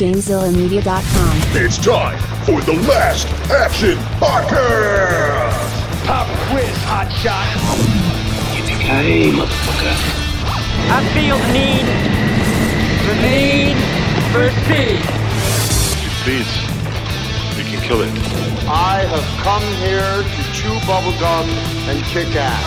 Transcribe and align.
GamezillaMedia.com. 0.00 1.36
It's 1.60 1.76
time 1.76 2.16
for 2.48 2.58
the 2.64 2.72
Last 2.88 3.28
Action 3.52 3.98
Podcast! 4.16 5.60
Pop 6.08 6.24
quiz, 6.48 6.72
hot 6.88 7.12
shot. 7.20 7.44
Hey, 8.80 9.28
motherfucker. 9.28 9.92
I 10.88 11.04
feel 11.12 11.36
the 11.36 11.52
need, 11.52 11.84
the 13.04 13.14
need 13.28 13.76
for 14.32 14.48
speed. 14.64 15.04
Please, 16.24 16.48
we 17.60 17.68
can 17.68 17.84
kill 17.84 18.00
it. 18.00 18.08
I 18.72 19.04
have 19.04 19.28
come 19.44 19.62
here 19.84 20.24
to 20.24 20.42
chew 20.56 20.72
bubblegum 20.88 21.44
and 21.92 22.02
kick 22.06 22.34
ass. 22.34 22.64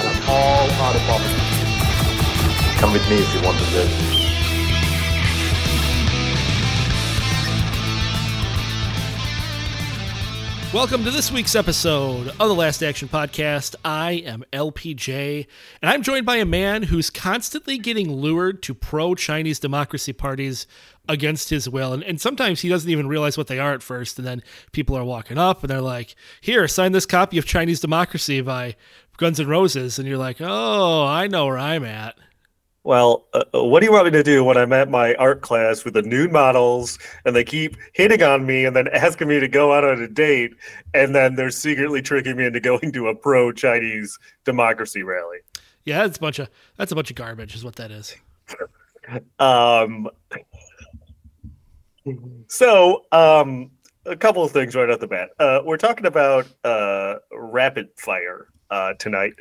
And 0.00 0.08
I'm 0.08 0.24
all 0.30 0.70
out 0.88 0.96
of 0.96 1.02
bubblegum. 1.02 2.80
Come 2.80 2.94
with 2.94 3.06
me 3.10 3.16
if 3.16 3.34
you 3.34 3.42
want 3.42 3.58
to 3.58 3.64
live. 3.74 4.25
Welcome 10.76 11.04
to 11.04 11.10
this 11.10 11.32
week's 11.32 11.54
episode 11.54 12.28
of 12.28 12.36
the 12.36 12.54
Last 12.54 12.82
Action 12.82 13.08
Podcast. 13.08 13.76
I 13.82 14.22
am 14.26 14.44
LPJ, 14.52 15.46
and 15.80 15.90
I'm 15.90 16.02
joined 16.02 16.26
by 16.26 16.36
a 16.36 16.44
man 16.44 16.82
who's 16.82 17.08
constantly 17.08 17.78
getting 17.78 18.12
lured 18.12 18.62
to 18.64 18.74
pro 18.74 19.14
Chinese 19.14 19.58
democracy 19.58 20.12
parties 20.12 20.66
against 21.08 21.48
his 21.48 21.66
will. 21.66 21.94
And, 21.94 22.02
and 22.02 22.20
sometimes 22.20 22.60
he 22.60 22.68
doesn't 22.68 22.90
even 22.90 23.08
realize 23.08 23.38
what 23.38 23.46
they 23.46 23.58
are 23.58 23.72
at 23.72 23.82
first. 23.82 24.18
And 24.18 24.26
then 24.28 24.42
people 24.72 24.94
are 24.98 25.02
walking 25.02 25.38
up 25.38 25.62
and 25.62 25.70
they're 25.70 25.80
like, 25.80 26.14
Here, 26.42 26.68
sign 26.68 26.92
this 26.92 27.06
copy 27.06 27.38
of 27.38 27.46
Chinese 27.46 27.80
Democracy 27.80 28.42
by 28.42 28.76
Guns 29.16 29.40
N' 29.40 29.48
Roses. 29.48 29.98
And 29.98 30.06
you're 30.06 30.18
like, 30.18 30.42
Oh, 30.42 31.06
I 31.06 31.26
know 31.26 31.46
where 31.46 31.56
I'm 31.56 31.84
at. 31.84 32.16
Well, 32.86 33.26
uh, 33.32 33.42
what 33.52 33.80
do 33.80 33.86
you 33.86 33.92
want 33.92 34.04
me 34.04 34.12
to 34.12 34.22
do 34.22 34.44
when 34.44 34.56
I'm 34.56 34.72
at 34.72 34.88
my 34.88 35.16
art 35.16 35.40
class 35.40 35.84
with 35.84 35.94
the 35.94 36.02
nude 36.02 36.30
models 36.30 37.00
and 37.24 37.34
they 37.34 37.42
keep 37.42 37.76
hitting 37.94 38.22
on 38.22 38.46
me 38.46 38.64
and 38.64 38.76
then 38.76 38.86
asking 38.92 39.26
me 39.26 39.40
to 39.40 39.48
go 39.48 39.72
out 39.72 39.82
on 39.82 40.00
a 40.00 40.06
date 40.06 40.52
and 40.94 41.12
then 41.12 41.34
they're 41.34 41.50
secretly 41.50 42.00
tricking 42.00 42.36
me 42.36 42.44
into 42.44 42.60
going 42.60 42.92
to 42.92 43.08
a 43.08 43.14
pro 43.16 43.50
Chinese 43.50 44.16
democracy 44.44 45.02
rally? 45.02 45.38
Yeah, 45.84 46.02
that's 46.02 46.18
a 46.18 46.20
bunch 46.20 46.38
of 46.38 46.48
that's 46.76 46.92
a 46.92 46.94
bunch 46.94 47.10
of 47.10 47.16
garbage, 47.16 47.56
is 47.56 47.64
what 47.64 47.74
that 47.76 47.90
is. 47.90 48.14
Um, 49.38 50.08
so, 52.48 53.04
um, 53.12 53.70
a 54.04 54.16
couple 54.16 54.42
of 54.42 54.50
things 54.50 54.74
right 54.74 54.90
off 54.90 54.98
the 54.98 55.06
bat. 55.06 55.30
Uh, 55.38 55.60
we're 55.64 55.76
talking 55.76 56.06
about 56.06 56.48
uh, 56.64 57.16
rapid 57.30 57.88
fire 57.96 58.48
uh, 58.70 58.94
tonight. 58.94 59.34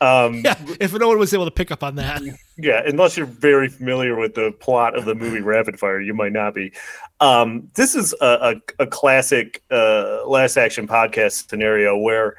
Um, 0.00 0.42
Yeah, 0.44 0.54
if 0.80 0.92
no 0.92 1.08
one 1.08 1.18
was 1.18 1.34
able 1.34 1.44
to 1.44 1.50
pick 1.50 1.70
up 1.70 1.82
on 1.82 1.96
that. 1.96 2.22
yeah, 2.56 2.82
unless 2.86 3.16
you're 3.16 3.26
very 3.26 3.68
familiar 3.68 4.16
with 4.16 4.34
the 4.34 4.52
plot 4.60 4.96
of 4.96 5.04
the 5.04 5.14
movie 5.14 5.40
Rapid 5.40 5.78
Fire, 5.78 6.00
you 6.00 6.14
might 6.14 6.32
not 6.32 6.54
be. 6.54 6.72
Um, 7.20 7.68
this 7.74 7.94
is 7.94 8.14
a, 8.20 8.54
a, 8.78 8.84
a 8.84 8.86
classic 8.86 9.62
uh, 9.70 10.26
last 10.26 10.56
action 10.56 10.88
podcast 10.88 11.48
scenario 11.48 11.96
where 11.98 12.36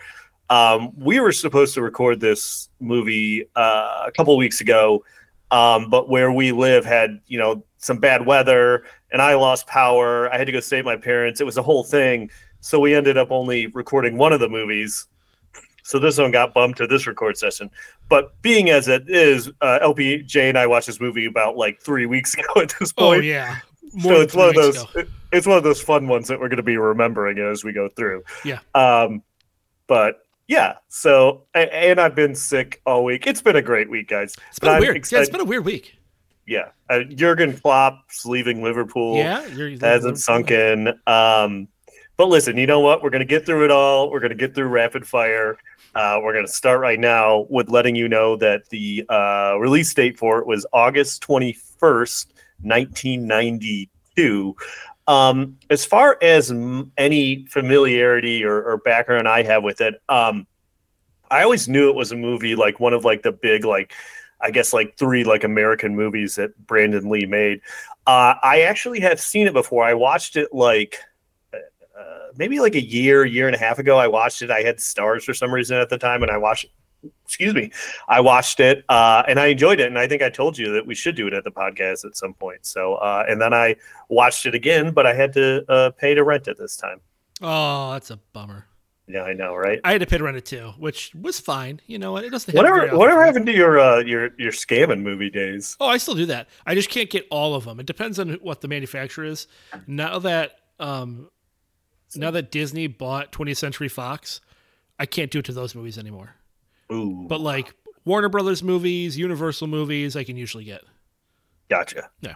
um, 0.49 0.91
we 0.97 1.19
were 1.19 1.31
supposed 1.31 1.73
to 1.75 1.81
record 1.81 2.19
this 2.19 2.69
movie 2.79 3.45
uh, 3.55 4.03
a 4.07 4.11
couple 4.11 4.35
weeks 4.37 4.59
ago, 4.59 5.03
um, 5.51 5.89
but 5.89 6.09
where 6.09 6.31
we 6.31 6.51
live 6.51 6.83
had 6.83 7.21
you 7.27 7.37
know 7.37 7.63
some 7.77 7.99
bad 7.99 8.25
weather, 8.25 8.83
and 9.11 9.21
I 9.21 9.35
lost 9.35 9.67
power. 9.67 10.31
I 10.33 10.37
had 10.37 10.47
to 10.47 10.51
go 10.51 10.59
save 10.59 10.83
my 10.83 10.97
parents. 10.97 11.39
It 11.41 11.45
was 11.45 11.57
a 11.57 11.63
whole 11.63 11.83
thing. 11.83 12.29
So 12.59 12.79
we 12.79 12.93
ended 12.93 13.17
up 13.17 13.31
only 13.31 13.67
recording 13.67 14.17
one 14.17 14.33
of 14.33 14.39
the 14.39 14.49
movies. 14.49 15.07
So 15.83 15.99
this 15.99 16.17
one 16.17 16.31
got 16.31 16.53
bumped 16.53 16.77
to 16.79 16.87
this 16.87 17.07
record 17.07 17.37
session. 17.37 17.69
But 18.09 18.39
being 18.41 18.69
as 18.69 18.87
it 18.87 19.03
is, 19.09 19.49
uh, 19.61 19.79
LPJ 19.81 20.49
and 20.49 20.57
I 20.57 20.67
watched 20.67 20.87
this 20.87 20.99
movie 20.99 21.25
about 21.25 21.57
like 21.57 21.81
three 21.81 22.05
weeks 22.05 22.33
ago 22.37 22.61
at 22.61 22.73
this 22.79 22.91
point. 22.93 23.07
Oh 23.07 23.11
point. 23.13 23.25
yeah. 23.25 23.57
so 24.01 24.21
it's 24.21 24.33
one 24.35 24.49
of 24.49 24.55
those. 24.55 24.85
it- 24.95 25.09
It's 25.33 25.47
one 25.47 25.57
of 25.57 25.63
those 25.63 25.81
fun 25.81 26.09
ones 26.09 26.27
that 26.27 26.41
we're 26.41 26.49
going 26.49 26.57
to 26.57 26.63
be 26.63 26.75
remembering 26.75 27.37
as 27.39 27.63
we 27.63 27.71
go 27.71 27.87
through. 27.87 28.21
Yeah. 28.43 28.59
Um, 28.75 29.23
but 29.87 30.25
yeah. 30.49 30.75
So 30.89 31.43
and 31.53 32.01
I've 32.01 32.15
been 32.15 32.35
sick 32.35 32.81
all 32.85 33.05
week. 33.05 33.25
It's 33.27 33.41
been 33.41 33.55
a 33.55 33.61
great 33.61 33.89
week, 33.89 34.09
guys. 34.09 34.35
It's 34.49 34.59
been 34.59 34.79
weird. 34.81 35.09
Yeah, 35.09 35.19
it's 35.19 35.29
been 35.29 35.39
a 35.39 35.45
weird 35.45 35.63
week. 35.63 35.95
yeah. 36.45 36.69
Uh, 36.89 37.03
Jurgen 37.03 37.53
Klopp's 37.57 38.25
leaving 38.25 38.61
Liverpool 38.61 39.15
Yeah, 39.15 39.47
hasn't 39.79 40.19
sunk 40.19 40.51
in. 40.51 40.89
Um, 41.07 41.69
but 42.17 42.27
listen, 42.27 42.57
you 42.57 42.67
know 42.67 42.81
what? 42.81 43.01
We're 43.01 43.09
going 43.09 43.21
to 43.21 43.25
get 43.25 43.45
through 43.45 43.63
it 43.63 43.71
all. 43.71 44.11
We're 44.11 44.19
going 44.19 44.31
to 44.31 44.35
get 44.35 44.53
through 44.53 44.67
rapid 44.67 45.07
fire. 45.07 45.57
Uh, 45.93 46.19
we're 46.21 46.33
going 46.33 46.45
to 46.45 46.51
start 46.51 46.79
right 46.79 46.99
now 46.99 47.45
with 47.49 47.69
letting 47.69 47.95
you 47.95 48.07
know 48.07 48.35
that 48.37 48.69
the 48.69 49.05
uh, 49.09 49.55
release 49.59 49.93
date 49.93 50.17
for 50.17 50.39
it 50.39 50.47
was 50.47 50.65
August 50.71 51.21
21st, 51.27 52.27
1992. 52.61 54.55
Um, 55.07 55.57
as 55.69 55.83
far 55.83 56.17
as 56.21 56.51
m- 56.51 56.91
any 56.97 57.45
familiarity 57.47 58.43
or, 58.45 58.63
or 58.63 58.77
background 58.77 59.27
I 59.27 59.43
have 59.43 59.63
with 59.63 59.81
it, 59.81 60.01
um, 60.07 60.47
I 61.29 61.43
always 61.43 61.67
knew 61.67 61.89
it 61.89 61.95
was 61.95 62.11
a 62.11 62.15
movie 62.15 62.55
like 62.55 62.79
one 62.79 62.93
of 62.93 63.03
like 63.03 63.23
the 63.23 63.31
big 63.31 63.65
like 63.65 63.93
I 64.41 64.51
guess 64.51 64.73
like 64.73 64.97
three 64.97 65.23
like 65.23 65.43
American 65.43 65.95
movies 65.95 66.35
that 66.35 66.57
Brandon 66.67 67.09
Lee 67.09 67.25
made. 67.25 67.61
Uh, 68.07 68.35
I 68.41 68.61
actually 68.61 68.99
have 69.01 69.19
seen 69.19 69.47
it 69.47 69.53
before. 69.53 69.83
I 69.83 69.93
watched 69.93 70.35
it 70.35 70.53
like 70.53 70.97
uh, 72.01 72.31
maybe 72.37 72.59
like 72.59 72.75
a 72.75 72.81
year, 72.83 73.25
year 73.25 73.47
and 73.47 73.55
a 73.55 73.59
half 73.59 73.79
ago. 73.79 73.97
I 73.97 74.07
watched 74.07 74.41
it. 74.41 74.51
I 74.51 74.61
had 74.61 74.77
Starz 74.77 75.23
for 75.23 75.33
some 75.33 75.53
reason 75.53 75.77
at 75.77 75.89
the 75.89 75.97
time, 75.97 76.23
and 76.23 76.31
I 76.31 76.37
watched. 76.37 76.65
Excuse 77.25 77.55
me, 77.55 77.71
I 78.07 78.21
watched 78.21 78.59
it 78.59 78.85
uh, 78.87 79.23
and 79.27 79.39
I 79.39 79.47
enjoyed 79.47 79.79
it, 79.79 79.87
and 79.87 79.97
I 79.97 80.07
think 80.07 80.21
I 80.21 80.29
told 80.29 80.55
you 80.55 80.71
that 80.73 80.85
we 80.85 80.93
should 80.93 81.15
do 81.15 81.25
it 81.25 81.33
at 81.33 81.43
the 81.43 81.49
podcast 81.49 82.05
at 82.05 82.15
some 82.15 82.35
point. 82.35 82.63
So, 82.63 82.95
uh, 82.95 83.25
and 83.27 83.41
then 83.41 83.55
I 83.55 83.75
watched 84.07 84.45
it 84.45 84.53
again, 84.53 84.91
but 84.91 85.07
I 85.07 85.15
had 85.15 85.33
to 85.33 85.65
uh, 85.67 85.89
pay 85.91 86.13
to 86.13 86.23
rent 86.23 86.47
it 86.47 86.59
this 86.59 86.77
time. 86.77 87.01
Oh, 87.41 87.93
that's 87.93 88.11
a 88.11 88.17
bummer. 88.33 88.67
Yeah, 89.07 89.23
I 89.23 89.33
know, 89.33 89.55
right? 89.55 89.79
I 89.83 89.93
had 89.93 90.01
to 90.01 90.07
pay 90.07 90.19
to 90.19 90.23
rent 90.23 90.37
it 90.37 90.45
too, 90.45 90.73
which 90.77 91.13
was 91.15 91.39
fine. 91.39 91.81
You 91.87 91.97
know, 91.97 92.17
it 92.17 92.29
doesn't. 92.29 92.53
Whatever, 92.53 92.95
whatever 92.95 93.25
happened 93.25 93.47
to 93.47 93.51
your 93.51 93.79
uh, 93.79 93.99
your 93.99 94.29
your 94.37 94.51
scamming 94.51 95.01
movie 95.01 95.29
days? 95.29 95.75
Oh, 95.79 95.87
I 95.87 95.97
still 95.97 96.15
do 96.15 96.27
that. 96.27 96.49
I 96.65 96.75
just 96.75 96.89
can't 96.89 97.09
get 97.09 97.25
all 97.31 97.55
of 97.55 97.65
them. 97.65 97.79
It 97.79 97.87
depends 97.87 98.19
on 98.19 98.33
what 98.41 98.61
the 98.61 98.67
manufacturer 98.67 99.25
is. 99.25 99.47
Now 99.87 100.19
that 100.19 100.59
um, 100.79 101.29
now 102.15 102.31
that 102.31 102.51
Disney 102.51 102.87
bought 102.87 103.31
20th 103.31 103.57
Century 103.57 103.87
Fox, 103.87 104.41
I 104.99 105.05
can't 105.05 105.31
do 105.31 105.39
it 105.39 105.45
to 105.45 105.53
those 105.53 105.75
movies 105.75 105.97
anymore. 105.97 106.35
Ooh, 106.91 107.25
But 107.27 107.39
like 107.41 107.73
Warner 108.05 108.29
Brothers 108.29 108.61
movies, 108.63 109.17
Universal 109.17 109.67
movies, 109.67 110.15
I 110.15 110.23
can 110.23 110.35
usually 110.37 110.63
get. 110.65 110.81
gotcha. 111.69 112.09
Yeah. 112.21 112.35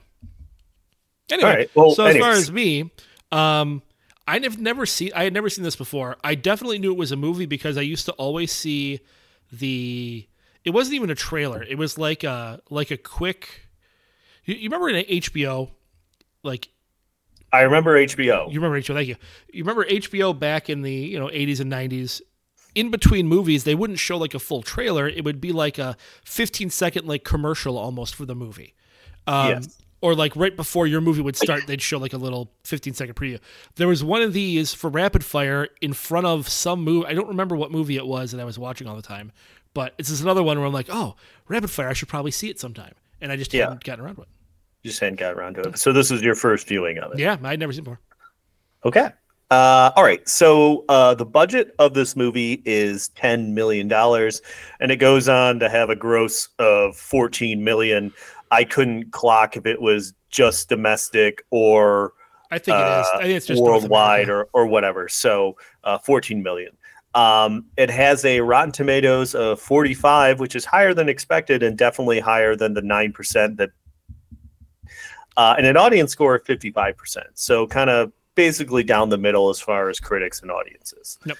Anyway, 1.29 1.49
right, 1.49 1.71
well, 1.75 1.91
so 1.91 2.05
as 2.05 2.17
far 2.17 2.31
as 2.31 2.51
me, 2.51 2.91
um, 3.31 3.81
I 4.27 4.37
have 4.39 4.59
never 4.59 4.85
seen. 4.85 5.11
I 5.15 5.23
had 5.23 5.33
never 5.33 5.49
seen 5.49 5.63
this 5.63 5.75
before. 5.75 6.17
I 6.23 6.35
definitely 6.35 6.77
knew 6.77 6.91
it 6.91 6.97
was 6.97 7.11
a 7.11 7.15
movie 7.15 7.47
because 7.47 7.77
I 7.77 7.81
used 7.81 8.05
to 8.05 8.11
always 8.13 8.51
see 8.51 8.99
the. 9.51 10.27
It 10.63 10.69
wasn't 10.69 10.95
even 10.95 11.09
a 11.09 11.15
trailer. 11.15 11.63
It 11.63 11.77
was 11.79 11.97
like 11.97 12.23
a 12.23 12.61
like 12.69 12.91
a 12.91 12.97
quick. 12.97 13.67
You, 14.45 14.53
you 14.55 14.69
remember 14.69 14.89
in 14.89 15.03
HBO, 15.03 15.71
like 16.43 16.69
I 17.53 17.61
remember 17.61 17.93
HBO. 17.97 18.51
you 18.51 18.59
remember 18.59 18.79
HBO. 18.81 18.93
Thank 18.95 19.07
you. 19.07 19.15
You 19.53 19.63
remember 19.63 19.85
HBO 19.85 20.37
back 20.37 20.69
in 20.69 20.81
the 20.81 20.93
you 20.93 21.19
know 21.19 21.27
80s 21.27 21.59
and 21.59 21.71
90s. 21.71 22.21
In 22.73 22.91
between 22.91 23.27
movies, 23.29 23.63
they 23.63 23.75
wouldn't 23.75 23.99
show 23.99 24.17
like 24.17 24.33
a 24.33 24.39
full 24.39 24.61
trailer. 24.61 25.07
It 25.07 25.23
would 25.23 25.39
be 25.39 25.53
like 25.53 25.77
a 25.77 25.95
15 26.25 26.69
second 26.69 27.07
like 27.07 27.23
commercial 27.23 27.77
almost 27.77 28.15
for 28.15 28.25
the 28.25 28.35
movie. 28.35 28.73
Um, 29.27 29.49
Yes. 29.49 29.77
Or 30.01 30.13
like 30.13 30.35
right 30.35 30.55
before 30.55 30.85
your 30.85 31.01
movie 31.01 31.21
would 31.21 31.37
start, 31.37 31.65
they'd 31.65 31.81
show 31.81 31.97
like 31.97 32.13
a 32.13 32.17
little 32.17 32.51
15 32.65 32.93
second 32.93 33.15
preview. 33.15 33.39
There 33.75 33.87
was 33.87 34.03
one 34.03 34.21
of 34.21 34.33
these 34.33 34.71
for 34.73 34.89
Rapid 34.89 35.23
Fire 35.23 35.69
in 35.81 35.93
front 35.93 36.27
of 36.27 36.47
some 36.49 36.81
movie. 36.83 37.07
I 37.07 37.13
don't 37.13 37.29
remember 37.29 37.55
what 37.55 37.71
movie 37.71 37.95
it 37.95 38.05
was 38.05 38.31
that 38.31 38.39
I 38.41 38.43
was 38.43 38.59
watching 38.59 38.87
all 38.87 38.95
the 38.97 39.01
time, 39.01 39.31
but 39.73 39.95
it's 39.97 40.09
just 40.09 40.21
another 40.21 40.43
one 40.43 40.57
where 40.59 40.67
I'm 40.67 40.73
like, 40.73 40.89
oh, 40.91 41.15
Rapid 41.47 41.71
Fire, 41.71 41.87
I 41.89 41.93
should 41.93 42.09
probably 42.09 42.29
see 42.31 42.49
it 42.49 42.59
sometime. 42.59 42.93
And 43.19 43.31
I 43.31 43.35
just 43.37 43.51
Yeah. 43.53 43.63
hadn't 43.63 43.83
gotten 43.85 44.03
around 44.05 44.15
to 44.17 44.23
it. 44.23 44.27
Just 44.85 44.99
hadn't 44.99 45.19
got 45.19 45.33
around 45.33 45.55
to 45.55 45.61
it. 45.61 45.77
So 45.77 45.91
this 45.91 46.11
is 46.11 46.21
your 46.21 46.35
first 46.35 46.67
viewing 46.67 46.97
of 46.97 47.13
it. 47.13 47.19
Yeah, 47.19 47.37
I'd 47.43 47.59
never 47.59 47.73
seen 47.73 47.83
before. 47.83 47.99
Okay. 48.85 49.09
Uh, 49.51 49.91
all 49.95 50.03
right. 50.03 50.27
So 50.27 50.85
uh, 50.89 51.13
the 51.13 51.25
budget 51.25 51.75
of 51.77 51.93
this 51.93 52.15
movie 52.15 52.61
is 52.65 53.09
ten 53.09 53.53
million 53.53 53.87
dollars, 53.87 54.41
and 54.79 54.91
it 54.91 54.97
goes 54.97 55.29
on 55.29 55.59
to 55.59 55.69
have 55.69 55.89
a 55.89 55.95
gross 55.95 56.49
of 56.59 56.95
fourteen 56.95 57.63
million. 57.63 58.11
I 58.51 58.63
couldn't 58.63 59.11
clock 59.11 59.57
if 59.57 59.65
it 59.65 59.81
was 59.81 60.13
just 60.29 60.69
domestic 60.69 61.43
or 61.49 62.13
I 62.51 62.57
think 62.57 62.77
it 62.77 62.81
is. 62.81 63.07
I 63.13 63.21
think 63.23 63.37
it's 63.37 63.45
just 63.45 63.61
worldwide 63.61 64.29
or 64.29 64.47
or 64.53 64.65
whatever. 64.65 65.09
So 65.09 65.57
uh, 65.83 65.97
14 65.97 66.41
million. 66.41 66.71
Um, 67.13 67.65
it 67.77 67.89
has 67.89 68.25
a 68.25 68.41
Rotten 68.41 68.73
Tomatoes 68.73 69.35
of 69.35 69.59
45, 69.61 70.41
which 70.41 70.55
is 70.55 70.65
higher 70.65 70.93
than 70.93 71.07
expected 71.07 71.63
and 71.63 71.77
definitely 71.77 72.19
higher 72.19 72.55
than 72.55 72.73
the 72.73 72.81
nine 72.81 73.13
percent 73.13 73.57
that, 73.57 73.69
uh, 75.37 75.55
and 75.57 75.65
an 75.65 75.77
audience 75.77 76.11
score 76.11 76.35
of 76.35 76.45
55 76.45 76.97
percent. 76.97 77.27
So 77.33 77.67
kind 77.67 77.89
of 77.89 78.11
basically 78.35 78.83
down 78.83 79.09
the 79.09 79.17
middle 79.17 79.49
as 79.49 79.59
far 79.59 79.89
as 79.89 79.99
critics 79.99 80.41
and 80.41 80.51
audiences. 80.51 81.17
Yep. 81.25 81.37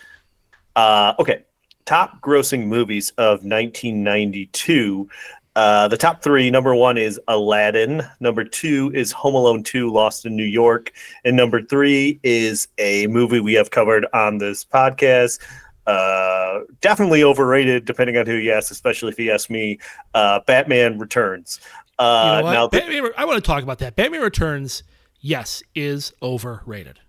Uh, 0.76 1.14
okay. 1.20 1.44
Top 1.86 2.20
grossing 2.22 2.66
movies 2.66 3.12
of 3.18 3.44
1992. 3.44 5.08
Uh, 5.56 5.88
the 5.88 5.96
top 5.96 6.22
three 6.22 6.50
number 6.50 6.76
one 6.76 6.98
is 6.98 7.20
Aladdin, 7.30 8.02
number 8.20 8.44
two 8.44 8.92
is 8.94 9.14
Home 9.14 9.36
Alone 9.36 9.64
2 9.64 9.90
Lost 9.90 10.26
in 10.26 10.36
New 10.36 10.44
York, 10.44 10.92
and 11.24 11.38
number 11.38 11.62
three 11.62 12.20
is 12.24 12.68
a 12.78 13.08
movie 13.08 13.40
we 13.40 13.54
have 13.54 13.72
covered 13.72 14.06
on 14.14 14.38
this 14.38 14.66
podcast. 14.66 15.40
Uh, 15.88 16.62
definitely 16.82 17.24
overrated, 17.24 17.86
depending 17.86 18.18
on 18.18 18.26
who 18.26 18.34
you 18.34 18.52
ask, 18.52 18.70
especially 18.70 19.12
if 19.12 19.20
you 19.20 19.32
ask 19.32 19.50
me. 19.50 19.80
Uh, 20.14 20.42
Batman 20.46 21.00
Returns. 21.00 21.62
You 22.00 22.06
Uh, 22.06 22.38
know 22.40 22.44
what? 22.44 22.52
now, 22.54 22.68
the- 22.68 22.80
Batman, 22.80 23.12
I 23.18 23.26
want 23.26 23.38
to 23.44 23.48
talk 23.48 23.64
about 23.64 23.80
that. 23.80 23.96
Batman 23.96 24.22
Returns, 24.22 24.84
yes, 25.20 25.64
is 25.74 26.14
overrated. 26.22 27.00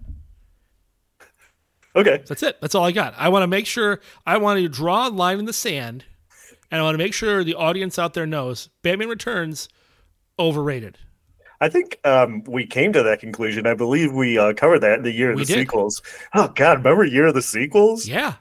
okay, 1.94 2.22
That's 2.26 2.42
it. 2.42 2.58
That's 2.60 2.74
all 2.74 2.84
I 2.84 2.92
got. 2.92 3.14
I 3.16 3.28
want 3.28 3.42
to 3.42 3.46
make 3.46 3.66
sure 3.66 4.00
I 4.26 4.36
want 4.38 4.60
to 4.60 4.68
draw 4.68 5.08
a 5.08 5.10
line 5.10 5.38
in 5.38 5.44
the 5.46 5.52
sand, 5.52 6.04
and 6.70 6.80
I 6.80 6.84
want 6.84 6.94
to 6.94 6.98
make 6.98 7.14
sure 7.14 7.42
the 7.42 7.54
audience 7.54 7.98
out 7.98 8.14
there 8.14 8.26
knows 8.26 8.68
Batman 8.82 9.08
Returns 9.08 9.68
overrated. 10.38 10.98
I 11.60 11.70
think 11.70 11.98
um, 12.04 12.44
we 12.44 12.66
came 12.66 12.92
to 12.92 13.02
that 13.02 13.20
conclusion. 13.20 13.66
I 13.66 13.72
believe 13.72 14.12
we 14.12 14.36
uh, 14.38 14.52
covered 14.52 14.80
that 14.80 14.98
in 14.98 15.04
the 15.04 15.12
year 15.12 15.30
of 15.30 15.36
We 15.36 15.44
the 15.44 15.54
did. 15.54 15.58
sequels. 15.60 16.02
Oh 16.34 16.48
God, 16.54 16.78
remember 16.78 17.04
year 17.04 17.26
of 17.28 17.34
the 17.34 17.40
sequels? 17.42 18.06
Yeah, 18.06 18.34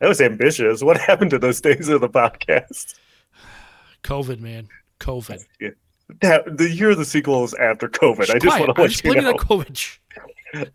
That 0.00 0.08
was 0.08 0.20
ambitious. 0.22 0.82
What 0.82 0.96
happened 1.00 1.30
to 1.32 1.38
those 1.38 1.60
days 1.60 1.88
of 1.90 2.00
the 2.00 2.08
podcast? 2.08 2.94
COVID, 4.02 4.40
man, 4.40 4.68
COVID. 5.00 5.44
That, 6.20 6.56
the 6.56 6.68
year 6.68 6.90
of 6.90 6.98
the 6.98 7.04
sequels 7.04 7.54
after 7.54 7.88
COVID. 7.88 8.30
I 8.30 8.38
just 8.38 8.60
want 8.60 8.74
to 8.74 8.80
let 8.80 8.90
just 8.90 9.04
you 9.04 9.14
know. 9.14 9.34
COVID. 9.34 9.98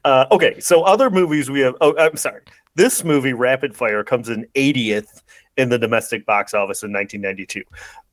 Uh, 0.05 0.25
okay, 0.31 0.59
so 0.59 0.81
other 0.81 1.11
movies 1.11 1.51
we 1.51 1.59
have. 1.59 1.75
Oh, 1.81 1.95
I'm 1.99 2.17
sorry. 2.17 2.41
This 2.73 3.03
movie, 3.03 3.33
Rapid 3.33 3.75
Fire, 3.75 4.03
comes 4.03 4.27
in 4.27 4.47
80th 4.55 5.21
in 5.57 5.69
the 5.69 5.77
domestic 5.77 6.25
box 6.25 6.53
office 6.53 6.83
in 6.83 6.91
1992. 6.91 7.63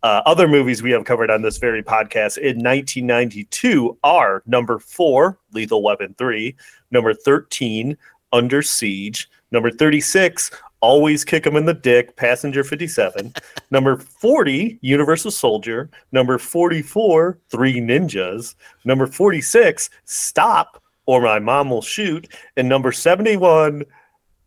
Uh, 0.03 0.21
other 0.27 0.49
movies 0.49 0.83
we 0.83 0.91
have 0.91 1.05
covered 1.05 1.31
on 1.31 1.43
this 1.43 1.59
very 1.59 1.83
podcast 1.83 2.39
in 2.39 2.59
1992 2.59 3.97
are 4.03 4.43
number 4.47 4.79
four, 4.79 5.39
Lethal 5.53 5.83
Weapon 5.83 6.15
3, 6.19 6.55
number 6.91 7.15
13, 7.15 7.97
Under 8.33 8.61
Siege, 8.61 9.31
number 9.51 9.71
36, 9.71 10.51
Always 10.85 11.25
kick 11.25 11.47
'em 11.47 11.57
in 11.57 11.65
the 11.65 11.73
Dick, 11.73 12.15
Passenger 12.17 12.63
57, 12.63 13.33
number 13.71 13.97
40, 13.97 14.79
Universal 14.83 15.31
Soldier, 15.31 15.89
number 16.13 16.37
44, 16.37 17.39
Three 17.49 17.81
Ninjas, 17.81 18.55
number 18.85 19.07
46, 19.07 19.89
Stop, 20.05 20.83
or 21.07 21.23
My 21.23 21.39
Mom 21.39 21.71
Will 21.71 21.81
Shoot, 21.81 22.29
and 22.59 22.69
number 22.69 22.93
71, 22.93 23.85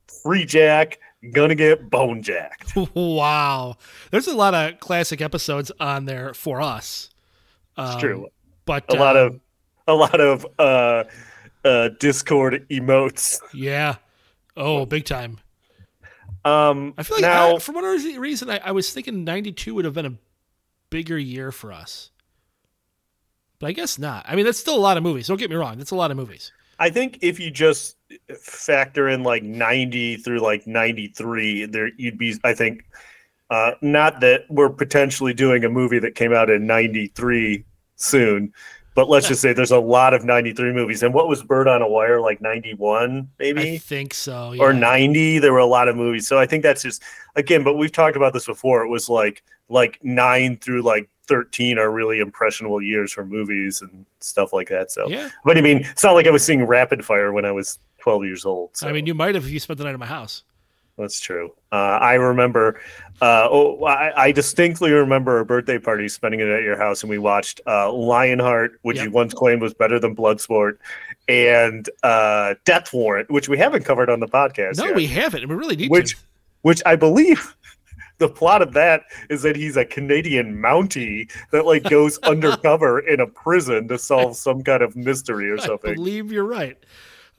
Freejack, 0.07 0.97
Gonna 1.33 1.55
Get 1.55 1.89
Bone 1.89 2.21
Jacked. 2.21 2.75
wow, 2.93 3.75
there's 4.11 4.27
a 4.27 4.35
lot 4.35 4.53
of 4.53 4.79
classic 4.79 5.21
episodes 5.21 5.71
on 5.79 6.05
there 6.05 6.35
for 6.35 6.61
us. 6.61 7.09
It's 7.79 7.93
Um, 7.95 7.99
true. 7.99 8.27
but 8.65 8.83
A 8.89 8.95
lot 8.95 9.17
um, 9.17 9.25
of 9.25 9.39
a 9.87 9.93
lot 9.95 10.19
of 10.21 10.45
uh 10.59 11.03
uh 11.65 11.89
Discord 11.99 12.67
emotes. 12.69 13.39
yeah. 13.55 13.95
Oh, 14.55 14.85
big 14.85 15.05
time. 15.05 15.39
Um 16.47 16.93
I 16.97 17.03
feel 17.03 17.17
like 17.17 17.23
now 17.23 17.55
I, 17.55 17.59
for 17.59 17.73
whatever 17.73 18.19
reason, 18.19 18.49
I, 18.49 18.59
I 18.63 18.71
was 18.71 18.91
thinking 18.93 19.25
'92 19.25 19.75
would 19.75 19.85
have 19.85 19.93
been 19.93 20.05
a 20.05 20.13
bigger 20.89 21.17
year 21.17 21.51
for 21.51 21.73
us, 21.73 22.11
but 23.59 23.67
I 23.67 23.73
guess 23.73 23.99
not. 23.99 24.25
I 24.27 24.35
mean, 24.35 24.45
that's 24.45 24.59
still 24.59 24.77
a 24.77 24.79
lot 24.79 24.95
of 24.95 25.03
movies. 25.03 25.27
Don't 25.27 25.37
get 25.37 25.49
me 25.49 25.57
wrong; 25.57 25.77
that's 25.77 25.91
a 25.91 25.95
lot 25.95 26.09
of 26.09 26.15
movies. 26.15 26.53
I 26.79 26.89
think 26.89 27.19
if 27.21 27.37
you 27.39 27.51
just 27.51 27.97
factor 28.39 29.09
in 29.09 29.23
like 29.23 29.43
90 29.43 30.17
through 30.17 30.39
like 30.39 30.65
93, 30.67 31.65
there 31.65 31.89
you'd 31.97 32.17
be 32.17 32.39
I 32.45 32.53
think 32.53 32.85
uh 33.49 33.71
not 33.81 34.21
that 34.21 34.45
we're 34.49 34.69
potentially 34.69 35.33
doing 35.33 35.65
a 35.65 35.69
movie 35.69 35.99
that 35.99 36.15
came 36.15 36.33
out 36.33 36.49
in 36.49 36.65
93 36.65 37.65
soon, 37.97 38.53
but 38.97 39.09
let's 39.09 39.27
just 39.27 39.41
say 39.41 39.53
there's 39.53 39.69
a 39.69 39.79
lot 39.79 40.15
of 40.15 40.25
93 40.25 40.73
movies. 40.73 41.03
And 41.03 41.13
what 41.13 41.27
was 41.27 41.43
Bird 41.43 41.67
on 41.67 41.83
a 41.83 41.87
Wire 41.87 42.19
like 42.19 42.41
91 42.41 43.29
maybe? 43.37 43.73
I 43.73 43.77
think 43.77 44.15
so. 44.15 44.55
or 44.59 44.73
90 44.73 45.37
there 45.37 45.53
were 45.53 45.59
a 45.59 45.67
lot 45.67 45.87
of 45.87 45.95
movies 45.95 46.27
so 46.27 46.39
i 46.39 46.47
think 46.47 46.63
that's 46.63 46.81
just 46.81 47.03
again 47.35 47.63
but 47.63 47.75
we've 47.75 47.91
talked 47.91 48.17
about 48.17 48.33
this 48.33 48.47
before 48.47 48.83
it 48.83 48.89
was 48.89 49.07
like 49.07 49.43
like 49.69 49.99
9 50.03 50.57
through 50.57 50.81
like 50.81 51.09
13 51.27 51.77
are 51.77 51.91
really 51.91 52.19
impressionable 52.19 52.81
years 52.81 53.13
for 53.13 53.23
movies 53.23 53.81
and 53.81 54.05
stuff 54.19 54.51
like 54.51 54.69
that 54.69 54.91
so 54.91 55.07
Yeah, 55.07 55.29
but 55.45 55.57
i 55.57 55.61
mean 55.61 55.77
it's 55.79 56.03
not 56.03 56.13
like 56.13 56.25
i 56.25 56.31
was 56.31 56.43
seeing 56.43 56.65
rapid 56.65 57.05
fire 57.05 57.31
when 57.31 57.45
i 57.45 57.51
was 57.51 57.77
12 57.99 58.25
years 58.25 58.45
old 58.45 58.75
so 58.75 58.87
I 58.87 58.93
mean, 58.93 59.05
you 59.05 59.13
might 59.13 59.35
have 59.35 59.45
if 59.45 59.51
you 59.51 59.59
spent 59.59 59.77
the 59.77 59.83
night 59.83 59.93
at 59.93 59.99
my 59.99 60.05
house. 60.05 60.43
That's 60.97 61.19
true 61.19 61.53
uh, 61.71 61.75
i 62.01 62.13
remember 62.15 62.79
uh, 63.19 63.47
oh, 63.49 63.83
I, 63.83 64.25
I 64.25 64.31
distinctly 64.31 64.91
remember 64.91 65.39
a 65.39 65.45
birthday 65.45 65.79
party 65.79 66.07
spending 66.07 66.39
it 66.39 66.47
at 66.49 66.61
your 66.61 66.77
house 66.77 67.01
and 67.01 67.09
we 67.09 67.17
watched 67.17 67.61
uh, 67.65 67.91
lionheart 67.91 68.77
which 68.83 68.97
Yep. 68.97 69.05
you 69.05 69.11
once 69.11 69.33
claimed 69.33 69.61
was 69.61 69.73
better 69.73 69.99
than 69.99 70.15
bloodsport 70.15 70.77
and 71.27 71.89
uh, 72.03 72.53
death 72.65 72.93
warrant 72.93 73.29
which 73.31 73.49
we 73.49 73.57
haven't 73.57 73.83
covered 73.85 74.09
on 74.09 74.19
the 74.19 74.27
podcast 74.27 74.77
No, 74.77 74.85
yet. 74.85 74.95
we 74.95 75.07
haven't. 75.07 75.47
We 75.49 75.55
really 75.55 75.75
need 75.75 75.89
which 75.89 76.11
to. 76.15 76.21
which 76.61 76.81
I 76.85 76.95
believe 76.95 77.55
the 78.19 78.29
plot 78.29 78.61
of 78.61 78.73
that 78.73 79.01
is 79.31 79.41
that 79.41 79.55
he's 79.55 79.77
a 79.77 79.85
Canadian 79.85 80.55
Mountie 80.61 81.27
that 81.51 81.65
like 81.65 81.83
goes 81.89 82.19
undercover 82.19 82.99
in 82.99 83.19
a 83.19 83.25
prison 83.27 83.87
to 83.87 83.97
solve 83.97 84.37
some 84.47 84.63
kind 84.63 84.83
of 84.83 84.95
mystery 84.95 85.49
or 85.49 85.57
something. 85.57 85.89
I 85.91 85.95
believe 85.95 86.31
you're 86.31 86.43
right. 86.45 86.77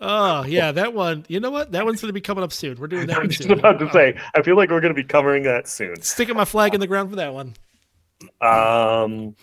Oh 0.01 0.45
yeah, 0.45 0.71
that 0.73 0.95
one. 0.95 1.25
You 1.29 1.41
know 1.41 1.51
what? 1.51 1.73
That 1.73 1.85
one's 1.85 2.01
going 2.01 2.09
to 2.11 2.13
be 2.15 2.21
coming 2.21 2.45
up 2.45 2.53
soon. 2.53 2.79
We're 2.79 2.87
doing 2.87 3.07
that 3.09 3.19
I'm 3.21 3.29
just 3.29 3.43
soon. 3.49 3.59
about 3.59 3.79
to 3.81 3.91
say, 3.93 4.17
I 4.35 4.43
feel 4.43 4.57
like 4.57 4.71
we're 4.71 4.81
going 4.81 4.95
to 4.95 5.01
be 5.03 5.07
covering 5.07 5.43
that 5.45 5.67
soon. 5.69 6.01
Sticking 6.03 6.37
my 6.37 6.45
flag 6.45 6.75
in 6.75 6.81
the 6.81 6.87
ground 6.87 7.11
for 7.11 7.17
that 7.17 7.35
one. 7.35 7.55
Um, 8.41 9.35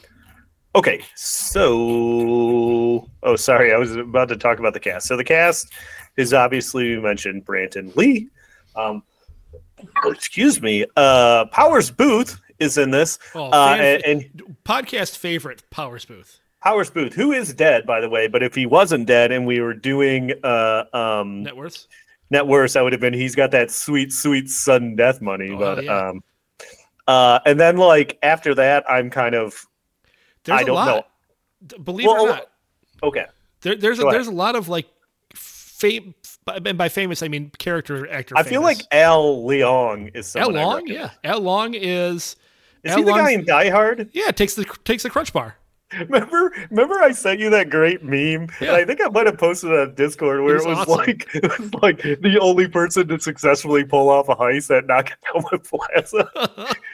okay, 0.76 1.02
so 1.16 3.10
oh, 3.24 3.36
sorry, 3.36 3.74
I 3.74 3.78
was 3.78 3.96
about 3.96 4.30
to 4.30 4.38
talk 4.38 4.60
about 4.60 4.74
the 4.74 4.80
cast. 4.80 5.08
So 5.08 5.18
the 5.18 5.24
cast 5.24 5.72
is 6.18 6.34
obviously 6.34 6.96
we 6.96 7.02
mentioned 7.02 7.46
Brandon 7.46 7.92
Lee. 7.96 8.30
Um, 8.76 9.04
oh, 10.04 10.12
excuse 10.12 10.62
me, 10.62 10.86
uh, 10.96 11.46
Powers 11.48 11.92
Boothe 11.92 12.32
is 12.60 12.78
in 12.78 12.92
this, 12.92 13.20
Oh, 13.34 13.50
uh, 13.52 13.76
and, 13.80 14.04
and 14.06 14.56
podcast 14.64 15.18
favorite 15.18 15.64
Powers 15.70 16.06
Boothe. 16.06 16.32
Powers 16.66 16.90
Boothe, 16.90 17.14
who 17.14 17.32
is 17.32 17.54
dead, 17.54 17.86
by 17.86 18.02
the 18.02 18.10
way, 18.10 18.28
but 18.28 18.42
if 18.42 18.56
he 18.56 18.66
wasn't 18.66 19.06
dead 19.06 19.32
and 19.32 19.46
we 19.46 19.60
were 19.62 19.74
doing 19.76 20.34
uh, 20.44 20.84
um, 20.94 21.44
Net 21.44 21.56
worth. 21.56 21.86
net 22.32 22.48
worth, 22.48 22.76
I 22.76 22.82
would 22.82 22.92
have 22.92 23.00
been. 23.00 23.14
He's 23.14 23.36
got 23.36 23.52
that 23.52 23.70
sweet, 23.70 24.12
sweet 24.12 24.50
sudden 24.50 24.96
death 24.96 25.22
money, 25.22 25.52
Oh, 25.52 25.58
but 25.60 25.84
yeah. 25.84 26.08
um, 26.10 26.24
uh, 27.08 27.40
and 27.46 27.60
then 27.60 27.78
like 27.78 28.18
after 28.24 28.56
that, 28.56 28.84
I'm 28.90 29.12
kind 29.12 29.36
of 29.36 29.64
There's 30.44 30.60
I 30.60 30.64
a 30.64 30.66
don't 30.66 30.76
lot. 30.76 31.08
know. 31.68 31.78
Believe 31.84 32.08
it 32.08 32.10
or 32.10 32.28
not, 32.30 32.48
Okay, 33.04 33.26
there, 33.62 33.76
there's 33.76 34.00
a, 34.00 34.04
ahead. 34.04 34.16
there's 34.16 34.28
a 34.28 34.32
lot 34.32 34.56
of 34.56 34.68
like 34.68 34.88
fame. 35.36 36.16
And 36.48 36.78
by 36.78 36.90
famous, 36.90 37.22
I 37.24 37.28
mean 37.28 37.52
character 37.60 38.10
actor. 38.12 38.36
I 38.38 38.44
feel 38.44 38.62
like 38.62 38.78
Al 38.92 39.44
Leong 39.44 40.16
is 40.16 40.36
Al 40.36 40.52
Long. 40.52 40.86
Yeah, 40.88 41.12
Al 41.24 41.42
Long 41.42 41.74
is. 41.76 42.36
is 42.84 42.92
Al 42.92 42.98
he 42.98 43.04
the 43.04 43.12
guy 43.12 43.32
in 43.32 43.46
Die 43.46 43.70
Hard? 43.70 44.10
Yeah, 44.14 44.32
takes 44.32 44.54
the 44.56 44.66
takes 44.84 45.04
the 45.04 45.10
crunch 45.12 45.32
bar. 45.34 45.58
Remember, 46.10 46.52
remember, 46.70 46.96
I 47.02 47.12
sent 47.12 47.40
you 47.40 47.50
that 47.52 47.70
great 47.70 48.04
meme, 48.04 48.48
Yeah. 48.62 48.70
and 48.70 48.72
I 48.72 48.86
think 48.86 49.02
I 49.02 49.08
might 49.10 49.26
have 49.26 49.38
posted 49.38 49.72
it 49.72 49.80
on 49.80 49.96
Discord 49.96 50.42
where 50.44 50.56
It 50.58 50.64
it 50.64 50.68
was 50.68 50.78
was, 50.78 50.88
awesome. 50.88 50.98
like 51.06 51.28
it 51.36 51.60
was 51.60 51.74
like 51.82 52.02
the 52.22 52.38
only 52.42 52.68
person 52.68 53.08
to 53.08 53.20
successfully 53.20 53.84
pull 53.84 54.10
off 54.10 54.30
a 54.30 54.36
heist 54.36 54.76
at 54.76 54.86
Nakatomi 54.88 55.64
Plaza, 55.70 56.30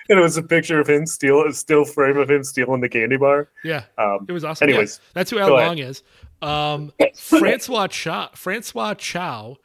and 0.10 0.20
it 0.20 0.22
was 0.22 0.38
a 0.38 0.44
picture 0.44 0.80
of 0.80 0.88
him 0.90 1.06
steal 1.06 1.46
a 1.48 1.54
still 1.54 1.86
frame 1.86 2.18
of 2.18 2.30
him 2.30 2.44
stealing 2.44 2.82
the 2.82 2.90
candy 2.90 3.18
bar. 3.18 3.50
Yeah, 3.64 3.84
Um, 3.98 4.26
it 4.28 4.32
was 4.32 4.44
awesome. 4.44 4.68
Yeah, 4.70 4.76
anyways, 4.76 5.00
that's 5.14 5.32
who 5.32 5.40
Al 5.40 5.48
go 5.50 5.58
ahead. 5.58 5.68
Long 5.68 5.78
is. 5.80 6.04
Um, 6.42 6.92
Francois 7.16 7.88
Chau, 7.88 8.30
Francois 8.36 8.96
Chau, 8.96 9.58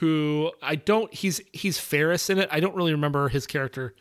who 0.00 0.50
I 0.62 0.74
don't. 0.76 1.12
He's 1.14 1.40
he's 1.52 1.78
Ferris 1.78 2.28
in 2.30 2.38
it. 2.38 2.48
I 2.50 2.60
don't 2.60 2.74
really 2.74 2.92
remember 2.92 3.28
his 3.28 3.46
character. 3.46 3.94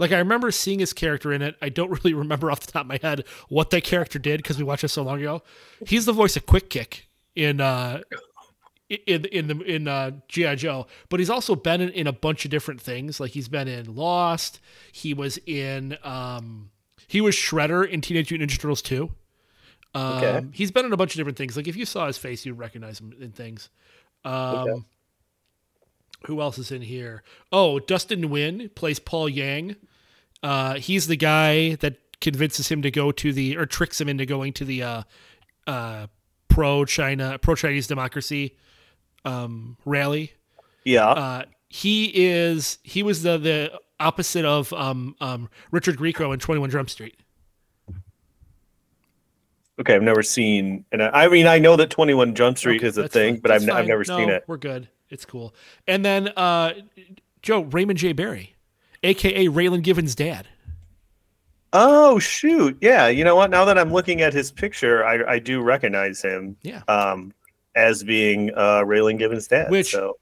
Like 0.00 0.12
I 0.12 0.18
remember 0.18 0.50
seeing 0.50 0.78
his 0.78 0.94
character 0.94 1.30
in 1.30 1.42
it. 1.42 1.56
I 1.60 1.68
don't 1.68 1.90
really 2.04 2.14
remember 2.14 2.50
off 2.50 2.60
the 2.60 2.72
top 2.72 2.82
of 2.82 2.88
my 2.88 2.98
head 3.00 3.24
what 3.48 3.68
that 3.70 3.84
character 3.84 4.18
did 4.18 4.38
because 4.38 4.56
we 4.58 4.64
watched 4.64 4.82
it 4.82 4.88
so 4.88 5.02
long 5.02 5.20
ago. 5.20 5.42
He's 5.86 6.06
the 6.06 6.12
voice 6.12 6.36
of 6.36 6.46
Quick 6.46 6.70
Kick 6.70 7.06
in 7.36 7.60
uh 7.60 8.00
in 8.88 9.26
in 9.26 9.46
the 9.46 9.60
in 9.60 9.86
uh 9.86 10.12
GI 10.26 10.56
Joe, 10.56 10.86
but 11.10 11.20
he's 11.20 11.30
also 11.30 11.54
been 11.54 11.82
in, 11.82 11.90
in 11.90 12.06
a 12.06 12.12
bunch 12.12 12.44
of 12.46 12.50
different 12.50 12.80
things. 12.80 13.20
Like 13.20 13.32
he's 13.32 13.48
been 13.48 13.68
in 13.68 13.94
Lost. 13.94 14.58
He 14.90 15.12
was 15.14 15.38
in 15.46 15.98
um 16.02 16.70
he 17.06 17.20
was 17.20 17.34
Shredder 17.34 17.86
in 17.86 18.00
Teenage 18.00 18.30
Mutant 18.30 18.50
Ninja 18.50 18.58
Turtles 18.58 18.82
2. 18.82 19.10
Um, 19.94 20.12
Okay. 20.16 20.46
He's 20.52 20.70
been 20.70 20.86
in 20.86 20.92
a 20.92 20.96
bunch 20.96 21.12
of 21.12 21.16
different 21.18 21.36
things. 21.36 21.56
Like 21.56 21.68
if 21.68 21.76
you 21.76 21.84
saw 21.84 22.06
his 22.06 22.16
face, 22.16 22.46
you'd 22.46 22.56
recognize 22.58 23.00
him 23.00 23.12
in 23.20 23.32
things. 23.32 23.68
Um, 24.24 24.86
Who 26.26 26.40
else 26.40 26.56
is 26.56 26.70
in 26.70 26.82
here? 26.82 27.22
Oh, 27.52 27.80
Dustin 27.80 28.22
Nguyen 28.22 28.74
plays 28.74 28.98
Paul 28.98 29.28
Yang. 29.28 29.76
Uh, 30.42 30.74
he's 30.74 31.06
the 31.06 31.16
guy 31.16 31.74
that 31.76 31.96
convinces 32.20 32.68
him 32.68 32.82
to 32.82 32.90
go 32.90 33.10
to 33.12 33.32
the 33.32 33.56
or 33.56 33.66
tricks 33.66 34.00
him 34.00 34.08
into 34.08 34.26
going 34.26 34.52
to 34.54 34.64
the 34.64 34.82
uh, 34.82 35.02
uh, 35.66 36.06
pro 36.48 36.84
China, 36.84 37.38
pro 37.38 37.54
Chinese 37.54 37.86
democracy 37.86 38.56
um, 39.24 39.76
rally. 39.84 40.32
yeah, 40.84 41.08
Uh, 41.08 41.42
he 41.68 42.06
is 42.14 42.78
he 42.82 43.02
was 43.02 43.22
the 43.22 43.38
the 43.38 43.80
opposite 44.00 44.44
of 44.44 44.72
um, 44.72 45.14
um, 45.20 45.48
Richard 45.70 45.96
Grieco 45.98 46.32
in 46.32 46.40
Twenty 46.40 46.58
One 46.60 46.70
Jump 46.70 46.90
Street. 46.90 47.16
Okay, 49.78 49.94
I've 49.94 50.02
never 50.02 50.22
seen, 50.22 50.84
and 50.92 51.02
I, 51.02 51.24
I 51.24 51.28
mean, 51.28 51.46
I 51.46 51.58
know 51.58 51.76
that 51.76 51.88
Twenty 51.90 52.12
One 52.12 52.34
Jump 52.34 52.58
Street 52.58 52.78
Okay, 52.80 52.86
is 52.86 52.98
a 52.98 53.08
thing, 53.08 53.34
fine. 53.34 53.40
but 53.40 53.50
I've, 53.50 53.70
I've 53.70 53.86
never 53.86 54.04
No, 54.06 54.16
seen 54.18 54.28
it. 54.28 54.44
We're 54.46 54.56
good. 54.58 54.88
It's 55.08 55.24
cool. 55.24 55.54
And 55.86 56.04
then 56.04 56.28
uh, 56.36 56.74
Joe 57.42 57.62
Raymond 57.62 57.98
J. 57.98 58.12
Barry, 58.12 58.54
aka 59.02 59.46
Raylan 59.46 59.82
Givens' 59.82 60.14
dad. 60.14 60.48
Oh 61.72 62.18
shoot, 62.18 62.76
yeah. 62.80 63.06
You 63.08 63.22
know 63.24 63.36
what? 63.36 63.50
Now 63.50 63.64
that 63.64 63.78
I'm 63.78 63.92
looking 63.92 64.20
at 64.22 64.32
his 64.32 64.50
picture, 64.50 65.04
I, 65.04 65.34
I 65.34 65.38
do 65.38 65.60
recognize 65.62 66.20
him. 66.22 66.56
Yeah. 66.62 66.82
Um, 66.88 67.32
as 67.76 68.02
being 68.02 68.50
uh, 68.56 68.80
Raylan 68.80 69.18
Givens' 69.18 69.46
dad. 69.46 69.70
Which- 69.70 69.92
so 69.92 70.16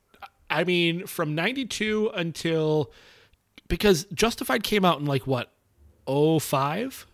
I 0.51 0.65
mean, 0.65 1.07
from 1.07 1.35
'92 1.35 2.11
until 2.15 2.91
because 3.69 4.05
Justified 4.15 4.63
came 4.63 4.85
out 4.85 4.99
in 4.99 5.07
like 5.07 5.27
what, 5.27 5.51
05? 6.07 7.07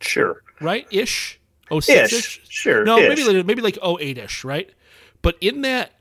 sure, 0.00 0.42
right? 0.60 0.86
Ish, 0.90 1.40
06 1.70 1.88
ish, 1.88 2.12
ish. 2.12 2.40
sure. 2.48 2.84
No, 2.84 2.98
ish. 2.98 3.24
maybe 3.24 3.42
maybe 3.44 3.62
like 3.62 3.78
08 3.84 4.18
ish, 4.18 4.44
right? 4.44 4.70
But 5.22 5.36
in 5.40 5.62
that 5.62 5.92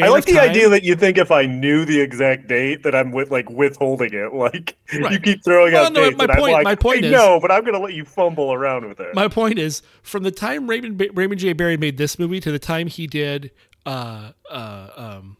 I 0.00 0.06
like 0.08 0.24
the 0.24 0.38
idea 0.38 0.68
that 0.68 0.84
you 0.84 0.94
think 0.94 1.18
if 1.18 1.32
I 1.32 1.46
knew 1.46 1.84
the 1.84 2.00
exact 2.00 2.46
date 2.46 2.84
that 2.84 2.94
I'm 2.94 3.10
with 3.10 3.30
like 3.32 3.50
withholding 3.50 4.12
it. 4.14 4.32
Like 4.34 4.76
you 4.92 5.18
keep 5.18 5.42
throwing 5.44 5.72
Well, 5.72 5.86
out 5.86 5.92
no, 5.92 6.04
dates, 6.04 6.16
my 6.16 6.26
point- 6.28 6.52
like, 6.52 6.64
my 6.64 6.74
point 6.76 7.04
I 7.04 7.08
is- 7.08 7.12
know, 7.12 7.40
but 7.40 7.50
I'm 7.50 7.64
gonna 7.64 7.80
let 7.80 7.94
you 7.94 8.04
fumble 8.04 8.52
around 8.52 8.86
with 8.88 9.00
it. 9.00 9.14
My 9.14 9.26
point 9.26 9.58
is, 9.58 9.82
from 10.02 10.22
the 10.22 10.30
time 10.30 10.68
Raymond 10.70 11.02
Raymond 11.14 11.40
J. 11.40 11.52
Barry 11.54 11.76
made 11.76 11.96
this 11.98 12.18
movie 12.18 12.38
to 12.40 12.52
the 12.52 12.58
time 12.60 12.86
he 12.86 13.06
did 13.08 13.50
uh, 13.84 14.30
uh, 14.48 14.88
um, 14.96 15.36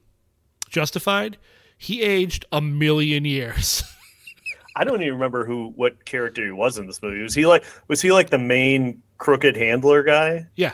Justified, 0.68 1.36
he 1.78 2.02
aged 2.02 2.44
a 2.50 2.60
million 2.60 3.24
years. 3.24 3.84
I 4.76 4.82
don't 4.82 5.00
even 5.02 5.14
remember 5.14 5.44
who 5.44 5.68
what 5.76 6.04
character 6.04 6.44
he 6.44 6.50
was 6.50 6.76
in 6.78 6.88
this 6.88 7.00
movie. 7.00 7.22
Was 7.22 7.34
he 7.34 7.46
like 7.46 7.64
was 7.86 8.00
he 8.02 8.10
like 8.10 8.30
the 8.30 8.38
main 8.38 9.00
crooked 9.18 9.56
handler 9.56 10.02
guy? 10.02 10.46
yeah, 10.56 10.72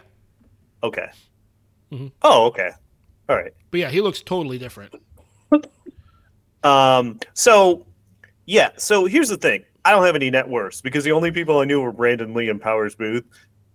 Okay. 0.82 1.08
Mhm. 1.92 2.10
Oh, 2.22 2.46
okay. 2.46 2.70
All 3.30 3.36
right. 3.36 3.52
but 3.70 3.78
yeah, 3.78 3.90
he 3.90 4.00
looks 4.00 4.22
totally 4.22 4.58
different. 4.58 4.92
Um, 6.64 7.20
so 7.32 7.86
yeah, 8.44 8.70
so 8.76 9.06
here's 9.06 9.28
the 9.28 9.36
thing. 9.36 9.64
I 9.84 9.92
don't 9.92 10.04
have 10.04 10.16
any 10.16 10.30
net 10.30 10.48
worths 10.48 10.80
because 10.80 11.04
the 11.04 11.12
only 11.12 11.30
people 11.30 11.58
I 11.60 11.64
knew 11.64 11.80
were 11.80 11.92
Brandon 11.92 12.34
Lee 12.34 12.48
and 12.50 12.60
Powers 12.60 12.94
Boothe, 12.96 13.24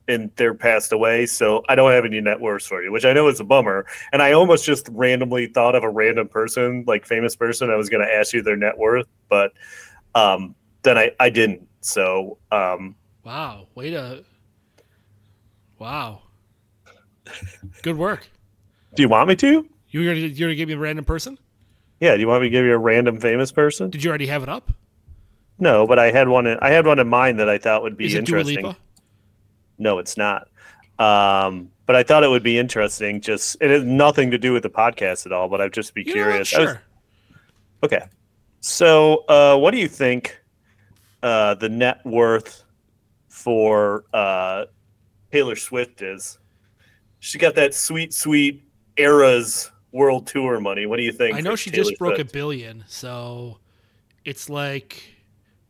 and 0.07 0.29
they're 0.35 0.53
passed 0.53 0.91
away. 0.91 1.25
So 1.25 1.63
I 1.67 1.75
don't 1.75 1.91
have 1.91 2.05
any 2.05 2.21
net 2.21 2.39
worths 2.39 2.67
for 2.67 2.83
you, 2.83 2.91
which 2.91 3.05
I 3.05 3.13
know 3.13 3.27
is 3.27 3.39
a 3.39 3.43
bummer. 3.43 3.87
And 4.11 4.21
I 4.21 4.33
almost 4.33 4.65
just 4.65 4.87
randomly 4.91 5.47
thought 5.47 5.73
of 5.73 5.83
a 5.83 5.89
random 5.89 6.27
person, 6.27 6.83
like 6.85 7.05
famous 7.07 7.35
person. 7.35 7.71
I 7.71 7.75
was 7.75 7.89
going 7.89 8.05
to 8.05 8.13
ask 8.13 8.33
you 8.33 8.43
their 8.43 8.57
net 8.57 8.77
worth, 8.77 9.07
but 9.29 9.53
um, 10.13 10.53
then 10.83 10.97
I 10.97 11.11
I 11.19 11.29
didn't. 11.29 11.67
So 11.79 12.37
um, 12.51 12.95
Wow, 13.23 13.67
way 13.73 13.89
to 13.91 14.23
wow, 15.79 16.21
good 17.81 17.97
work. 17.97 18.27
Do 18.95 19.01
you 19.03 19.09
want 19.09 19.27
me 19.29 19.35
to? 19.37 19.67
You 19.89 20.05
gonna 20.05 20.15
you 20.27 20.45
gonna 20.45 20.55
give 20.55 20.67
me 20.67 20.73
a 20.75 20.77
random 20.79 21.05
person? 21.05 21.37
Yeah. 21.99 22.15
Do 22.15 22.21
you 22.21 22.27
want 22.27 22.41
me 22.41 22.47
to 22.47 22.51
give 22.51 22.65
you 22.65 22.73
a 22.73 22.77
random 22.77 23.19
famous 23.19 23.51
person? 23.51 23.89
Did 23.89 24.03
you 24.03 24.09
already 24.09 24.27
have 24.27 24.43
it 24.43 24.49
up? 24.49 24.71
No, 25.57 25.87
but 25.87 25.97
I 25.99 26.11
had 26.11 26.27
one. 26.27 26.47
In, 26.47 26.57
I 26.61 26.69
had 26.71 26.85
one 26.85 26.99
in 26.99 27.07
mind 27.07 27.39
that 27.39 27.47
I 27.49 27.57
thought 27.57 27.81
would 27.83 27.95
be 27.95 28.05
Is 28.07 28.13
it 28.15 28.25
Dua 28.25 28.39
interesting. 28.39 28.65
Lipa? 28.65 28.77
No, 29.77 29.99
it's 29.99 30.17
not. 30.17 30.49
Um, 30.99 31.69
but 31.85 31.95
I 31.95 32.03
thought 32.03 32.23
it 32.23 32.29
would 32.29 32.43
be 32.43 32.57
interesting. 32.57 33.21
Just 33.21 33.57
it 33.61 33.69
has 33.69 33.83
nothing 33.83 34.31
to 34.31 34.37
do 34.37 34.51
with 34.53 34.63
the 34.63 34.69
podcast 34.69 35.25
at 35.25 35.31
all. 35.31 35.47
But 35.47 35.61
I'd 35.61 35.71
just 35.73 35.93
be 35.93 36.01
You 36.01 36.07
know 36.07 36.13
curious. 36.23 36.51
Was- 36.57 36.69
Sure. 36.69 36.81
okay. 37.83 38.03
So, 38.61 39.23
uh, 39.29 39.57
what 39.57 39.71
do 39.71 39.77
you 39.77 39.87
think 39.87 40.37
uh, 41.23 41.53
the 41.55 41.69
net 41.69 42.03
worth 42.05 42.63
for 43.29 44.05
uh, 44.13 44.65
Taylor 45.31 45.55
Swift 45.55 46.01
is? 46.01 46.39
She 47.19 47.37
got 47.37 47.55
that 47.55 47.73
sweet, 47.73 48.13
sweet 48.13 48.63
Eras 48.97 49.71
World 49.91 50.27
Tour 50.27 50.59
money. 50.59 50.85
What 50.85 50.97
do 50.97 51.03
you 51.03 51.11
think? 51.11 51.35
I 51.35 51.41
know 51.41 51.55
she 51.55 51.69
Taylor 51.71 51.83
just 51.83 51.99
broke 51.99 52.19
a 52.19 52.25
billion, 52.25 52.83
so 52.87 53.59
it's 54.23 54.49
like 54.49 55.03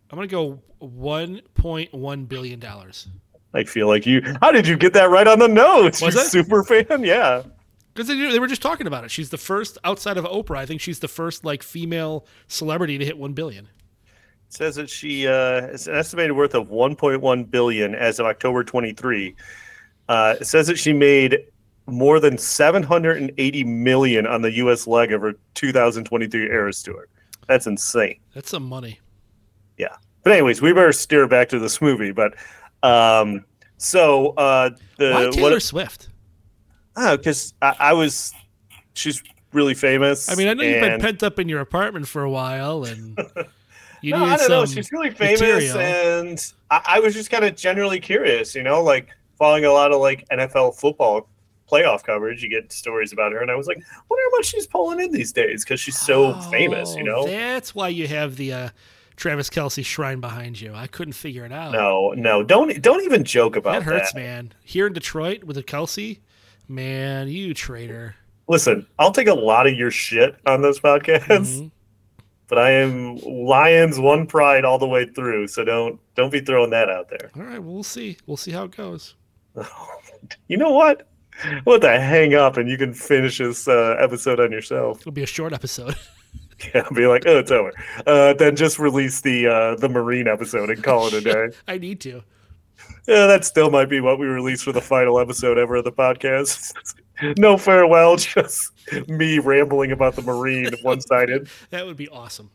I'm 0.09 0.17
gonna 0.17 0.27
go 0.27 0.61
1.1 0.81 2.27
billion 2.27 2.59
dollars 2.59 3.07
I 3.55 3.63
feel 3.63 3.87
like 3.87 4.05
you. 4.05 4.21
How 4.41 4.51
did 4.51 4.67
you 4.67 4.75
get 4.75 4.93
that 4.93 5.09
right 5.09 5.25
on 5.25 5.39
the 5.39 5.47
nose? 5.47 6.01
Was 6.01 6.15
you 6.15 6.21
it? 6.21 6.25
super 6.25 6.63
fan? 6.63 7.03
Yeah. 7.03 7.43
because 7.93 8.07
they, 8.07 8.15
they 8.15 8.39
were 8.39 8.47
just 8.47 8.61
talking 8.61 8.85
about 8.85 9.05
it. 9.05 9.11
She's 9.11 9.29
the 9.29 9.37
first 9.37 9.77
outside 9.85 10.17
of 10.17 10.25
Oprah. 10.25 10.57
I 10.57 10.65
think 10.65 10.81
she's 10.81 10.99
the 10.99 11.07
first 11.07 11.45
like 11.45 11.63
female 11.63 12.27
celebrity 12.47 12.97
to 12.97 13.05
hit 13.05 13.17
one 13.17 13.31
billion. 13.33 13.65
It 13.65 14.53
says 14.53 14.75
that 14.75 14.89
she 14.89 15.25
uh, 15.27 15.67
it's 15.67 15.87
an 15.87 15.95
estimated 15.95 16.35
worth 16.35 16.53
of 16.53 16.67
1.1 16.67 17.49
billion 17.49 17.95
as 17.95 18.19
of 18.19 18.25
October 18.25 18.63
23. 18.63 19.35
Uh, 20.07 20.35
it 20.39 20.45
says 20.45 20.67
that 20.67 20.77
she 20.77 20.91
made 20.91 21.39
more 21.87 22.19
than 22.19 22.37
780 22.37 23.63
million 23.63 24.25
on 24.25 24.41
the 24.41 24.51
U.S. 24.53 24.87
leg 24.87 25.11
of 25.11 25.21
her 25.21 25.33
2023 25.53 26.49
Eras 26.49 26.81
tour. 26.81 27.07
That's 27.47 27.67
insane. 27.67 28.19
That's 28.33 28.49
some 28.49 28.63
money. 28.63 28.99
Yeah. 29.77 29.95
But 30.23 30.33
anyways, 30.33 30.61
we 30.61 30.73
better 30.73 30.91
steer 30.91 31.27
back 31.27 31.49
to 31.49 31.59
this 31.59 31.81
movie. 31.81 32.11
But 32.11 32.35
um, 32.81 33.45
so 33.77 34.29
uh, 34.29 34.71
the 34.97 35.11
Why 35.11 35.29
Taylor 35.29 35.51
what? 35.51 35.61
Swift? 35.61 36.09
Oh, 36.95 37.17
Because 37.17 37.53
I, 37.61 37.75
I 37.79 37.93
was, 37.93 38.33
she's 38.93 39.21
really 39.53 39.73
famous. 39.73 40.29
I 40.29 40.35
mean, 40.35 40.47
I 40.47 40.53
know 40.53 40.63
you've 40.63 40.81
been 40.81 41.01
pent 41.01 41.23
up 41.23 41.39
in 41.39 41.49
your 41.49 41.61
apartment 41.61 42.07
for 42.07 42.23
a 42.23 42.29
while, 42.29 42.85
and 42.85 43.17
you 44.01 44.13
no, 44.13 44.23
I 44.25 44.37
don't 44.37 44.49
know. 44.49 44.65
She's 44.65 44.91
really 44.91 45.11
famous, 45.11 45.41
material. 45.41 45.77
and 45.77 46.53
I, 46.71 46.81
I 46.85 46.99
was 46.99 47.13
just 47.13 47.29
kind 47.29 47.43
of 47.43 47.55
generally 47.55 47.99
curious. 47.99 48.55
You 48.55 48.63
know, 48.63 48.81
like 48.81 49.09
following 49.37 49.65
a 49.65 49.71
lot 49.71 49.91
of 49.91 49.99
like 49.99 50.27
NFL 50.29 50.75
football 50.79 51.27
playoff 51.71 52.03
coverage. 52.03 52.43
You 52.43 52.49
get 52.49 52.71
stories 52.71 53.11
about 53.13 53.31
her, 53.31 53.41
and 53.41 53.49
I 53.51 53.55
was 53.55 53.67
like, 53.67 53.77
wonder 54.09 54.23
how 54.31 54.37
much 54.37 54.45
she's 54.47 54.67
pulling 54.67 54.99
in 54.99 55.11
these 55.11 55.31
days 55.31 55.63
because 55.63 55.79
she's 55.79 55.97
so 55.99 56.33
famous. 56.51 56.95
You 56.95 57.01
Oh, 57.03 57.25
know. 57.25 57.27
that's 57.27 57.73
why 57.75 57.89
you 57.89 58.07
have 58.07 58.35
the 58.35 58.53
uh, 58.53 58.69
Travis 59.15 59.49
Kelce 59.49 59.83
shrine 59.85 60.19
behind 60.19 60.59
you. 60.59 60.73
I 60.73 60.87
couldn't 60.87 61.13
figure 61.13 61.45
it 61.45 61.51
out. 61.51 61.71
No, 61.71 62.11
no, 62.17 62.43
don't 62.43 62.81
don't 62.81 63.03
even 63.03 63.23
joke 63.23 63.55
about 63.55 63.71
that 63.73 63.79
That 63.85 63.91
hurts, 63.99 64.13
that. 64.13 64.19
man. 64.19 64.53
Here 64.63 64.87
in 64.87 64.93
Detroit 64.93 65.43
with 65.43 65.55
the 65.55 65.63
Kelce, 65.63 66.19
man, 66.67 67.27
you 67.29 67.53
traitor. 67.53 68.15
Listen, 68.47 68.85
I'll 68.99 69.11
take 69.11 69.27
a 69.27 69.33
lot 69.33 69.65
of 69.67 69.73
your 69.73 69.89
shit 69.89 70.35
on 70.45 70.61
this 70.61 70.79
podcast, 70.79 71.25
Mhm. 71.27 71.71
but 72.47 72.59
I 72.59 72.69
am 72.71 73.15
Lions 73.17 73.97
one 73.99 74.27
pride 74.27 74.65
all 74.65 74.77
the 74.77 74.87
way 74.87 75.05
through. 75.05 75.47
So 75.47 75.63
don't 75.63 75.99
don't 76.15 76.31
be 76.31 76.41
throwing 76.41 76.69
that 76.71 76.89
out 76.89 77.09
there. 77.09 77.31
All 77.35 77.41
right, 77.41 77.59
well, 77.59 77.73
we'll 77.73 77.83
see. 77.83 78.17
We'll 78.27 78.37
see 78.37 78.51
how 78.51 78.65
it 78.65 78.71
goes. 78.77 79.15
You 80.47 80.57
know 80.57 80.71
what? 80.71 81.07
What 81.63 81.81
the 81.81 81.89
hang 81.99 82.33
up, 82.33 82.57
and 82.57 82.69
you 82.69 82.77
can 82.77 82.93
finish 82.93 83.37
this 83.39 83.67
uh, 83.67 83.97
episode 83.99 84.39
on 84.39 84.51
yourself. 84.51 85.01
It'll 85.01 85.11
be 85.11 85.23
a 85.23 85.27
short 85.27 85.53
episode. 85.53 85.95
Yeah, 86.73 86.83
I'll 86.85 86.95
be 86.95 87.05
like, 87.05 87.23
oh, 87.25 87.39
it's 87.39 87.51
over. 87.51 87.73
Uh, 88.07 88.33
then 88.33 88.55
just 88.55 88.79
release 88.79 89.19
the 89.19 89.45
uh, 89.45 89.75
the 89.75 89.89
Marine 89.89 90.25
episode 90.25 90.69
and 90.69 90.81
call 90.81 91.07
it 91.07 91.13
a 91.13 91.21
day. 91.49 91.49
I 91.67 91.77
need 91.77 91.99
to. 92.01 92.23
Yeah, 93.07 93.27
that 93.27 93.43
still 93.43 93.69
might 93.69 93.89
be 93.89 93.99
what 93.99 94.19
we 94.19 94.25
release 94.25 94.63
for 94.63 94.71
the 94.71 94.79
final 94.79 95.19
episode 95.19 95.57
ever 95.57 95.75
of 95.75 95.83
the 95.83 95.91
podcast. 95.91 96.73
no 97.37 97.57
farewell, 97.57 98.15
just 98.15 98.71
me 99.09 99.39
rambling 99.39 99.91
about 99.91 100.15
the 100.15 100.21
Marine, 100.21 100.69
one 100.81 101.01
sided. 101.01 101.49
That 101.71 101.85
would 101.85 101.97
be 101.97 102.07
awesome. 102.07 102.49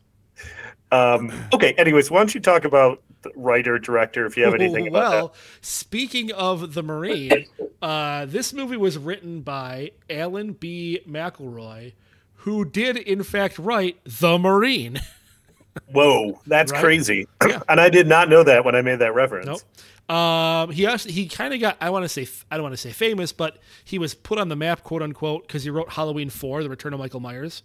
Um, 0.91 1.31
okay, 1.53 1.73
anyways, 1.73 2.11
why 2.11 2.19
don't 2.19 2.33
you 2.35 2.41
talk 2.41 2.65
about 2.65 3.01
the 3.21 3.31
writer 3.35 3.77
director 3.79 4.25
if 4.25 4.35
you 4.35 4.43
have 4.43 4.53
anything 4.55 4.87
about 4.87 5.11
that? 5.11 5.15
well, 5.17 5.33
speaking 5.61 6.31
of 6.33 6.73
the 6.73 6.83
Marine, 6.83 7.45
uh, 7.81 8.25
this 8.25 8.51
movie 8.53 8.77
was 8.77 8.97
written 8.97 9.41
by 9.41 9.91
Alan 10.09 10.53
B. 10.53 10.99
McElroy, 11.07 11.93
who 12.35 12.65
did 12.65 12.97
in 12.97 13.23
fact 13.23 13.57
write 13.59 13.99
The 14.05 14.37
Marine. 14.37 14.99
Whoa, 15.93 16.41
that's 16.45 16.71
Right? 16.71 16.81
crazy. 16.81 17.27
Yeah. 17.47 17.61
and 17.69 17.79
I 17.79 17.89
did 17.89 18.07
not 18.07 18.27
know 18.29 18.43
that 18.43 18.65
when 18.65 18.75
I 18.75 18.81
made 18.81 18.99
that 18.99 19.13
reference. 19.13 19.45
Nope. 19.47 19.61
Um, 20.09 20.71
he 20.71 20.85
actually 20.85 21.13
he 21.13 21.27
kind 21.29 21.53
of 21.53 21.61
got 21.61 21.77
I 21.79 21.89
want 21.89 22.03
to 22.03 22.09
say 22.09 22.27
I 22.51 22.57
don't 22.57 22.63
want 22.63 22.73
to 22.73 22.77
say 22.77 22.91
famous, 22.91 23.31
but 23.31 23.59
he 23.85 23.97
was 23.97 24.13
put 24.13 24.37
on 24.39 24.49
the 24.49 24.57
map, 24.57 24.83
quote 24.83 25.01
unquote, 25.01 25.47
because 25.47 25.63
he 25.63 25.69
wrote 25.69 25.89
Halloween 25.93 26.29
Four: 26.29 26.63
The 26.63 26.69
Return 26.69 26.91
of 26.93 26.99
Michael 26.99 27.21
Myers. 27.21 27.63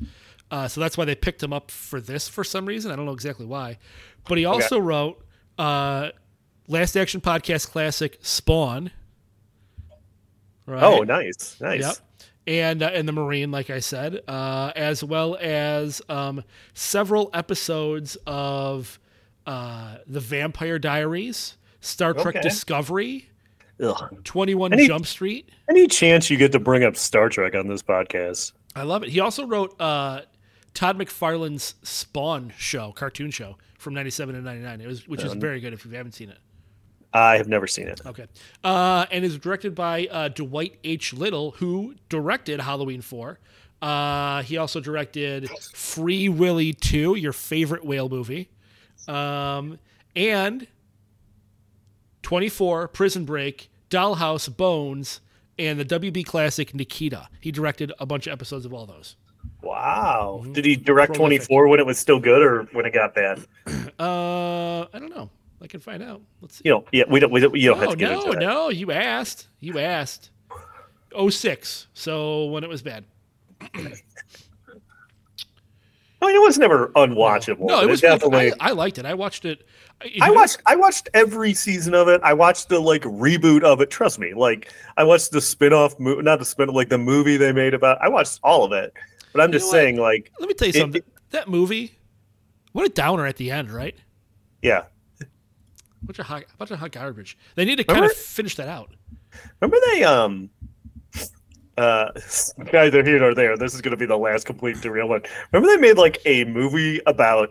Uh, 0.50 0.69
so 0.69 0.81
that's 0.81 0.97
why 0.97 1.05
they 1.05 1.15
picked 1.15 1.43
him 1.43 1.53
up 1.53 1.71
for 1.71 2.00
this 2.00 2.29
for 2.29 2.45
some 2.45 2.67
reason. 2.67 2.91
I 2.93 2.97
don't 2.97 3.07
know 3.07 3.12
exactly 3.12 3.47
why, 3.47 3.79
but 4.29 4.38
he 4.38 4.45
also 4.45 4.79
wrote 4.79 5.25
uh, 5.59 6.11
Last 6.69 6.97
Action 6.97 7.21
Podcast 7.21 7.71
classic 7.71 8.19
Spawn. 8.23 8.91
Right. 10.67 10.83
Oh, 10.83 11.03
nice, 11.03 11.57
nice. 11.61 11.81
Yep. 11.81 11.95
And 12.49 12.83
uh, 12.83 12.91
and 12.93 13.09
the 13.09 13.12
Marine, 13.12 13.50
like 13.50 13.71
I 13.71 13.81
said, 13.81 14.21
uh, 14.29 14.73
as 14.76 15.03
well 15.03 15.37
as 15.41 16.00
um, 16.09 16.45
several 16.75 17.31
episodes 17.35 18.17
of 18.26 19.00
uh, 19.47 19.97
the 20.07 20.21
Vampire 20.21 20.79
Diaries, 20.79 21.57
Star 21.81 22.12
Trek 22.15 22.37
Okay. 22.37 22.41
Discovery, 22.43 23.29
Ugh. 23.81 24.17
Twenty 24.23 24.55
One 24.55 24.73
Any- 24.73 24.87
Jump 24.87 25.07
Street. 25.07 25.49
Any 25.69 25.88
chance 25.88 26.31
you 26.31 26.37
get 26.37 26.53
to 26.53 26.61
bring 26.61 26.85
up 26.85 26.97
Star 26.97 27.29
Trek 27.29 27.57
on 27.57 27.67
this 27.67 27.83
podcast? 27.83 28.53
I 28.76 28.83
love 28.83 29.03
it. 29.03 29.09
He 29.09 29.19
also 29.21 29.47
wrote 29.47 29.75
uh, 29.81 30.21
Todd 30.76 30.99
McFarlane's 30.99 31.75
Spawn 31.83 32.52
show, 32.59 32.92
cartoon 32.92 33.30
show 33.30 33.56
from 33.78 33.95
'97 33.95 34.35
to 34.35 34.42
'99. 34.42 34.80
It 34.83 34.87
was, 34.87 35.09
which 35.09 35.25
is 35.25 35.33
very 35.33 35.59
good 35.59 35.73
if 35.73 35.87
you 35.87 35.90
haven't 35.92 36.12
seen 36.12 36.28
it. 36.28 36.38
I 37.14 37.38
have 37.38 37.49
never 37.49 37.66
seen 37.66 37.88
it. 37.88 38.02
Okay. 38.04 38.26
Uh, 38.62 39.06
and 39.11 39.25
is 39.25 39.38
directed 39.38 39.75
by 39.75 40.06
uh, 40.11 40.28
Dwight 40.28 40.78
H. 40.85 41.14
Little, 41.14 41.52
who 41.52 41.95
directed 42.11 42.61
Halloween 42.61 43.00
4. 43.00 43.38
Uh, 43.80 44.42
he 44.42 44.59
also 44.59 44.80
directed 44.80 45.49
Free 45.73 46.28
Willy 46.28 46.75
2, 46.75 47.14
your 47.14 47.33
favorite 47.33 47.87
whale 47.87 48.11
movie. 48.11 48.50
Um, 49.09 49.78
and 50.14 50.66
24, 52.23 52.88
Prison 52.88 53.25
Break, 53.25 53.71
Dollhouse, 53.88 54.54
Bones, 54.54 55.21
and 55.59 55.80
the 55.80 55.85
WB 55.87 56.26
classic 56.26 56.75
Nikita. 56.75 57.30
He 57.40 57.50
directed 57.50 57.92
a 57.99 58.04
bunch 58.04 58.26
of 58.26 58.35
episodes 58.35 58.66
of 58.66 58.75
all 58.75 58.85
those. 58.85 59.16
Wow. 59.62 60.45
Did 60.53 60.65
he 60.65 60.76
direct 60.76 61.15
Prolific. 61.15 61.47
24 61.49 61.69
when 61.69 61.81
it 61.81 61.87
was 61.87 61.99
still 61.99 62.19
good 62.21 62.43
or 62.43 62.62
when 62.73 62.87
it 62.87 62.93
got 62.93 63.15
bad? 63.15 63.45
Uh, 63.99 64.83
I 64.93 64.99
don't 64.99 65.09
know. 65.09 65.31
I 65.62 65.67
can 65.67 65.81
find 65.81 66.03
out. 66.03 66.21
Let's 66.43 66.57
see. 66.57 66.62
You 66.67 66.73
know, 66.73 66.85
yeah, 66.93 67.05
we 67.09 67.19
don't, 67.19 67.33
we 67.33 67.41
don't, 67.41 67.57
you 67.57 67.71
don't 67.71 67.79
have 67.79 67.88
Oh 67.88 67.93
to 67.93 67.97
get 67.97 68.11
no, 68.11 68.19
into 68.21 68.33
that. 68.33 68.41
no, 68.41 68.69
you 68.69 68.93
asked. 68.93 69.49
You 69.61 69.79
asked. 69.79 70.31
06. 71.31 71.87
So 71.95 72.45
when 72.47 72.62
it 72.62 72.69
was 72.69 72.83
bad. 72.83 73.05
I 76.23 76.26
mean, 76.26 76.37
it 76.37 76.41
was 76.43 76.59
never 76.59 76.88
unwatchable. 76.88 77.69
No, 77.69 77.81
it 77.81 77.88
was 77.88 78.00
good. 78.03 78.09
definitely. 78.09 78.53
I, 78.61 78.69
I 78.69 78.73
liked 78.73 78.99
it. 78.99 79.07
I 79.07 79.15
watched 79.15 79.45
it. 79.47 79.67
I 80.21 80.31
watched 80.31 80.61
I 80.67 80.76
watched 80.76 81.09
every 81.15 81.55
season 81.55 81.95
of 81.95 82.09
it. 82.09 82.21
I 82.23 82.35
watched 82.35 82.69
the 82.69 82.79
like 82.81 83.03
reboot 83.03 83.62
of 83.62 83.81
it. 83.81 83.91
Trust 83.91 84.19
me, 84.19 84.35
like 84.35 84.73
I 84.99 85.05
watched 85.05 85.31
the 85.31 85.41
spin-off 85.41 85.99
movie, 85.99 86.21
not 86.23 86.38
the 86.38 86.45
spin 86.45 86.69
off 86.69 86.75
like 86.75 86.91
the 86.91 86.99
movie 86.99 87.38
they 87.38 87.53
made 87.53 87.73
about. 87.73 87.99
I 88.03 88.09
watched 88.09 88.41
all 88.43 88.62
of 88.65 88.73
it. 88.73 88.93
But 89.37 89.43
I'm 89.45 89.52
You 89.52 89.59
just 89.59 89.71
saying, 89.71 89.97
like, 89.99 90.33
Let 90.40 90.49
me 90.49 90.55
tell 90.55 90.66
you 90.69 90.75
It- 90.75 90.81
something. 90.81 91.02
that 91.31 91.47
movie, 91.49 91.99
what 92.73 92.87
a 92.87 92.88
downer 92.88 93.26
at 93.26 93.37
the 93.37 93.50
end, 93.50 93.71
right? 93.71 93.95
yeah. 94.62 94.85
Bunch 96.02 96.19
of 96.21 96.26
hot, 96.26 96.45
bunch 96.57 96.71
of 96.71 96.78
hot 96.78 96.93
garbage. 96.93 97.37
They 97.57 97.64
need 97.64 97.76
to 97.76 97.85
kind 97.85 98.05
of 98.05 98.12
finish 98.12 98.55
that 98.57 98.69
out. 98.69 98.95
Remember 99.61 99.76
they 99.87 100.05
um 100.05 100.50
uh 101.76 102.09
neither 102.73 103.02
here 103.02 103.25
or 103.25 103.35
there. 103.35 103.57
This 103.57 103.75
is 103.75 103.81
gonna 103.81 103.97
be 103.97 104.07
the 104.07 104.16
last 104.16 104.47
complete 104.47 104.81
derailment. 104.81 105.26
Remember 105.52 105.75
they 105.75 105.81
made 105.81 105.99
like 105.99 106.19
a 106.25 106.45
movie 106.45 107.00
about 107.07 107.50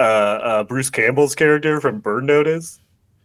uh, 0.00 0.02
uh 0.02 0.64
Bruce 0.64 0.90
Campbell's 0.90 1.34
character 1.36 1.80
from 1.80 2.00
Burn 2.00 2.26
Notice? 2.26 2.80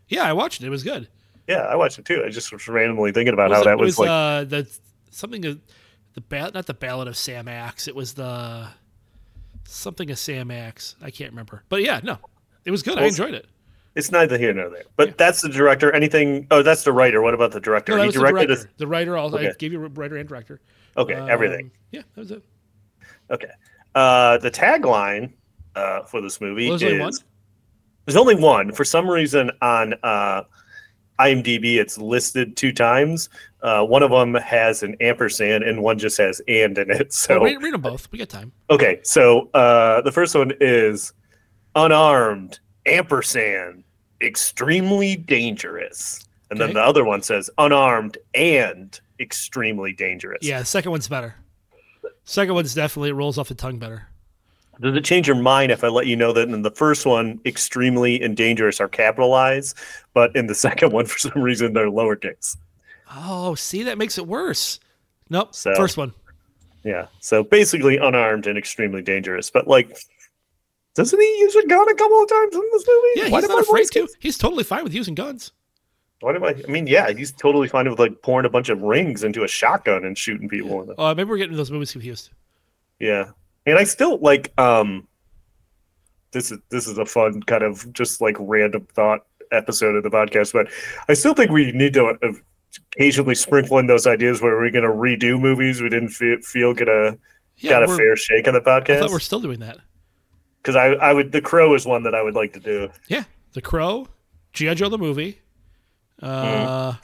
Yeah, 0.10 0.24
I 0.24 0.34
watched 0.34 0.62
it. 0.62 0.68
It 0.68 0.70
was 0.70 0.84
good. 0.84 1.08
Yeah, 1.48 1.62
I 1.62 1.76
watched 1.76 1.98
it 1.98 2.06
too. 2.06 2.24
I 2.24 2.30
just 2.30 2.52
was 2.54 2.68
randomly 2.68 3.12
thinking 3.12 3.34
about 3.34 3.50
Was 3.50 3.58
how 3.58 3.62
it- 3.62 3.66
that 3.66 3.74
it 3.74 3.80
was, 3.80 3.98
like 3.98 4.10
uh, 4.10 4.44
the 4.44 4.68
something 5.10 5.44
of 5.46 5.60
the 6.18 6.22
ba- 6.22 6.50
not 6.52 6.66
the 6.66 6.74
Ballad 6.74 7.08
of 7.08 7.16
Sam 7.16 7.48
Axe. 7.48 7.88
It 7.88 7.96
was 7.96 8.14
the 8.16 8.68
something 9.66 10.10
of 10.10 10.18
Sam 10.18 10.50
Axe. 10.50 10.96
I 11.00 11.12
can't 11.12 11.30
remember. 11.30 11.62
But 11.70 11.84
yeah, 11.84 12.00
no, 12.04 12.18
it 12.66 12.72
was 12.72 12.82
good. 12.82 12.98
I 12.98 13.04
enjoyed 13.06 13.36
it. 13.36 13.46
it's 13.94 14.12
neither 14.12 14.36
here 14.36 14.52
nor 14.52 14.70
there. 14.70 14.82
But 14.96 15.10
Yeah. 15.10 15.14
that's 15.18 15.44
the 15.44 15.50
director. 15.50 15.92
Anything 15.92 16.48
oh 16.50 16.64
that's 16.64 16.84
the 16.84 16.92
writer. 16.92 17.22
What 17.22 17.36
about 17.36 17.52
the 17.52 17.60
director? 17.60 17.92
No, 17.96 18.02
he 18.02 18.08
was 18.08 18.16
the 18.16 18.22
director. 18.22 18.52
us 18.54 18.66
The 18.78 18.88
writer. 18.88 19.16
Also, 19.16 19.38
I 19.38 19.42
Okay. 19.42 19.54
gave 19.60 19.72
you 19.74 19.80
writer 19.80 20.18
and 20.18 20.28
director. 20.28 20.60
Okay, 20.98 21.14
everything. 21.14 21.66
Um, 21.66 21.72
Yeah, 21.92 22.02
that 22.16 22.20
was 22.22 22.32
it. 22.32 22.44
Okay. 23.30 23.52
Uh, 23.94 24.40
the 24.40 24.50
tagline 24.50 25.34
uh, 25.76 26.02
for 26.04 26.20
this 26.22 26.42
movie 26.42 26.66
Well, 26.66 26.76
is 26.76 26.82
there's 26.82 26.94
only 26.94 27.04
one? 27.04 27.14
there's 28.06 28.18
only 28.18 28.36
one. 28.36 28.72
For 28.72 28.84
some 28.84 29.08
reason 29.08 29.52
on 29.62 29.94
uh, 30.02 30.44
IMDb, 31.20 31.78
it's 31.78 31.98
listed 31.98 32.56
two 32.56 32.72
times. 32.72 33.30
Uh, 33.62 33.84
one 33.84 34.04
of 34.04 34.12
them 34.12 34.36
has 34.36 34.84
an 34.84 34.96
ampersand, 35.02 35.64
and 35.64 35.82
one 35.82 35.98
just 35.98 36.18
has 36.18 36.42
"and" 36.48 36.78
in 36.78 36.92
it. 36.92 37.12
So 37.14 37.44
read, 37.44 37.62
read 37.62 37.74
them 37.74 37.82
both. 37.82 38.12
We 38.12 38.20
got 38.20 38.30
time. 38.30 38.52
okay, 38.70 39.00
so 39.04 39.50
uh, 39.54 40.02
the 40.02 40.12
first 40.12 40.36
one 40.36 40.54
is 40.60 41.14
unarmed 41.76 42.60
ampersand, 42.86 43.84
extremely 44.22 45.16
dangerous, 45.16 46.26
and 46.50 46.60
then 46.60 46.74
the 46.74 46.82
other 46.82 47.04
one 47.04 47.22
says 47.22 47.50
unarmed 47.58 48.18
and 48.34 49.00
extremely 49.20 49.94
dangerous. 49.94 50.40
Yeah, 50.44 50.60
the 50.60 50.66
second 50.66 50.92
one's 50.92 51.08
better. 51.08 51.36
Second 52.24 52.56
one's 52.56 52.74
definitely 52.74 53.10
it 53.10 53.14
rolls 53.14 53.38
off 53.38 53.48
the 53.48 53.56
tongue 53.56 53.80
better. 53.80 54.08
Does 54.82 54.96
it 54.96 55.04
change 55.04 55.28
your 55.28 55.36
mind 55.38 55.72
if 55.72 55.84
I 55.84 55.88
let 55.88 56.06
you 56.08 56.16
know 56.16 56.32
that 56.34 56.50
in 56.50 56.62
the 56.62 56.72
first 56.72 57.06
one, 57.06 57.40
extremely 57.46 58.22
and 58.22 58.38
dangerous 58.38 58.80
are 58.80 58.88
capitalized, 58.88 59.76
but 60.14 60.36
in 60.36 60.48
the 60.48 60.56
second 60.68 60.92
one, 60.92 61.06
for 61.06 61.18
some 61.18 61.42
reason, 61.42 61.74
they're 61.74 61.90
lowercase? 61.90 62.58
Oh, 63.16 63.56
see, 63.56 63.84
that 63.84 63.98
makes 63.98 64.18
it 64.18 64.28
worse. 64.28 64.80
Nope. 65.30 65.56
So- 65.56 65.76
First 65.76 65.98
one. 65.98 66.14
Yeah. 66.84 67.08
So 67.20 67.44
basically, 67.44 67.98
unarmed 67.98 68.48
and 68.48 68.58
extremely 68.58 69.02
dangerous. 69.02 69.50
But 69.50 69.68
like, 69.68 69.98
doesn't 70.96 71.20
he 71.20 71.26
use 71.40 71.56
a 71.56 71.68
gun 71.68 71.90
a 71.90 71.94
couple 71.96 72.24
of 72.24 72.30
times 72.30 72.56
in 72.56 72.62
this 72.72 72.86
movie? 72.88 73.08
Yeah, 73.16 73.30
Why 73.30 73.42
he's 73.42 73.50
not 73.50 73.62
afraid 73.62 73.88
to. 73.92 74.08
He's 74.20 74.38
totally 74.38 74.64
fine 74.64 74.84
with 74.84 74.94
using 74.94 75.14
guns. 75.16 75.52
Why 76.22 76.32
did 76.34 76.44
I? 76.44 76.56
I 76.68 76.72
mean, 76.72 76.88
yeah, 76.88 77.12
he's 77.12 77.32
totally 77.34 77.68
fine 77.68 77.90
with 77.90 78.00
like 78.00 78.22
pouring 78.22 78.46
a 78.46 78.50
bunch 78.50 78.70
of 78.70 78.82
rings 78.84 79.24
into 79.24 79.44
a 79.44 79.48
shotgun 79.48 80.06
and 80.06 80.18
shooting 80.18 80.48
people 80.48 80.78
with 80.78 80.90
it. 80.92 80.96
Uh, 80.98 81.14
maybe 81.14 81.30
we're 81.30 81.38
getting 81.38 81.58
those 81.58 81.72
movies 81.72 81.92
confused. 81.92 82.30
Yeah, 83.00 83.32
and 83.68 83.78
I 83.78 83.84
still 83.84 84.18
like. 84.20 84.52
um 84.60 85.08
This 86.32 86.52
is 86.52 86.60
this 86.70 86.88
is 86.88 86.98
a 86.98 87.06
fun 87.06 87.42
kind 87.44 87.64
of 87.64 87.92
just 87.94 88.20
like 88.22 88.36
random 88.40 88.88
thought 88.94 89.26
episode 89.52 89.96
of 89.96 90.04
the 90.04 90.10
podcast, 90.10 90.52
but 90.54 90.68
I 91.08 91.14
still 91.14 91.34
think 91.34 91.52
we 91.52 91.72
need 91.72 91.94
to 91.94 92.06
uh, 92.08 92.32
occasionally 92.96 93.36
sprinkle 93.36 93.78
in 93.80 93.88
those 93.88 94.06
ideas 94.06 94.42
where 94.42 94.58
we're 94.58 94.72
going 94.72 94.84
to 94.84 94.90
redo 94.90 95.40
movies 95.40 95.82
we 95.82 95.88
didn't 95.90 96.10
feel, 96.10 96.38
feel 96.42 96.74
get 96.74 96.90
a 96.90 97.18
Yeah, 97.56 97.70
got 97.72 97.84
a 97.84 97.88
fair 97.96 98.16
shake 98.18 98.48
on 98.48 98.54
the 98.56 98.62
podcast. 98.62 98.98
I 98.98 99.00
thought 99.02 99.12
we're 99.12 99.20
still 99.20 99.40
doing 99.40 99.60
that. 99.62 99.78
because 100.62 100.76
I 100.76 100.88
I 101.10 101.14
would 101.14 101.32
the 101.32 101.42
Crow 101.42 101.76
is 101.76 101.86
one 101.86 102.04
that 102.04 102.14
I 102.14 102.22
would 102.22 102.36
like 102.36 102.52
to 102.54 102.60
do. 102.60 102.90
Yeah, 103.08 103.24
The 103.54 103.62
Crow, 103.62 104.08
G.I. 104.54 104.74
Joe 104.74 104.90
the 104.90 104.98
movie. 104.98 105.40
Uh, 106.22 106.96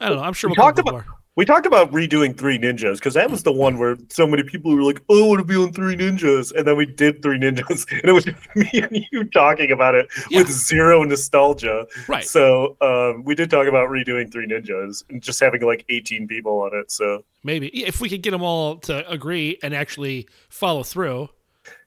I 0.00 0.08
don't 0.08 0.16
know. 0.16 0.22
I'm 0.22 0.32
sure 0.32 0.48
We 0.48 0.52
we'll 0.56 0.64
talked 0.66 0.78
talk 0.78 0.88
about- 0.88 1.06
more. 1.06 1.18
We 1.36 1.44
talked 1.44 1.66
about 1.66 1.90
redoing 1.90 2.38
Three 2.38 2.58
Ninjas 2.60 2.94
because 2.98 3.14
that 3.14 3.28
was 3.28 3.42
the 3.42 3.50
one 3.52 3.76
where 3.78 3.96
so 4.08 4.24
many 4.24 4.44
people 4.44 4.72
were 4.74 4.84
like, 4.84 5.02
"Oh, 5.08 5.24
I 5.24 5.28
want 5.28 5.40
to 5.40 5.44
be 5.44 5.56
on 5.56 5.72
Three 5.72 5.96
Ninjas," 5.96 6.54
and 6.54 6.64
then 6.64 6.76
we 6.76 6.86
did 6.86 7.22
Three 7.22 7.38
Ninjas, 7.40 7.90
and 7.90 8.04
it 8.04 8.12
was 8.12 8.24
me 8.54 8.70
and 8.74 9.04
you 9.10 9.24
talking 9.24 9.72
about 9.72 9.96
it 9.96 10.06
Yeah. 10.30 10.38
with 10.42 10.50
zero 10.52 11.02
nostalgia. 11.02 11.86
Right. 12.06 12.24
So 12.24 12.76
um, 12.80 13.24
we 13.24 13.34
did 13.34 13.50
talk 13.50 13.66
about 13.66 13.88
redoing 13.90 14.30
Three 14.30 14.46
Ninjas 14.46 15.02
and 15.10 15.20
just 15.20 15.40
having 15.40 15.62
like 15.62 15.84
18 15.88 16.28
people 16.28 16.60
on 16.60 16.70
it. 16.72 16.92
So 16.92 17.24
Maybe 17.42 17.66
if 17.84 18.00
we 18.00 18.08
could 18.08 18.22
get 18.22 18.30
them 18.30 18.42
all 18.44 18.76
to 18.78 19.08
agree 19.10 19.58
and 19.62 19.74
actually 19.74 20.28
follow 20.50 20.84
through. 20.84 21.30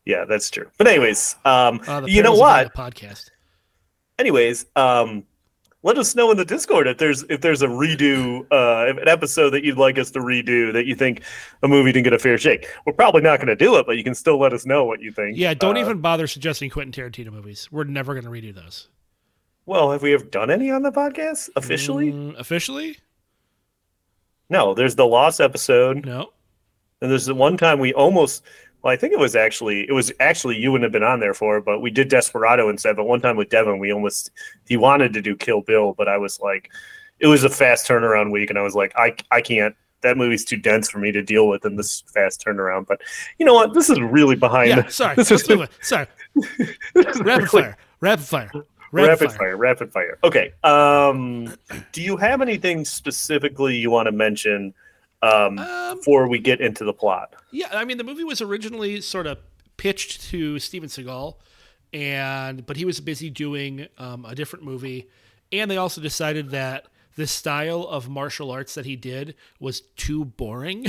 yeah, 0.06 0.26
that's 0.26 0.50
true. 0.50 0.70
But 0.78 0.88
anyways, 0.88 1.38
um, 1.46 1.80
Uh, 1.88 2.02
you 2.06 2.22
know 2.22 2.34
what? 2.36 2.74
Podcast. 2.74 3.30
Anyways, 4.20 4.66
um, 4.76 5.24
let 5.84 5.98
us 5.98 6.16
know 6.16 6.32
in 6.32 6.38
the 6.38 6.44
Discord 6.46 6.88
if 6.88 6.98
there's 6.98 7.24
if 7.30 7.42
there's 7.42 7.62
a 7.62 7.68
redo, 7.68 8.46
uh, 8.52 8.90
an 9.00 9.08
episode 9.08 9.52
that 9.52 9.64
you'd 9.64 9.78
like 9.78 9.98
us 9.98 10.12
to 10.12 10.20
redo 10.20 10.74
that 10.74 10.86
you 10.86 10.96
think 10.96 11.22
a 11.64 11.68
movie 11.68 11.92
didn't 11.92 12.06
get 12.06 12.14
a 12.14 12.20
fair 12.20 12.38
shake. 12.38 12.68
We're 12.86 12.94
probably 12.94 13.22
not 13.22 13.38
going 13.38 13.48
to 13.48 13.56
do 13.56 13.78
it, 13.78 13.86
but 13.86 13.96
you 13.98 14.04
can 14.04 14.16
still 14.16 14.40
let 14.40 14.54
us 14.54 14.66
know 14.66 14.86
what 14.86 15.02
you 15.02 15.12
think. 15.12 15.38
Yeah, 15.38 15.54
don't 15.54 15.78
Uh, 15.78 15.82
even 15.82 16.02
bother 16.02 16.28
suggesting 16.28 16.70
Quentin 16.70 16.92
Tarantino 16.92 17.32
movies. 17.32 17.70
We're 17.72 17.84
never 17.84 18.14
going 18.20 18.26
to 18.26 18.32
redo 18.32 18.54
those. 18.54 18.90
Well, 19.66 19.92
have 19.92 20.02
we 20.02 20.14
ever 20.14 20.26
done 20.26 20.50
any 20.50 20.72
on 20.72 20.82
the 20.82 20.92
podcast 20.92 21.50
officially? 21.56 22.12
Mm, 22.12 22.40
officially? 22.40 22.98
No. 24.50 24.74
There's 24.74 24.96
the 24.96 25.06
Lost 25.06 25.42
episode, 25.42 26.06
No. 26.06 26.32
and 27.02 27.12
there's 27.12 27.26
the 27.26 27.36
one 27.36 27.58
time 27.58 27.80
we 27.80 27.94
almost. 27.94 28.44
Well, 28.82 28.94
I 28.94 28.98
think 28.98 29.14
it 29.14 29.20
was 29.20 29.36
actually 29.36 29.88
it 29.88 29.92
was 29.92 30.12
actually 30.20 30.58
you 30.58 30.72
wouldn't 30.72 30.86
have 30.86 30.92
been 30.92 31.04
on 31.04 31.20
there 31.20 31.34
for, 31.34 31.58
it, 31.58 31.66
but 31.66 31.80
we 31.82 31.90
did 31.90 32.10
Desperado 32.10 32.70
instead. 32.70 32.96
But 32.96 33.06
one 33.06 33.22
time 33.22 33.36
with 33.36 33.50
Devin, 33.50 33.80
we 33.80 33.92
almost 33.92 34.32
he 34.68 34.78
wanted 34.78 35.14
to 35.14 35.22
do 35.22 35.36
Kill 35.36 35.62
Bill, 35.62 35.94
but 35.94 36.08
I 36.08 36.18
was 36.18 36.40
like, 36.40 36.70
it 37.20 37.28
was 37.28 37.44
a 37.44 37.50
fast 37.50 37.88
turnaround 37.88 38.32
week, 38.32 38.50
and 38.50 38.60
I 38.60 38.62
was 38.62 38.76
like, 38.76 38.94
I 38.96 39.16
I 39.32 39.42
can't. 39.42 39.76
That 40.02 40.16
movie's 40.16 40.46
too 40.46 40.58
dense 40.58 40.90
for 40.90 41.00
me 41.00 41.12
to 41.12 41.24
deal 41.24 41.48
with 41.48 41.66
in 41.66 41.76
this 41.76 42.04
fast 42.14 42.46
turnaround. 42.46 42.86
But 42.88 43.02
you 43.40 43.46
know 43.46 43.56
what? 43.56 43.74
This 43.74 43.90
is 43.90 44.00
really 44.00 44.36
behind. 44.36 44.70
Yeah, 44.70 44.88
sorry. 44.88 45.16
This 45.18 45.32
is-. 45.32 45.68
Sorry. 45.82 46.08
Rapid 46.96 47.26
really- 47.26 47.46
fire. 47.48 47.78
Rapid 48.00 48.26
fire. 48.26 48.52
Rapid, 48.92 49.32
fire. 49.34 49.58
rapid 49.58 49.92
fire. 49.92 50.18
Okay. 50.24 50.54
Um, 50.64 51.54
do 51.92 52.02
you 52.02 52.16
have 52.16 52.42
anything 52.42 52.86
specifically 52.86 53.76
you 53.76 53.92
want 53.92 54.06
to 54.06 54.12
mention 54.12 54.74
um, 55.22 55.58
Um, 55.60 55.98
before 55.98 56.28
we 56.28 56.40
get 56.40 56.62
into 56.62 56.84
the 56.84 56.94
plot? 56.94 57.36
Yeah, 57.52 57.68
I 57.72 57.86
mean 57.86 57.98
the 57.98 58.04
movie 58.04 58.24
was 58.24 58.42
originally 58.42 59.02
sort 59.02 59.28
of 59.28 59.38
pitched 59.78 60.22
to 60.30 60.60
Steven 60.60 60.90
Seagal, 60.90 61.36
and 61.94 62.66
but 62.66 62.78
he 62.78 62.86
was 62.86 63.00
busy 63.00 63.30
doing 63.30 63.88
um, 63.98 64.26
a 64.26 64.36
different 64.36 64.66
movie, 64.66 65.08
and 65.52 65.70
they 65.72 65.78
also 65.78 66.02
decided 66.02 66.50
that 66.52 66.86
the 67.16 67.28
style 67.28 67.84
of 67.84 68.08
martial 68.10 68.52
arts 68.52 68.76
that 68.76 68.86
he 68.86 68.96
did 68.96 69.36
was 69.60 69.82
too 69.96 70.24
boring, 70.26 70.86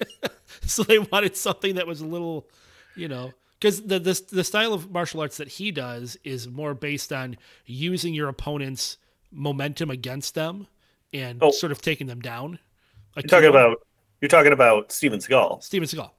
so 0.62 0.82
they 0.82 0.98
wanted 0.98 1.36
something 1.36 1.76
that 1.76 1.86
was 1.86 2.00
a 2.00 2.06
little, 2.06 2.48
you 2.96 3.08
know. 3.08 3.32
Because 3.60 3.82
the, 3.82 3.98
the 3.98 4.20
the 4.32 4.44
style 4.44 4.72
of 4.72 4.90
martial 4.90 5.20
arts 5.20 5.36
that 5.36 5.48
he 5.48 5.70
does 5.70 6.16
is 6.24 6.48
more 6.48 6.72
based 6.74 7.12
on 7.12 7.36
using 7.66 8.14
your 8.14 8.28
opponent's 8.28 8.96
momentum 9.30 9.90
against 9.90 10.34
them 10.34 10.66
and 11.12 11.38
Oh. 11.42 11.50
sort 11.50 11.70
of 11.70 11.82
taking 11.82 12.06
them 12.06 12.20
down. 12.20 12.58
You're 13.22 13.28
talking 13.28 13.48
about 13.50 13.78
you're 14.20 14.28
talking 14.28 14.52
about 14.52 14.92
Steven 14.92 15.18
Seagal. 15.18 15.62
Steven 15.62 15.88
Seagal. 15.88 16.10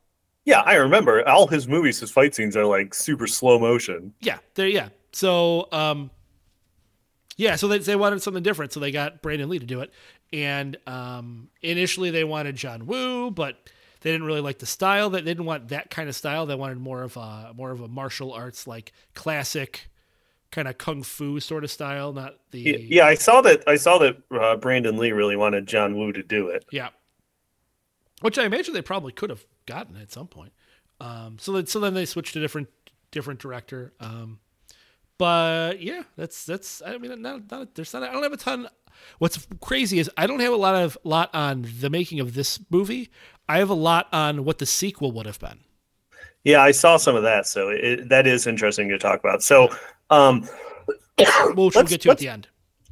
Yeah, 0.45 0.61
I 0.61 0.75
remember 0.75 1.27
all 1.27 1.47
his 1.47 1.67
movies. 1.67 1.99
His 1.99 2.09
fight 2.11 2.33
scenes 2.33 2.57
are 2.57 2.65
like 2.65 2.93
super 2.93 3.27
slow 3.27 3.59
motion. 3.59 4.13
Yeah, 4.21 4.39
there. 4.55 4.67
Yeah. 4.67 4.89
So, 5.13 5.67
um, 5.71 6.09
Yeah, 7.37 7.55
so 7.55 7.67
they, 7.67 7.79
they 7.79 7.95
wanted 7.95 8.21
something 8.21 8.43
different, 8.43 8.71
so 8.71 8.79
they 8.79 8.91
got 8.91 9.21
Brandon 9.21 9.49
Lee 9.49 9.59
to 9.59 9.65
do 9.65 9.81
it. 9.81 9.91
And 10.33 10.77
um, 10.87 11.49
initially 11.61 12.09
they 12.11 12.23
wanted 12.23 12.55
John 12.55 12.85
Woo, 12.85 13.31
but 13.31 13.57
they 14.01 14.11
didn't 14.11 14.25
really 14.25 14.41
like 14.41 14.59
the 14.59 14.65
style. 14.65 15.09
That 15.11 15.25
they 15.25 15.31
didn't 15.31 15.45
want 15.45 15.69
that 15.69 15.89
kind 15.89 16.07
of 16.09 16.15
style. 16.15 16.45
They 16.45 16.55
wanted 16.55 16.77
more 16.79 17.03
of 17.03 17.17
a 17.17 17.51
more 17.55 17.71
of 17.71 17.81
a 17.81 17.87
martial 17.87 18.31
arts 18.33 18.65
like 18.67 18.93
classic 19.13 19.89
kind 20.51 20.67
of 20.67 20.77
kung 20.77 21.03
fu 21.03 21.39
sort 21.39 21.63
of 21.63 21.71
style, 21.71 22.13
not 22.13 22.35
the 22.51 22.59
Yeah, 22.59 22.77
yeah, 22.79 23.05
I 23.05 23.15
saw 23.15 23.41
that. 23.41 23.63
I 23.67 23.75
saw 23.75 23.97
that 23.99 24.17
uh, 24.31 24.55
Brandon 24.57 24.97
Lee 24.97 25.11
really 25.11 25.35
wanted 25.35 25.67
John 25.67 25.97
Woo 25.97 26.11
to 26.11 26.23
do 26.23 26.47
it. 26.47 26.65
Yeah. 26.71 26.89
Which 28.21 28.37
I 28.37 28.45
imagine 28.45 28.73
they 28.73 28.81
probably 28.81 29.11
could 29.11 29.29
have 29.29 29.45
gotten 29.65 29.95
at 29.97 30.11
some 30.11 30.27
point. 30.27 30.53
Um, 30.99 31.37
so 31.39 31.53
then, 31.53 31.65
so 31.65 31.79
then 31.79 31.93
they 31.93 32.05
switched 32.05 32.33
to 32.33 32.39
different 32.39 32.67
different 33.09 33.39
director. 33.39 33.93
Um, 33.99 34.39
but 35.17 35.81
yeah, 35.81 36.03
that's 36.15 36.45
that's. 36.45 36.81
I 36.85 36.97
mean, 36.97 37.21
not, 37.21 37.49
not 37.49 37.75
there's 37.75 37.93
not. 37.93 38.03
I 38.03 38.11
don't 38.11 38.23
have 38.23 38.33
a 38.33 38.37
ton. 38.37 38.67
What's 39.17 39.47
crazy 39.59 39.99
is 39.99 40.09
I 40.17 40.27
don't 40.27 40.39
have 40.41 40.53
a 40.53 40.57
lot 40.57 40.75
of 40.75 40.97
lot 41.03 41.33
on 41.33 41.65
the 41.79 41.89
making 41.89 42.19
of 42.19 42.33
this 42.33 42.59
movie. 42.69 43.09
I 43.49 43.57
have 43.57 43.69
a 43.69 43.75
lot 43.75 44.07
on 44.13 44.45
what 44.45 44.59
the 44.59 44.65
sequel 44.65 45.11
would 45.13 45.25
have 45.25 45.39
been. 45.39 45.59
Yeah, 46.43 46.61
I 46.61 46.71
saw 46.71 46.97
some 46.97 47.15
of 47.15 47.23
that, 47.23 47.45
so 47.45 47.69
it, 47.69 48.09
that 48.09 48.25
is 48.25 48.47
interesting 48.47 48.89
to 48.89 48.97
talk 48.97 49.19
about. 49.19 49.43
So, 49.43 49.69
um, 50.11 50.47
we'll 51.55 51.69
get 51.71 52.01
to 52.01 52.11
at 52.11 52.17
the 52.17 52.27
end. 52.29 52.47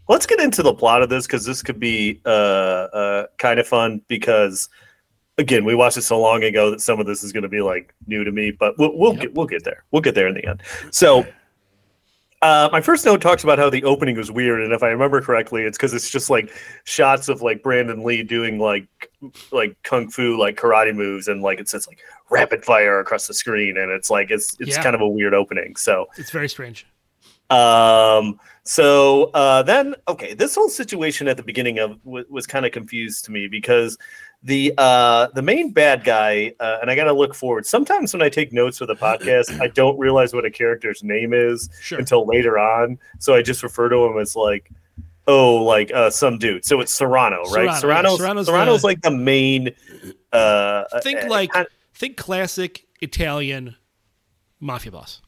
let's 0.07 0.25
get 0.25 0.39
into 0.39 0.63
the 0.63 0.73
plot 0.73 1.01
of 1.01 1.09
this 1.09 1.27
because 1.27 1.45
this 1.45 1.61
could 1.61 1.79
be 1.79 2.19
uh, 2.25 2.29
uh, 2.29 3.25
kind 3.37 3.59
of 3.59 3.67
fun 3.67 4.01
because 4.07 4.69
again 5.37 5.63
we 5.65 5.73
watched 5.75 5.97
it 5.97 6.01
so 6.01 6.19
long 6.19 6.43
ago 6.43 6.69
that 6.71 6.81
some 6.81 6.99
of 6.99 7.05
this 7.05 7.23
is 7.23 7.31
going 7.31 7.43
to 7.43 7.49
be 7.49 7.61
like 7.61 7.93
new 8.07 8.23
to 8.23 8.31
me 8.31 8.51
but 8.51 8.77
we'll, 8.77 8.97
we'll 8.97 9.13
Yep. 9.13 9.21
get 9.21 9.33
we'll 9.35 9.45
get 9.47 9.63
there 9.63 9.83
we'll 9.91 10.01
get 10.01 10.15
there 10.15 10.27
in 10.27 10.33
the 10.35 10.45
end 10.45 10.61
so 10.91 11.25
uh, 12.41 12.69
my 12.71 12.79
first 12.79 13.05
note 13.05 13.21
talks 13.21 13.43
about 13.43 13.59
how 13.59 13.69
the 13.69 13.83
opening 13.83 14.15
was 14.17 14.31
weird 14.31 14.61
and 14.61 14.71
if 14.73 14.81
i 14.83 14.87
remember 14.87 15.21
correctly 15.21 15.63
it's 15.63 15.77
because 15.77 15.93
it's 15.93 16.09
just 16.09 16.29
like 16.29 16.51
shots 16.85 17.29
of 17.29 17.41
like 17.41 17.61
brandon 17.63 18.03
lee 18.03 18.21
doing 18.23 18.59
like 18.59 18.87
like 19.51 19.75
kung 19.83 20.09
fu 20.09 20.37
like 20.37 20.55
karate 20.57 20.93
moves 20.95 21.27
and 21.29 21.41
like 21.41 21.59
it 21.59 21.67
says 21.69 21.87
like 21.87 21.99
rapid 22.29 22.63
fire 22.65 22.99
across 22.99 23.27
the 23.27 23.33
screen 23.33 23.77
and 23.77 23.91
it's 23.91 24.09
like 24.09 24.31
it's 24.31 24.55
it's 24.59 24.71
Yeah. 24.75 24.83
kind 24.83 24.95
of 24.95 24.99
a 25.01 25.07
weird 25.07 25.33
opening 25.33 25.75
so 25.77 26.07
It's 26.17 26.31
very 26.31 26.47
strange. 26.49 26.85
Um. 27.49 28.39
So 28.65 29.31
uh, 29.33 29.63
then, 29.63 29.95
okay, 30.07 30.35
this 30.35 30.53
whole 30.53 30.69
situation 30.69 31.27
at 31.27 31.37
the 31.37 31.43
beginning 31.43 31.79
of 31.79 32.03
w- 32.03 32.25
was 32.29 32.45
kind 32.45 32.67
of 32.67 32.71
confused 32.71 33.25
to 33.25 33.31
me 33.31 33.47
because 33.47 33.97
the 34.43 34.71
uh 34.77 35.27
the 35.33 35.41
main 35.41 35.71
bad 35.71 36.03
guy 36.03 36.53
uh, 36.59 36.77
and 36.81 36.91
I 36.91 36.95
got 36.95 37.05
to 37.05 37.13
look 37.13 37.33
forward. 37.33 37.65
Sometimes 37.65 38.13
when 38.13 38.21
I 38.21 38.29
take 38.29 38.53
notes 38.53 38.77
for 38.77 38.85
the 38.85 38.95
podcast, 38.95 39.59
I 39.59 39.67
don't 39.69 39.97
realize 39.97 40.33
what 40.35 40.45
a 40.45 40.51
character's 40.51 41.03
name 41.03 41.33
is 41.33 41.67
Sure. 41.81 41.97
until 41.97 42.27
later 42.27 42.59
on. 42.59 42.99
So 43.17 43.33
I 43.33 43.41
just 43.41 43.63
refer 43.63 43.89
to 43.89 44.05
him 44.05 44.19
as 44.19 44.35
like, 44.35 44.69
oh, 45.27 45.63
like 45.63 45.91
uh, 45.91 46.11
some 46.11 46.37
dude. 46.37 46.63
So 46.63 46.79
it's 46.79 46.93
Serrano, 46.93 47.41
right? 47.45 47.49
Serrano, 47.51 47.71
yeah. 47.71 47.75
Serrano's 47.79 48.17
Serrano's 48.17 48.45
Serrano's, 48.45 48.81
the- 48.81 48.87
like 48.87 49.01
the 49.01 49.11
main. 49.11 49.71
Uh, 50.31 50.83
Think 51.01 51.23
uh, 51.23 51.27
like 51.27 51.51
kind- 51.53 51.67
think 51.95 52.17
classic 52.17 52.85
Italian 53.01 53.75
mafia 54.59 54.91
boss. 54.91 55.21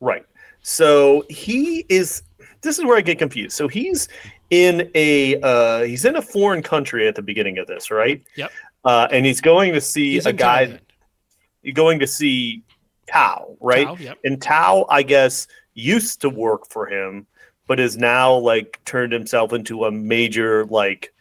Right. 0.00 0.24
So 0.62 1.24
he 1.28 1.84
is. 1.88 2.22
This 2.60 2.78
is 2.78 2.84
where 2.84 2.96
I 2.96 3.00
get 3.00 3.18
confused. 3.18 3.56
So 3.56 3.68
he's 3.68 4.08
in 4.50 4.90
a 4.94 5.40
uh, 5.40 5.82
he's 5.82 6.04
in 6.04 6.16
a 6.16 6.22
foreign 6.22 6.62
country 6.62 7.06
at 7.06 7.14
the 7.14 7.22
beginning 7.22 7.58
of 7.58 7.66
this, 7.66 7.90
right? 7.90 8.22
Yep. 8.36 8.50
Uh, 8.84 9.08
and 9.10 9.26
he's 9.26 9.40
going 9.40 9.72
to 9.74 9.80
see 9.80 10.14
He's 10.14 10.26
a 10.26 10.32
guy. 10.32 10.66
Thailand. 10.66 11.74
Going 11.74 11.98
to 11.98 12.06
see 12.06 12.62
Tao, 13.06 13.56
right? 13.60 13.86
Tao, 13.86 13.96
yep. 13.96 14.18
And 14.24 14.40
Tao, 14.40 14.86
I 14.88 15.02
guess, 15.02 15.46
used 15.74 16.20
to 16.22 16.30
work 16.30 16.68
for 16.70 16.86
him, 16.86 17.26
but 17.66 17.78
is 17.78 17.96
now 17.96 18.34
like 18.34 18.80
turned 18.84 19.12
himself 19.12 19.52
into 19.52 19.84
a 19.84 19.90
major 19.90 20.64
like 20.66 21.12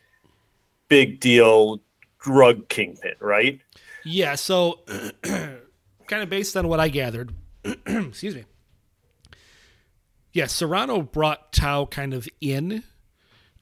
big 0.88 1.19
deal 1.19 1.82
drug 2.19 2.67
kingpin, 2.69 3.13
right? 3.19 3.60
Yeah, 4.06 4.36
so 4.36 4.80
kind 5.23 6.23
of 6.23 6.30
based 6.30 6.56
on 6.56 6.67
what 6.67 6.80
I 6.80 6.88
gathered, 6.88 7.34
excuse 7.63 8.36
me. 8.36 8.45
Yeah, 10.38 10.45
Serrano 10.45 11.02
brought 11.02 11.52
Tao 11.52 11.88
kind 11.88 12.13
of 12.13 12.30
in 12.39 12.84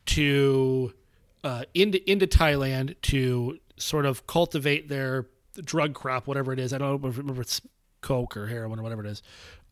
to 0.07 0.93
uh, 1.41 1.63
into 1.73 2.11
into 2.11 2.27
Thailand 2.27 2.99
to 3.03 3.59
sort 3.77 4.05
of 4.05 4.27
cultivate 4.27 4.89
their 4.89 5.27
drug 5.63 5.93
crop, 5.93 6.27
whatever 6.27 6.51
it 6.51 6.59
is. 6.59 6.73
I 6.73 6.79
don't 6.79 7.01
remember 7.01 7.31
if 7.31 7.39
it's 7.39 7.61
coke 8.01 8.35
or 8.35 8.47
heroin 8.47 8.77
or 8.77 8.83
whatever 8.83 9.05
it 9.05 9.09
is. 9.09 9.23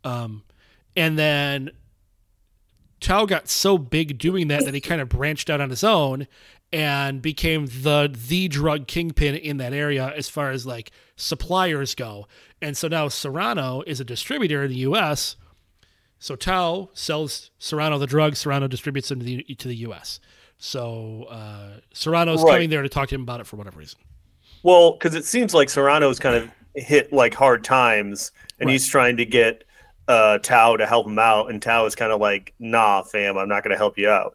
Um, 0.06 0.44
and 0.96 1.20
then 1.20 1.72
Tao 3.02 3.26
got 3.26 3.50
so 3.50 3.78
big 3.78 4.18
doing 4.18 4.48
that 4.48 4.64
that 4.64 4.74
he 4.74 4.80
kind 4.80 5.02
of 5.02 5.10
branched 5.10 5.50
out 5.50 5.60
on 5.60 5.72
his 5.72 5.84
own 5.84 6.26
and 6.72 7.22
became 7.22 7.66
the 7.66 8.16
the 8.30 8.48
drug 8.48 8.88
kingpin 8.88 9.36
in 9.36 9.58
that 9.58 9.74
area 9.74 10.14
as 10.16 10.30
far 10.30 10.52
as 10.52 10.66
like 10.66 10.90
suppliers 11.18 11.96
go. 11.96 12.30
And 12.62 12.78
so 12.78 12.88
now 12.88 13.10
Serrano 13.10 13.84
is 13.86 14.00
a 14.00 14.06
distributor 14.06 14.64
in 14.64 14.70
the 14.70 14.78
U.S. 14.78 15.36
So 16.24 16.38
Tao 16.38 16.90
sells 16.94 17.52
Serrano 17.60 18.00
the 18.00 18.08
drugs. 18.08 18.40
Serrano 18.40 18.70
distributes 18.70 19.10
them 19.10 19.20
to 19.20 19.26
the 19.26 19.44
to 19.56 19.68
the 19.68 19.76
U.S. 19.88 20.22
So 20.58 21.24
uh, 21.30 21.82
Serrano's 21.94 22.42
Right. 22.42 22.54
coming 22.54 22.70
there 22.70 22.82
to 22.82 22.88
talk 22.88 23.10
to 23.10 23.16
him 23.16 23.24
about 23.24 23.42
it 23.42 23.46
for 23.46 23.58
whatever 23.58 23.78
reason. 23.80 24.00
Well, 24.64 24.94
because 24.94 25.16
it 25.16 25.26
seems 25.26 25.54
like 25.54 25.70
Serrano's 25.70 26.20
kind 26.20 26.38
of 26.38 26.50
hit 26.76 27.12
like 27.12 27.34
hard 27.34 27.66
times, 27.66 28.32
and 28.62 28.68
Right. 28.68 28.72
he's 28.72 28.88
trying 28.88 29.18
to 29.18 29.26
get 29.26 29.66
uh, 30.08 30.38
Tao 30.38 30.78
to 30.78 30.86
help 30.86 31.08
him 31.08 31.20
out, 31.20 31.50
and 31.50 31.62
Tao 31.62 31.86
is 31.86 31.94
kind 31.94 32.14
of 32.14 32.22
like, 32.22 32.54
"Nah, 32.58 33.02
fam, 33.04 33.38
I'm 33.38 33.50
not 33.50 33.64
going 33.66 33.72
to 33.72 33.78
help 33.78 33.98
you 33.98 34.10
out." 34.10 34.34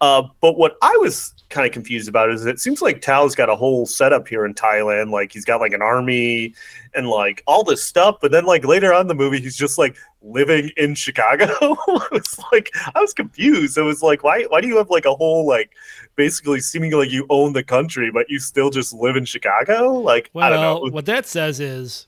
Uh, 0.00 0.22
but 0.40 0.56
what 0.56 0.76
I 0.80 0.96
was 1.00 1.34
kind 1.48 1.66
of 1.66 1.72
confused 1.72 2.08
about 2.08 2.30
is 2.30 2.44
it 2.44 2.60
seems 2.60 2.82
like 2.82 3.00
Tao's 3.00 3.34
got 3.34 3.48
a 3.48 3.56
whole 3.56 3.86
setup 3.86 4.26
here 4.28 4.44
in 4.44 4.52
Thailand. 4.52 5.10
Like 5.10 5.32
he's 5.32 5.44
got 5.44 5.60
like 5.60 5.72
an 5.72 5.80
army 5.82 6.54
and 6.94 7.08
like 7.08 7.42
all 7.46 7.62
this 7.62 7.82
stuff, 7.82 8.16
but 8.20 8.30
then 8.30 8.44
like 8.44 8.64
later 8.64 8.92
on 8.92 9.02
in 9.02 9.06
the 9.06 9.14
movie, 9.14 9.40
he's 9.40 9.56
just 9.56 9.78
like 9.78 9.96
living 10.26 10.70
in 10.76 10.94
Chicago. 10.94 11.46
it's 12.12 12.38
like 12.52 12.70
I 12.94 13.00
was 13.00 13.12
confused. 13.14 13.78
It 13.78 13.82
was 13.82 14.02
like, 14.02 14.24
why? 14.24 14.44
Why 14.44 14.60
do 14.60 14.68
you 14.68 14.76
have 14.78 14.90
like 14.90 15.04
a 15.06 15.14
whole 15.14 15.46
like 15.46 15.72
basically 16.16 16.60
seeming 16.60 16.92
like 16.92 17.10
you 17.10 17.26
own 17.30 17.52
the 17.52 17.64
country, 17.64 18.10
but 18.10 18.28
you 18.30 18.38
still 18.38 18.70
just 18.70 18.92
live 18.92 19.16
in 19.16 19.24
Chicago? 19.24 19.92
Like 19.94 20.30
I 20.38 20.48
don't 20.50 20.60
Well, 20.60 20.80
know. 20.84 20.90
what 20.90 21.06
that 21.06 21.26
says 21.26 21.60
is, 21.60 22.06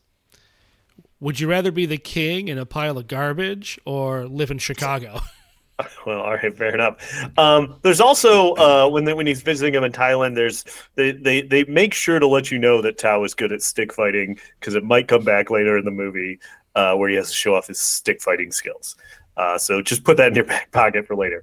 would 1.20 1.40
you 1.40 1.48
rather 1.48 1.72
be 1.72 1.86
the 1.86 1.98
king 1.98 2.48
in 2.48 2.58
a 2.58 2.66
pile 2.66 2.96
of 2.98 3.06
garbage 3.08 3.78
or 3.84 4.26
live 4.26 4.50
in 4.50 4.58
Chicago? 4.58 5.20
Well, 6.04 6.20
all 6.22 6.34
right, 6.34 6.56
fair 6.56 6.74
enough. 6.74 6.96
Um, 7.38 7.76
there's 7.82 8.00
also 8.00 8.54
uh, 8.54 8.88
when 8.88 9.04
they, 9.04 9.14
when 9.14 9.28
he's 9.28 9.42
visiting 9.42 9.74
him 9.74 9.84
in 9.84 9.92
Thailand, 9.92 10.34
there's 10.34 10.64
they, 10.96 11.12
they 11.12 11.42
they 11.42 11.62
make 11.64 11.94
sure 11.94 12.18
to 12.18 12.26
let 12.26 12.50
you 12.50 12.58
know 12.58 12.82
that 12.82 12.98
Tao 12.98 13.22
is 13.22 13.32
good 13.32 13.52
at 13.52 13.62
stick 13.62 13.92
fighting 13.92 14.40
because 14.58 14.74
it 14.74 14.82
might 14.82 15.06
come 15.06 15.22
back 15.22 15.50
later 15.50 15.78
in 15.78 15.84
the 15.84 15.92
movie 15.92 16.40
uh, 16.78 16.94
where 16.94 17.08
he 17.10 17.16
has 17.16 17.28
to 17.28 17.34
show 17.34 17.54
off 17.56 17.66
his 17.66 17.80
stick 17.80 18.22
fighting 18.22 18.52
skills. 18.52 18.94
Uh, 19.36 19.58
so 19.58 19.82
just 19.82 20.04
put 20.04 20.16
that 20.16 20.28
in 20.28 20.34
your 20.34 20.44
back 20.52 20.70
pocket 20.70 21.06
for 21.06 21.16
later. 21.16 21.42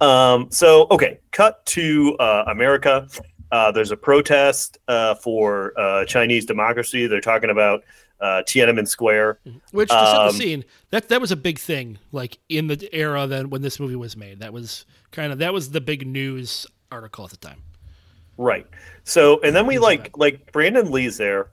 Um, 0.00 0.48
so 0.50 0.86
okay, 0.90 1.18
cut 1.32 1.64
to 1.66 2.16
uh, 2.18 2.44
America. 2.46 3.08
Uh, 3.50 3.70
there's 3.72 3.90
a 3.90 3.96
protest 3.96 4.78
uh, 4.88 5.14
for 5.16 5.72
uh, 5.78 6.04
Chinese 6.04 6.46
democracy. 6.46 7.06
They're 7.06 7.20
talking 7.20 7.50
about 7.50 7.84
uh, 8.20 8.42
Tiananmen 8.46 8.88
Square. 8.88 9.38
Which 9.72 9.88
to 9.88 9.94
set 9.94 10.12
the 10.12 10.20
Um, 10.28 10.32
scene, 10.32 10.64
that 10.90 11.08
that 11.08 11.20
was 11.20 11.32
a 11.32 11.36
big 11.36 11.58
thing, 11.58 11.98
like 12.12 12.38
in 12.48 12.68
the 12.68 12.88
era 12.92 13.26
then 13.26 13.50
when 13.50 13.62
this 13.62 13.78
movie 13.80 13.96
was 13.96 14.16
made. 14.16 14.40
That 14.40 14.52
was 14.52 14.86
kind 15.10 15.32
of 15.32 15.38
that 15.38 15.52
was 15.52 15.70
the 15.70 15.80
big 15.80 16.06
news 16.06 16.66
article 16.92 17.24
at 17.24 17.30
the 17.30 17.36
time. 17.36 17.62
Right. 18.38 18.66
So, 19.04 19.40
and 19.42 19.54
then 19.54 19.66
we 19.66 19.78
like 19.78 20.16
like 20.16 20.52
Brandon 20.52 20.90
Lee's 20.90 21.16
there, 21.16 21.48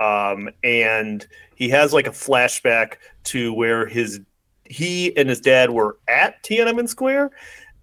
um, 0.00 0.48
and 0.64 1.26
he 1.54 1.68
has 1.68 1.92
like 1.92 2.06
a 2.06 2.10
flashback 2.10 2.94
to 3.24 3.52
where 3.52 3.86
his 3.86 4.20
he 4.64 5.16
and 5.16 5.28
his 5.28 5.40
dad 5.40 5.70
were 5.70 5.98
at 6.08 6.42
Tiananmen 6.42 6.88
Square, 6.88 7.32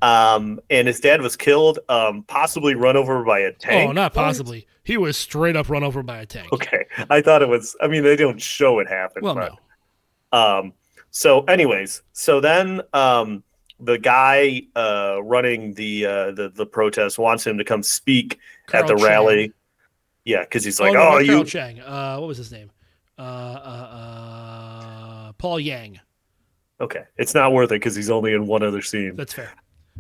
um, 0.01 0.60
and 0.69 0.88
his 0.88 0.99
dad 0.99 1.21
was 1.21 1.36
killed, 1.36 1.80
um, 1.89 2.23
possibly 2.23 2.75
run 2.75 2.97
over 2.97 3.23
by 3.23 3.39
a 3.39 3.53
tank. 3.53 3.89
Oh, 3.89 3.93
not 3.93 4.13
possibly. 4.13 4.67
He 4.84 4.97
was 4.97 5.17
straight 5.17 5.56
up 5.56 5.69
run 5.69 5.84
over 5.84 6.01
by 6.01 6.19
a 6.19 6.25
tank. 6.25 6.51
Okay, 6.53 6.86
I 7.10 7.21
thought 7.21 7.41
it 7.41 7.49
was. 7.49 7.75
I 7.82 7.88
mean, 7.88 8.03
they 8.03 8.15
don't 8.15 8.41
show 8.41 8.80
it 8.80 8.88
happen. 8.88 9.21
Well, 9.21 9.36
but, 9.36 9.53
no. 10.34 10.38
Um, 10.39 10.73
so, 11.12 11.43
anyways, 11.43 12.01
so 12.13 12.39
then 12.39 12.82
um, 12.93 13.43
the 13.80 13.97
guy 13.97 14.63
uh, 14.75 15.19
running 15.23 15.73
the, 15.73 16.06
uh, 16.06 16.32
the 16.32 16.51
the 16.56 16.65
protest 16.65 17.19
wants 17.19 17.45
him 17.45 17.58
to 17.58 17.63
come 17.63 17.84
speak 17.84 18.39
at 18.73 18.88
the 18.88 18.95
Carl 18.95 19.08
rally. 19.08 19.53
Yeah, 20.27 20.41
because 20.41 20.65
he's 20.65 20.77
like, 20.77 20.91
no, 20.91 21.13
"Oh, 21.13 21.19
you 21.19 21.45
Chang. 21.45 21.79
Uh, 21.79 22.17
what 22.17 22.27
was 22.27 22.37
his 22.37 22.51
name? 22.51 22.69
Uh, 23.17 23.21
uh, 23.21 23.93
uh, 25.29 25.31
Paul 25.37 25.57
Yang. 25.57 26.01
okay?" 26.81 27.03
It's 27.15 27.33
not 27.33 27.53
worth 27.53 27.71
it 27.71 27.75
because 27.75 27.95
he's 27.95 28.09
only 28.09 28.33
in 28.33 28.45
one 28.45 28.61
other 28.61 28.81
scene. 28.81 29.15
That's 29.15 29.31
fair. 29.31 29.53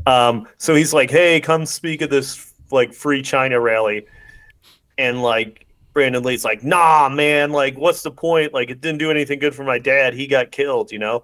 Um, 0.05 0.45
so 0.57 0.75
he's 0.75 0.93
like, 0.93 1.09
"Hey, 1.09 1.39
come 1.39 1.65
speak 1.65 2.01
at 2.01 2.09
this 2.09 2.53
like 2.71 2.93
free 2.93 3.21
China 3.21 3.61
rally," 3.61 4.05
and 4.97 5.23
like 5.23 5.65
Brandon 5.93 6.21
Lee's 6.21 6.43
like, 6.43 6.61
"Nah, 6.61 7.07
man. 7.07 7.53
Like, 7.53 7.77
what's 7.77 8.03
the 8.03 8.11
point? 8.11 8.53
Like, 8.53 8.69
it 8.69 8.81
didn't 8.81 8.99
do 8.99 9.09
anything 9.09 9.39
good 9.39 9.55
for 9.55 9.63
my 9.63 9.79
dad. 9.79 10.13
He 10.13 10.27
got 10.27 10.51
killed, 10.51 10.91
you 10.91 10.99
know." 10.99 11.23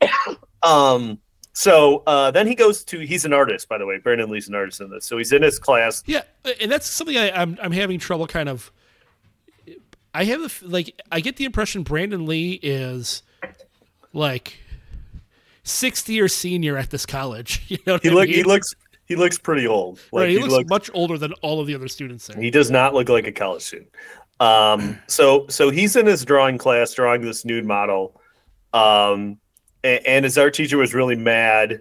um, 0.64 1.20
So 1.56 2.02
uh, 2.06 2.30
then 2.32 2.46
he 2.46 2.54
goes 2.54 2.84
to. 2.84 2.98
He's 2.98 3.24
an 3.24 3.32
artist, 3.32 3.66
by 3.66 3.78
the 3.78 3.86
way. 3.86 3.96
Brandon 3.96 4.28
Lee's 4.28 4.46
an 4.46 4.54
artist 4.54 4.82
in 4.82 4.90
this. 4.90 5.06
So 5.06 5.16
he's 5.16 5.32
in 5.32 5.40
his 5.40 5.58
class. 5.58 6.02
Yeah, 6.04 6.20
and 6.60 6.70
that's 6.70 6.86
something 6.86 7.16
I, 7.16 7.30
I'm 7.30 7.56
I'm 7.62 7.72
having 7.72 7.98
trouble 7.98 8.26
kind 8.26 8.50
of. 8.50 8.70
I 10.12 10.24
have 10.24 10.40
the 10.40 10.44
f- 10.46 10.62
like 10.62 11.00
I 11.10 11.20
get 11.20 11.36
the 11.36 11.46
impression 11.46 11.82
Brandon 11.82 12.26
Lee 12.26 12.60
is 12.62 13.22
like 14.12 14.58
sixth 15.62 16.10
year 16.10 16.28
senior 16.28 16.76
at 16.76 16.90
this 16.90 17.06
college. 17.06 17.64
You 17.70 17.78
know, 17.86 17.98
He 18.02 18.10
look. 18.10 18.26
mean? 18.28 18.36
He 18.36 18.42
looks. 18.42 18.74
He 19.06 19.16
looks 19.16 19.38
pretty 19.38 19.66
old. 19.66 19.98
Like 20.12 20.24
right, 20.24 20.30
he, 20.32 20.38
looks, 20.38 20.52
looks 20.52 20.68
much 20.68 20.90
older 20.92 21.16
than 21.16 21.32
all 21.40 21.58
of 21.62 21.66
the 21.66 21.74
other 21.74 21.88
students 21.88 22.26
there. 22.26 22.38
He 22.38 22.50
does 22.50 22.70
not 22.70 22.92
look 22.92 23.08
like 23.08 23.26
a 23.26 23.32
college 23.32 23.62
student. 23.62 23.88
Um, 24.40 24.98
so 25.06 25.46
so 25.48 25.70
he's 25.70 25.96
in 25.96 26.04
his 26.04 26.22
drawing 26.22 26.58
class 26.58 26.92
drawing 26.92 27.22
this 27.22 27.46
nude 27.46 27.64
model, 27.64 28.20
um, 28.74 29.38
and, 29.86 30.06
and 30.06 30.24
his 30.24 30.36
art 30.36 30.54
teacher 30.54 30.76
was 30.78 30.92
really 30.94 31.16
mad 31.16 31.80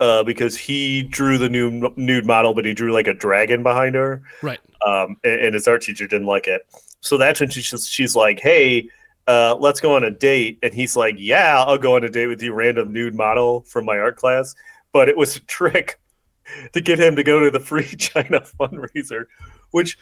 uh, 0.00 0.22
because 0.24 0.56
he 0.56 1.02
drew 1.02 1.38
the 1.38 1.48
new 1.48 1.92
nude 1.96 2.26
model, 2.26 2.52
but 2.52 2.64
he 2.64 2.74
drew 2.74 2.92
like 2.92 3.06
a 3.06 3.14
dragon 3.14 3.62
behind 3.62 3.94
her, 3.94 4.22
Right. 4.42 4.58
um, 4.84 5.16
and, 5.24 5.40
and 5.40 5.54
his 5.54 5.68
art 5.68 5.82
teacher 5.82 6.06
didn't 6.06 6.26
like 6.26 6.46
it. 6.48 6.66
So 7.00 7.16
that's 7.16 7.40
when 7.40 7.50
she's 7.50 7.88
she's 7.88 8.16
like, 8.16 8.40
"Hey, 8.40 8.88
uh, 9.28 9.54
let's 9.56 9.80
go 9.80 9.94
on 9.94 10.04
a 10.04 10.10
date," 10.10 10.58
and 10.62 10.72
he's 10.74 10.96
like, 10.96 11.14
"Yeah, 11.18 11.62
I'll 11.62 11.78
go 11.78 11.96
on 11.96 12.04
a 12.04 12.08
date 12.10 12.26
with 12.26 12.42
you, 12.42 12.52
random 12.52 12.92
nude 12.92 13.14
model 13.14 13.60
from 13.62 13.84
my 13.84 13.98
art 13.98 14.16
class." 14.16 14.54
But 14.92 15.08
it 15.08 15.16
was 15.16 15.36
a 15.36 15.40
trick 15.40 16.00
to 16.72 16.80
get 16.80 16.98
him 16.98 17.14
to 17.16 17.22
go 17.22 17.40
to 17.40 17.50
the 17.50 17.60
free 17.60 17.86
China 17.98 18.40
fundraiser, 18.58 19.26
which 19.70 19.98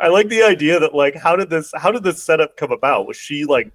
I 0.00 0.08
like 0.08 0.28
the 0.28 0.42
idea 0.42 0.80
that 0.80 0.94
like 0.94 1.14
how 1.14 1.36
did 1.36 1.50
this 1.50 1.72
how 1.76 1.90
did 1.92 2.02
this 2.02 2.22
setup 2.22 2.56
come 2.56 2.72
about? 2.72 3.06
Was 3.06 3.16
she 3.16 3.44
like 3.44 3.70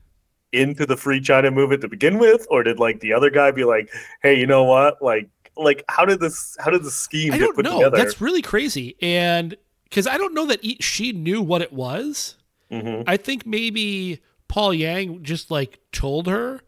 into 0.52 0.86
the 0.86 0.96
free 0.98 1.20
China 1.22 1.52
movement 1.52 1.82
to 1.82 1.88
begin 1.88 2.18
with, 2.18 2.46
or 2.50 2.64
did 2.64 2.80
like 2.80 3.00
the 3.00 3.14
other 3.14 3.30
guy 3.30 3.52
be 3.52 3.64
like, 3.64 3.90
hey, 4.22 4.38
you 4.40 4.48
know 4.48 4.64
what, 4.64 5.02
like 5.02 5.30
like 5.58 5.84
how 5.90 6.06
did 6.06 6.20
this 6.20 6.56
how 6.60 6.70
did 6.72 6.84
the 6.84 6.92
scheme 6.92 7.34
I 7.34 7.38
get 7.38 7.46
don't 7.46 7.56
put 7.56 7.66
know. 7.66 7.78
together? 7.80 7.98
That's 7.98 8.20
really 8.22 8.42
crazy, 8.42 8.96
and 9.02 9.56
because 9.86 10.08
I 10.08 10.18
don't 10.18 10.34
know 10.34 10.46
that 10.48 10.64
he, 10.64 10.78
she 10.82 11.12
knew 11.12 11.42
what 11.42 11.62
it 11.62 11.72
was. 11.74 12.36
Mhm. 12.72 13.04
I 13.08 13.18
think 13.18 13.46
maybe 13.46 14.20
Paul 14.48 14.74
Yang 14.74 15.24
just 15.24 15.52
like 15.52 15.80
told 15.92 16.28
her 16.28 16.62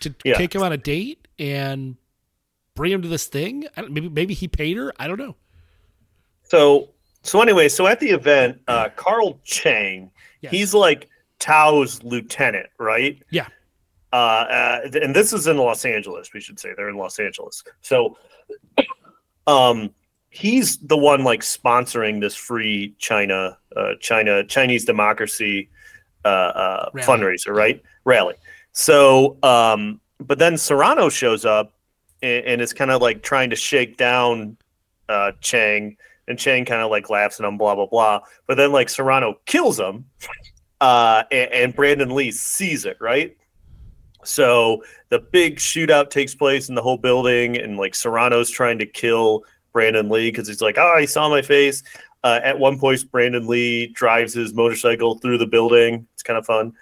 to 0.00 0.14
Yeah. 0.24 0.34
take 0.36 0.54
him 0.54 0.62
on 0.62 0.72
a 0.72 0.76
date 0.76 1.26
and 1.38 1.96
bring 2.74 2.92
him 2.92 3.00
to 3.02 3.08
this 3.08 3.26
thing. 3.26 3.66
I 3.76 3.82
don't, 3.82 3.92
maybe 3.92 4.08
maybe 4.08 4.34
he 4.34 4.48
paid 4.48 4.76
her. 4.76 4.92
I 4.98 5.06
don't 5.08 5.18
know. 5.18 5.36
So 6.42 6.90
so 7.22 7.40
anyway, 7.40 7.68
so 7.68 7.86
at 7.86 8.00
the 8.00 8.10
event, 8.10 8.60
uh, 8.68 8.90
Carl 8.96 9.40
Chang, 9.44 10.10
Yes. 10.42 10.50
he's 10.52 10.74
like 10.74 11.08
Tao's 11.44 12.02
lieutenant, 12.02 12.70
right? 12.78 13.22
Yeah. 13.28 13.48
Uh, 14.14 14.16
uh, 14.16 14.80
and 15.02 15.14
this 15.14 15.34
is 15.34 15.46
in 15.46 15.58
Los 15.58 15.84
Angeles. 15.84 16.32
We 16.32 16.40
should 16.40 16.58
say 16.58 16.70
they're 16.74 16.88
in 16.88 16.96
Los 16.96 17.18
Angeles. 17.18 17.62
So, 17.82 18.16
um, 19.46 19.90
he's 20.30 20.78
the 20.78 20.96
one 20.96 21.22
like 21.22 21.42
sponsoring 21.42 22.18
this 22.18 22.34
free 22.34 22.94
China, 22.98 23.58
uh, 23.76 23.92
China 24.00 24.42
Chinese 24.44 24.86
democracy 24.86 25.68
uh, 26.24 26.28
uh, 26.28 26.90
fundraiser, 26.92 27.54
right? 27.54 27.82
Rally. 28.04 28.36
So, 28.72 29.36
um, 29.42 30.00
but 30.20 30.38
then 30.38 30.56
Serrano 30.56 31.10
shows 31.10 31.44
up 31.44 31.74
and, 32.22 32.46
and 32.46 32.62
is 32.62 32.72
kind 32.72 32.90
of 32.90 33.02
like 33.02 33.22
trying 33.22 33.50
to 33.50 33.56
shake 33.56 33.98
down 33.98 34.56
uh, 35.10 35.32
Chang, 35.42 35.98
and 36.26 36.38
Chang 36.38 36.64
kind 36.64 36.80
of 36.80 36.90
like 36.90 37.10
laughs 37.10 37.38
at 37.38 37.46
him, 37.46 37.58
blah 37.58 37.74
blah 37.74 37.86
blah. 37.86 38.20
But 38.46 38.56
then 38.56 38.72
like 38.72 38.88
Serrano 38.88 39.40
kills 39.44 39.78
him, 39.78 40.06
uh, 40.80 41.24
and, 41.30 41.52
and 41.52 41.74
Brandon 41.76 42.14
Lee 42.14 42.30
sees 42.30 42.84
it, 42.84 42.96
right? 43.00 43.36
So 44.24 44.82
the 45.10 45.18
big 45.18 45.56
shootout 45.56 46.10
takes 46.10 46.34
place 46.34 46.68
in 46.68 46.74
the 46.74 46.82
whole 46.82 46.96
building, 46.96 47.56
and 47.56 47.76
like 47.76 47.94
Serrano's 47.94 48.50
trying 48.50 48.78
to 48.78 48.86
kill 48.86 49.44
Brandon 49.72 50.08
Lee 50.08 50.30
because 50.30 50.48
he's 50.48 50.62
like, 50.62 50.76
"Oh, 50.78 50.96
he 50.98 51.06
saw 51.06 51.28
my 51.28 51.42
face." 51.42 51.82
Uh, 52.22 52.40
at 52.42 52.58
one 52.58 52.78
point, 52.78 53.10
Brandon 53.10 53.46
Lee 53.46 53.88
drives 53.88 54.32
his 54.32 54.54
motorcycle 54.54 55.18
through 55.18 55.36
the 55.38 55.46
building. 55.46 56.06
It's 56.14 56.22
kind 56.22 56.38
of 56.38 56.46
fun. 56.46 56.72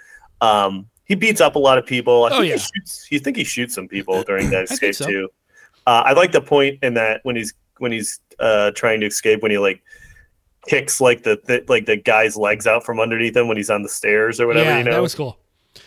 Um, 0.40 0.88
he 1.04 1.16
beats 1.16 1.40
up 1.40 1.56
a 1.56 1.58
lot 1.58 1.78
of 1.78 1.84
people. 1.86 2.24
I 2.24 2.28
Oh, 2.28 2.38
think 2.40 2.46
yeah. 2.50 2.52
he 2.54 2.58
shoots. 2.60 3.06
You 3.10 3.18
think 3.18 3.36
he 3.36 3.44
shoots 3.44 3.74
some 3.74 3.88
people 3.88 4.22
during 4.22 4.50
that 4.50 4.64
escape 4.70 4.94
so. 4.94 5.06
too. 5.06 5.28
Uh, 5.86 6.04
I 6.06 6.12
like 6.12 6.30
the 6.30 6.40
point 6.40 6.78
in 6.82 6.94
that 6.94 7.20
when 7.24 7.34
he's 7.34 7.54
when 7.78 7.90
he's 7.90 8.20
uh, 8.38 8.70
trying 8.70 9.00
to 9.00 9.06
escape, 9.06 9.42
when 9.42 9.50
he 9.50 9.58
like 9.58 9.82
kicks 10.68 11.00
like 11.00 11.22
the, 11.24 11.40
the 11.44 11.64
like 11.68 11.86
the 11.86 11.96
guy's 11.96 12.36
legs 12.36 12.66
out 12.66 12.84
from 12.84 13.00
underneath 13.00 13.36
him 13.36 13.48
when 13.48 13.56
he's 13.56 13.70
on 13.70 13.82
the 13.82 13.88
stairs 13.88 14.40
or 14.40 14.46
whatever. 14.46 14.68
yeah, 14.70 14.78
you 14.78 14.84
know, 14.84 14.92
that 14.92 15.02
was 15.02 15.14
cool. 15.14 15.38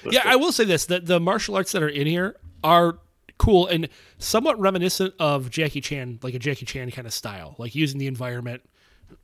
Was 0.04 0.14
yeah, 0.14 0.24
cool. 0.24 0.32
I 0.32 0.36
will 0.36 0.52
say 0.52 0.66
this: 0.66 0.86
that 0.88 1.06
the 1.06 1.20
martial 1.20 1.56
arts 1.56 1.72
that 1.74 1.82
are 1.84 1.90
in 1.90 2.08
here 2.08 2.38
are 2.64 3.00
cool 3.38 3.68
and 3.68 3.90
somewhat 4.18 4.60
reminiscent 4.60 5.14
of 5.20 5.50
Jackie 5.50 5.82
Chan, 5.82 6.20
like 6.24 6.34
a 6.34 6.40
Jackie 6.40 6.66
Chan 6.66 6.92
kind 6.92 7.06
of 7.08 7.14
style, 7.14 7.56
like 7.58 7.76
using 7.76 8.00
the 8.00 8.08
environment. 8.08 8.62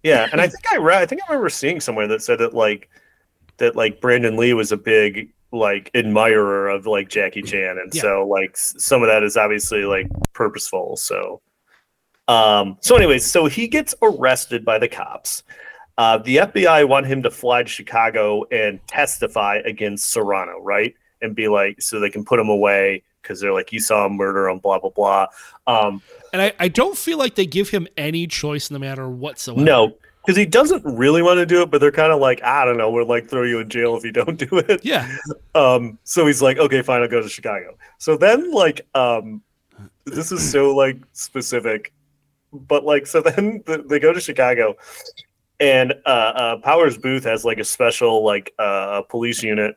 Yeah, 0.04 0.28
and 0.32 0.40
I 0.42 0.48
think 0.50 0.72
I 0.72 0.78
read. 0.78 1.02
I 1.02 1.06
think 1.06 1.22
I 1.24 1.32
remember 1.32 1.50
seeing 1.50 1.80
somewhere 1.80 2.08
that 2.08 2.22
said 2.22 2.40
that 2.40 2.54
like 2.54 2.90
that 3.58 3.76
like 3.76 4.02
Brandon 4.02 4.38
Lee 4.38 4.54
was 4.54 4.72
a 4.72 4.78
big 4.78 5.32
like 5.54 5.92
admirer 5.96 6.70
of 6.70 6.86
like 6.86 7.10
Jackie 7.10 7.42
Chan, 7.42 7.78
and 7.78 7.94
Yeah. 7.94 8.02
so 8.02 8.28
like 8.28 8.56
some 8.56 9.02
of 9.04 9.08
that 9.10 9.24
is 9.24 9.36
obviously 9.38 9.84
like 9.84 10.08
purposeful. 10.34 10.96
So, 10.98 11.42
um, 12.28 12.78
so 12.82 12.96
anyways, 12.96 13.30
so 13.30 13.46
he 13.48 13.68
gets 13.68 13.94
arrested 14.02 14.64
by 14.64 14.78
the 14.78 14.88
cops. 14.88 15.44
Uh, 15.98 16.18
the 16.18 16.38
FBI 16.38 16.88
want 16.88 17.06
him 17.06 17.22
to 17.24 17.30
fly 17.30 17.64
to 17.64 17.70
Chicago 17.70 18.44
and 18.52 18.80
testify 18.88 19.62
against 19.66 20.12
Serrano, 20.12 20.60
right? 20.60 20.94
And 21.22 21.36
be 21.36 21.48
like, 21.48 21.82
so 21.82 22.00
they 22.00 22.10
can 22.10 22.24
put 22.26 22.40
him 22.40 22.50
away 22.50 23.04
because 23.22 23.40
they're 23.40 23.54
like, 23.54 23.72
you 23.72 23.80
saw 23.80 24.06
him 24.06 24.14
murder 24.14 24.50
him, 24.50 24.60
blah 24.60 24.80
blah 24.80 24.90
blah. 24.90 25.28
Um, 25.68 26.02
And 26.34 26.42
I, 26.42 26.54
I 26.60 26.68
don't 26.70 26.98
feel 26.98 27.18
like 27.18 27.36
they 27.36 27.46
give 27.46 27.70
him 27.70 27.88
any 27.98 28.26
choice 28.26 28.70
in 28.70 28.74
the 28.74 28.80
matter 28.80 29.10
whatsoever. 29.10 29.62
No, 29.62 29.96
because 30.26 30.38
he 30.38 30.46
doesn't 30.46 30.84
really 30.86 31.22
want 31.22 31.38
to 31.38 31.46
do 31.46 31.62
it, 31.62 31.70
but 31.70 31.82
they're 31.82 31.92
kind 31.92 32.12
of 32.12 32.20
like, 32.20 32.42
I 32.44 32.66
don't 32.66 32.78
know, 32.78 32.90
we'll 32.90 33.06
like 33.06 33.28
throw 33.28 33.44
you 33.44 33.60
in 33.60 33.70
jail 33.70 33.96
if 33.96 34.04
you 34.04 34.12
don't 34.12 34.38
do 34.38 34.58
it. 34.58 34.84
Yeah. 34.84 35.12
Um, 35.54 36.00
so 36.06 36.26
he's 36.26 36.42
like, 36.42 36.58
okay, 36.58 36.82
fine, 36.82 37.02
I'll 37.02 37.10
go 37.10 37.22
to 37.22 37.28
Chicago. 37.28 37.78
So 37.98 38.16
then, 38.16 38.54
like, 38.54 38.88
um, 38.96 39.42
this 40.06 40.32
is 40.32 40.50
so 40.50 40.74
like 40.74 40.98
specific, 41.12 41.92
but 42.54 42.84
like, 42.84 43.08
so 43.08 43.22
then 43.22 43.64
they 43.88 44.00
go 44.00 44.14
to 44.14 44.22
Chicago, 44.22 44.76
and 45.60 45.94
uh, 46.06 46.10
uh, 46.10 46.58
Powers 46.58 46.98
Boothe 46.98 47.24
has 47.24 47.46
like 47.46 47.60
a 47.60 47.64
special 47.64 48.24
like 48.24 48.54
uh, 48.60 49.02
police 49.04 49.44
unit. 49.44 49.76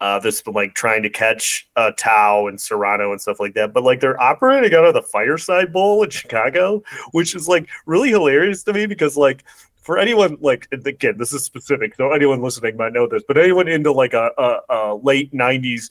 Uh, 0.00 0.18
that's 0.18 0.42
been 0.42 0.52
like 0.52 0.74
trying 0.74 1.00
to 1.00 1.08
catch 1.08 1.68
uh, 1.76 1.92
Tao 1.96 2.48
and 2.48 2.60
Serrano 2.60 3.12
and 3.12 3.20
stuff 3.20 3.38
like 3.38 3.54
that, 3.54 3.72
but 3.72 3.84
like 3.84 4.00
they're 4.00 4.20
operating 4.20 4.76
out 4.76 4.84
of 4.84 4.94
the 4.94 5.02
Fireside 5.02 5.72
Bowl 5.72 6.02
in 6.02 6.10
Chicago, 6.10 6.82
which 7.12 7.36
is 7.36 7.46
like 7.46 7.68
really 7.86 8.08
hilarious 8.08 8.64
to 8.64 8.72
me 8.72 8.86
because 8.86 9.16
like 9.16 9.44
for 9.82 9.98
anyone 9.98 10.38
like 10.40 10.68
again 10.72 11.16
this 11.18 11.32
is 11.32 11.44
specific 11.44 11.94
so 11.96 12.12
anyone 12.12 12.40
listening 12.40 12.76
might 12.76 12.92
know 12.92 13.06
this 13.06 13.22
but 13.26 13.36
anyone 13.36 13.68
into 13.68 13.92
like 13.92 14.14
a, 14.14 14.30
a, 14.38 14.74
a 14.74 14.94
late 14.94 15.32
90s 15.32 15.90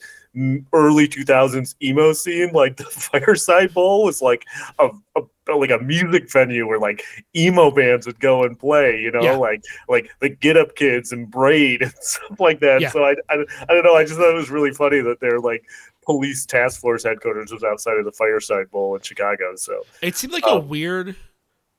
early 0.72 1.06
2000s 1.06 1.74
emo 1.82 2.12
scene 2.14 2.50
like 2.52 2.76
the 2.78 2.84
fireside 3.12 3.72
bowl 3.74 4.04
was 4.04 4.22
like 4.22 4.46
a, 4.78 4.88
a 5.16 5.20
like 5.54 5.70
a 5.70 5.78
music 5.78 6.30
venue 6.32 6.66
where 6.66 6.78
like 6.78 7.04
emo 7.36 7.70
bands 7.70 8.06
would 8.06 8.18
go 8.18 8.42
and 8.44 8.58
play 8.58 8.98
you 8.98 9.10
know 9.10 9.20
Yeah. 9.22 9.36
like 9.36 9.62
like 9.90 10.10
the 10.20 10.30
get 10.30 10.56
up 10.56 10.74
kids 10.74 11.12
and 11.12 11.30
braid 11.30 11.82
and 11.82 11.92
stuff 12.00 12.40
like 12.40 12.60
that 12.60 12.80
Yeah. 12.80 12.88
so 12.90 13.04
I, 13.04 13.10
I 13.28 13.44
i 13.68 13.74
don't 13.74 13.84
know 13.84 13.94
i 13.94 14.04
just 14.04 14.16
thought 14.18 14.30
it 14.30 14.34
was 14.36 14.50
really 14.50 14.72
funny 14.72 15.00
that 15.02 15.20
their 15.20 15.38
like 15.38 15.64
police 16.04 16.46
task 16.46 16.80
force 16.80 17.04
headquarters 17.04 17.52
was 17.52 17.62
outside 17.62 17.98
of 17.98 18.06
the 18.06 18.12
fireside 18.12 18.70
bowl 18.70 18.94
in 18.96 19.02
chicago 19.02 19.54
so 19.56 19.82
It 20.00 20.16
seemed 20.16 20.32
like 20.32 20.44
a 20.46 20.50
Oh. 20.52 20.58
weird 20.60 21.14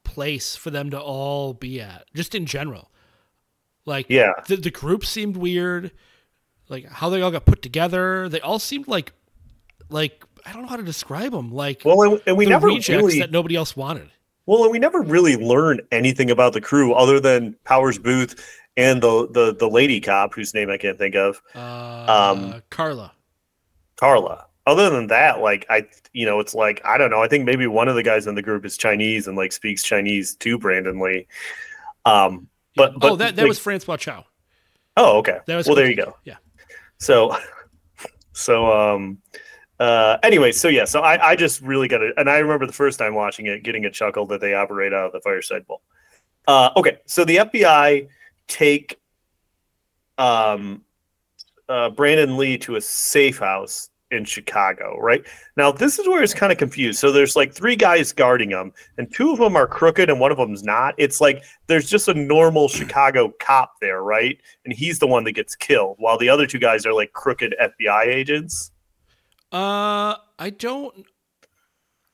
place 0.04 0.56
for 0.56 0.70
them 0.70 0.92
to 0.92 1.00
all 1.02 1.54
be 1.56 1.82
at, 1.82 2.06
just 2.14 2.36
in 2.36 2.46
general. 2.46 2.92
Like, 3.86 4.06
Yeah. 4.10 4.34
the, 4.48 4.58
the 4.58 4.70
group 4.70 5.06
seemed 5.06 5.38
weird. 5.38 5.92
Like 6.70 6.90
how 6.90 7.10
they 7.10 7.22
all 7.22 7.32
got 7.32 7.46
put 7.46 7.62
together, 7.62 8.30
they 8.30 8.40
all 8.40 8.60
seemed 8.60 8.88
like, 8.88 9.12
like 9.90 10.24
I 10.46 10.54
don't 10.54 10.64
know 10.64 10.68
how 10.70 10.78
to 10.78 10.84
describe 10.84 11.32
them. 11.32 11.52
Like, 11.52 11.82
well 11.86 12.20
and, 12.26 12.38
we 12.38 12.46
never 12.46 12.68
really 12.68 13.20
that 13.20 13.32
nobody 13.32 13.56
else 13.56 13.76
wanted. 13.76 14.10
Well, 14.46 14.64
and 14.64 14.72
we 14.72 14.80
never 14.80 15.02
really 15.02 15.38
learned 15.38 15.84
anything 15.92 16.30
about 16.30 16.54
the 16.54 16.62
crew 16.62 16.94
other 16.94 17.20
than 17.20 17.56
Powers 17.64 17.98
Boothe 17.98 18.38
and 18.76 19.02
the 19.02 19.28
the 19.32 19.56
the 19.56 19.70
lady 19.70 20.00
cop 20.02 20.34
whose 20.34 20.54
name 20.54 20.70
I 20.70 20.78
can't 20.78 20.98
think 20.98 21.16
of, 21.16 21.42
Uh, 21.56 22.34
Um, 22.36 22.64
Carla. 22.70 23.14
Carla. 23.96 24.48
Other 24.66 24.90
than 24.90 25.08
that, 25.08 25.42
like 25.42 25.66
I, 25.70 25.86
you 26.14 26.26
know, 26.26 26.40
it's 26.40 26.56
like 26.56 26.82
I 26.86 26.98
don't 26.98 27.10
know. 27.12 27.22
I 27.22 27.28
think 27.28 27.46
maybe 27.46 27.68
one 27.68 27.88
of 27.90 27.96
the 27.96 28.04
guys 28.04 28.28
in 28.28 28.36
the 28.36 28.42
group 28.42 28.66
is 28.66 28.78
Chinese 28.78 29.28
and 29.28 29.38
like 29.38 29.52
speaks 29.52 29.84
Chinese 29.84 30.36
to 30.38 30.58
Brandon 30.58 31.00
Lee. 31.00 31.28
Um, 32.06 32.48
but 32.76 32.98
but 33.00 33.12
oh, 33.12 33.16
that 33.18 33.36
that 33.36 33.42
like- 33.44 33.50
was 33.50 33.60
Francois 33.60 33.98
Chau. 33.98 34.26
oh 34.98 35.18
okay. 35.20 35.40
That 35.48 35.56
was 35.58 35.68
well, 35.68 35.76
there 35.76 35.90
you 35.90 35.96
go. 35.96 36.16
Yeah. 36.24 36.36
So, 37.04 37.36
so 38.32 38.72
um, 38.72 39.18
uh, 39.78 40.18
anyway, 40.24 40.54
so 40.54 40.70
yeah, 40.70 40.86
so 40.86 41.02
I 41.02 41.32
I 41.32 41.36
just 41.36 41.62
really 41.62 41.90
got 41.90 42.02
it, 42.02 42.14
and 42.16 42.30
I 42.30 42.38
remember 42.38 42.66
the 42.66 42.72
first 42.72 42.98
time 42.98 43.14
watching 43.14 43.48
it, 43.48 43.64
getting 43.64 43.84
a 43.84 43.92
chuckle 43.92 44.26
that 44.28 44.40
they 44.40 44.54
operate 44.54 44.94
out 44.94 45.08
of 45.08 45.12
the 45.12 45.20
Fireside 45.20 45.68
Bowl. 45.68 45.82
Uh, 46.48 46.70
okay, 46.78 47.00
so 47.06 47.26
the 47.26 47.38
FBI 47.38 48.08
take 48.48 49.02
um, 50.18 50.82
uh, 51.68 51.90
Brandon 51.90 52.38
Lee 52.38 52.58
to 52.60 52.78
a 52.78 52.82
safe 52.82 53.40
house 53.40 53.90
in 54.14 54.26
Chicago, 54.26 54.98
right? 55.00 55.26
Now, 55.58 55.72
this 55.72 56.00
is 56.00 56.08
where 56.08 56.24
it's 56.24 56.34
kind 56.34 56.52
of 56.52 56.58
confused. 56.58 57.00
So 57.00 57.12
there's 57.12 57.36
like 57.36 57.54
three 57.54 57.76
guys 57.76 58.12
guarding 58.12 58.50
him, 58.52 58.72
and 58.98 59.14
two 59.14 59.32
of 59.32 59.40
them 59.40 59.56
are 59.56 59.68
crooked 59.68 60.10
and 60.10 60.20
one 60.20 60.32
of 60.32 60.38
them's 60.38 60.64
not. 60.64 60.96
It's 60.98 61.20
like 61.20 61.44
there's 61.68 61.90
just 61.90 62.08
a 62.08 62.14
normal 62.14 62.68
Chicago 62.68 63.34
cop 63.40 63.74
there, 63.82 64.04
right? 64.04 64.38
And 64.66 64.74
he's 64.74 65.00
the 65.00 65.08
one 65.08 65.24
that 65.26 65.34
gets 65.34 65.56
killed, 65.56 65.96
while 66.00 66.18
the 66.18 66.30
other 66.30 66.48
two 66.48 66.60
guys 66.60 66.86
are 66.86 66.94
like 66.94 67.14
crooked 67.14 67.56
FBI 67.62 68.06
agents. 68.06 68.72
Uh, 69.52 70.16
I 70.40 70.50
don't. 70.50 71.06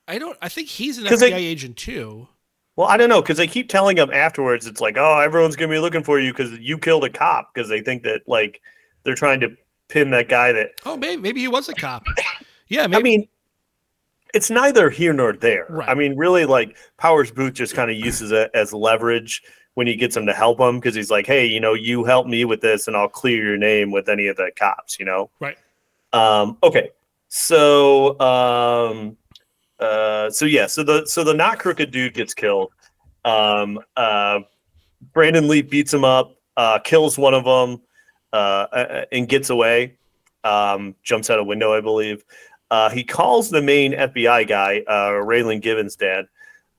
I 0.08 0.18
don't. 0.18 0.38
I 0.42 0.50
think 0.50 0.68
he's 0.68 0.98
an 0.98 1.06
FBI 1.06 1.20
they- 1.20 1.34
agent 1.36 1.78
too. 1.78 2.28
Well, 2.76 2.88
I 2.88 2.96
don't 2.96 3.10
know 3.10 3.22
because 3.22 3.36
they 3.36 3.48
keep 3.48 3.68
telling 3.68 3.98
him 3.98 4.10
afterwards. 4.10 4.66
It's 4.66 4.80
like, 4.80 4.96
oh, 4.98 5.20
everyone's 5.20 5.58
gonna 5.58 5.70
be 5.72 5.80
looking 5.80 6.02
for 6.02 6.18
you 6.18 6.32
because 6.32 6.58
you 6.60 6.78
killed 6.78 7.04
a 7.04 7.10
cop 7.10 7.54
because 7.54 7.68
they 7.68 7.82
think 7.82 8.04
that 8.04 8.22
like 8.26 8.62
they're 9.04 9.16
trying 9.16 9.42
to 9.42 9.50
pin 9.90 10.12
that 10.12 10.30
guy 10.30 10.52
that 10.54 10.72
Oh, 10.86 10.96
maybe 10.96 11.22
maybe 11.22 11.42
he 11.42 11.48
was 11.48 11.68
a 11.68 11.74
cop. 11.74 12.06
Yeah, 12.68 12.88
maybe. 12.88 13.00
I 13.00 13.04
mean, 13.04 13.28
it's 14.34 14.50
neither 14.50 14.90
here 14.90 15.12
nor 15.12 15.34
there. 15.34 15.66
Right. 15.70 15.90
I 15.90 15.96
mean, 15.96 16.16
really, 16.16 16.46
like 16.46 16.78
Powers 16.98 17.32
Boothe 17.32 17.56
just 17.56 17.74
kind 17.74 17.90
of 17.92 17.98
uses 17.98 18.32
it 18.32 18.52
as 18.54 18.72
leverage 18.72 19.44
when 19.74 19.88
he 19.88 19.96
gets 19.96 20.16
him 20.16 20.26
to 20.28 20.34
help 20.34 20.60
him 20.60 20.80
because 20.80 20.96
he's 20.96 21.10
like, 21.10 21.26
"Hey, 21.26 21.46
you 21.46 21.60
know, 21.60 21.74
you 21.74 22.04
help 22.04 22.28
me 22.28 22.46
with 22.46 22.62
this, 22.62 22.88
and 22.88 22.96
I'll 22.96 23.10
clear 23.10 23.44
your 23.44 23.58
name 23.58 23.92
with 23.92 24.08
any 24.08 24.28
of 24.28 24.38
the 24.38 24.52
cops." 24.56 25.00
You 25.00 25.06
know. 25.06 25.30
Right. 25.40 25.58
Um. 26.14 26.58
Okay. 26.64 26.92
So. 27.28 28.20
Um. 28.20 29.18
Uh. 29.80 30.30
So 30.30 30.46
yeah. 30.46 30.68
So 30.68 30.84
the 30.84 31.06
so 31.06 31.24
the 31.24 31.34
not 31.34 31.60
crooked 31.60 31.92
dude 31.92 32.14
gets 32.14 32.34
killed. 32.34 32.72
Um. 33.26 33.80
Uh. 33.98 34.42
Brandon 35.14 35.48
Lee 35.48 35.62
beats 35.64 35.94
him 35.94 36.04
up. 36.04 36.36
Uh. 36.56 36.78
Kills 36.80 37.18
one 37.18 37.34
of 37.34 37.46
them. 37.46 37.82
Uh. 38.34 38.68
uh, 38.72 39.06
And 39.12 39.28
gets 39.28 39.50
away. 39.50 39.98
Um. 40.44 40.96
Jumps 41.04 41.30
out 41.30 41.40
a 41.40 41.44
window, 41.44 41.74
I 41.74 41.82
believe. 41.82 42.24
Uh, 42.72 42.90
he 42.90 43.04
calls 43.04 43.50
the 43.50 43.62
main 43.62 43.94
FBI 43.94 44.48
guy, 44.48 44.84
uh, 44.88 45.10
Raylan 45.26 45.60
Givens' 45.62 45.96
dad. 45.96 46.28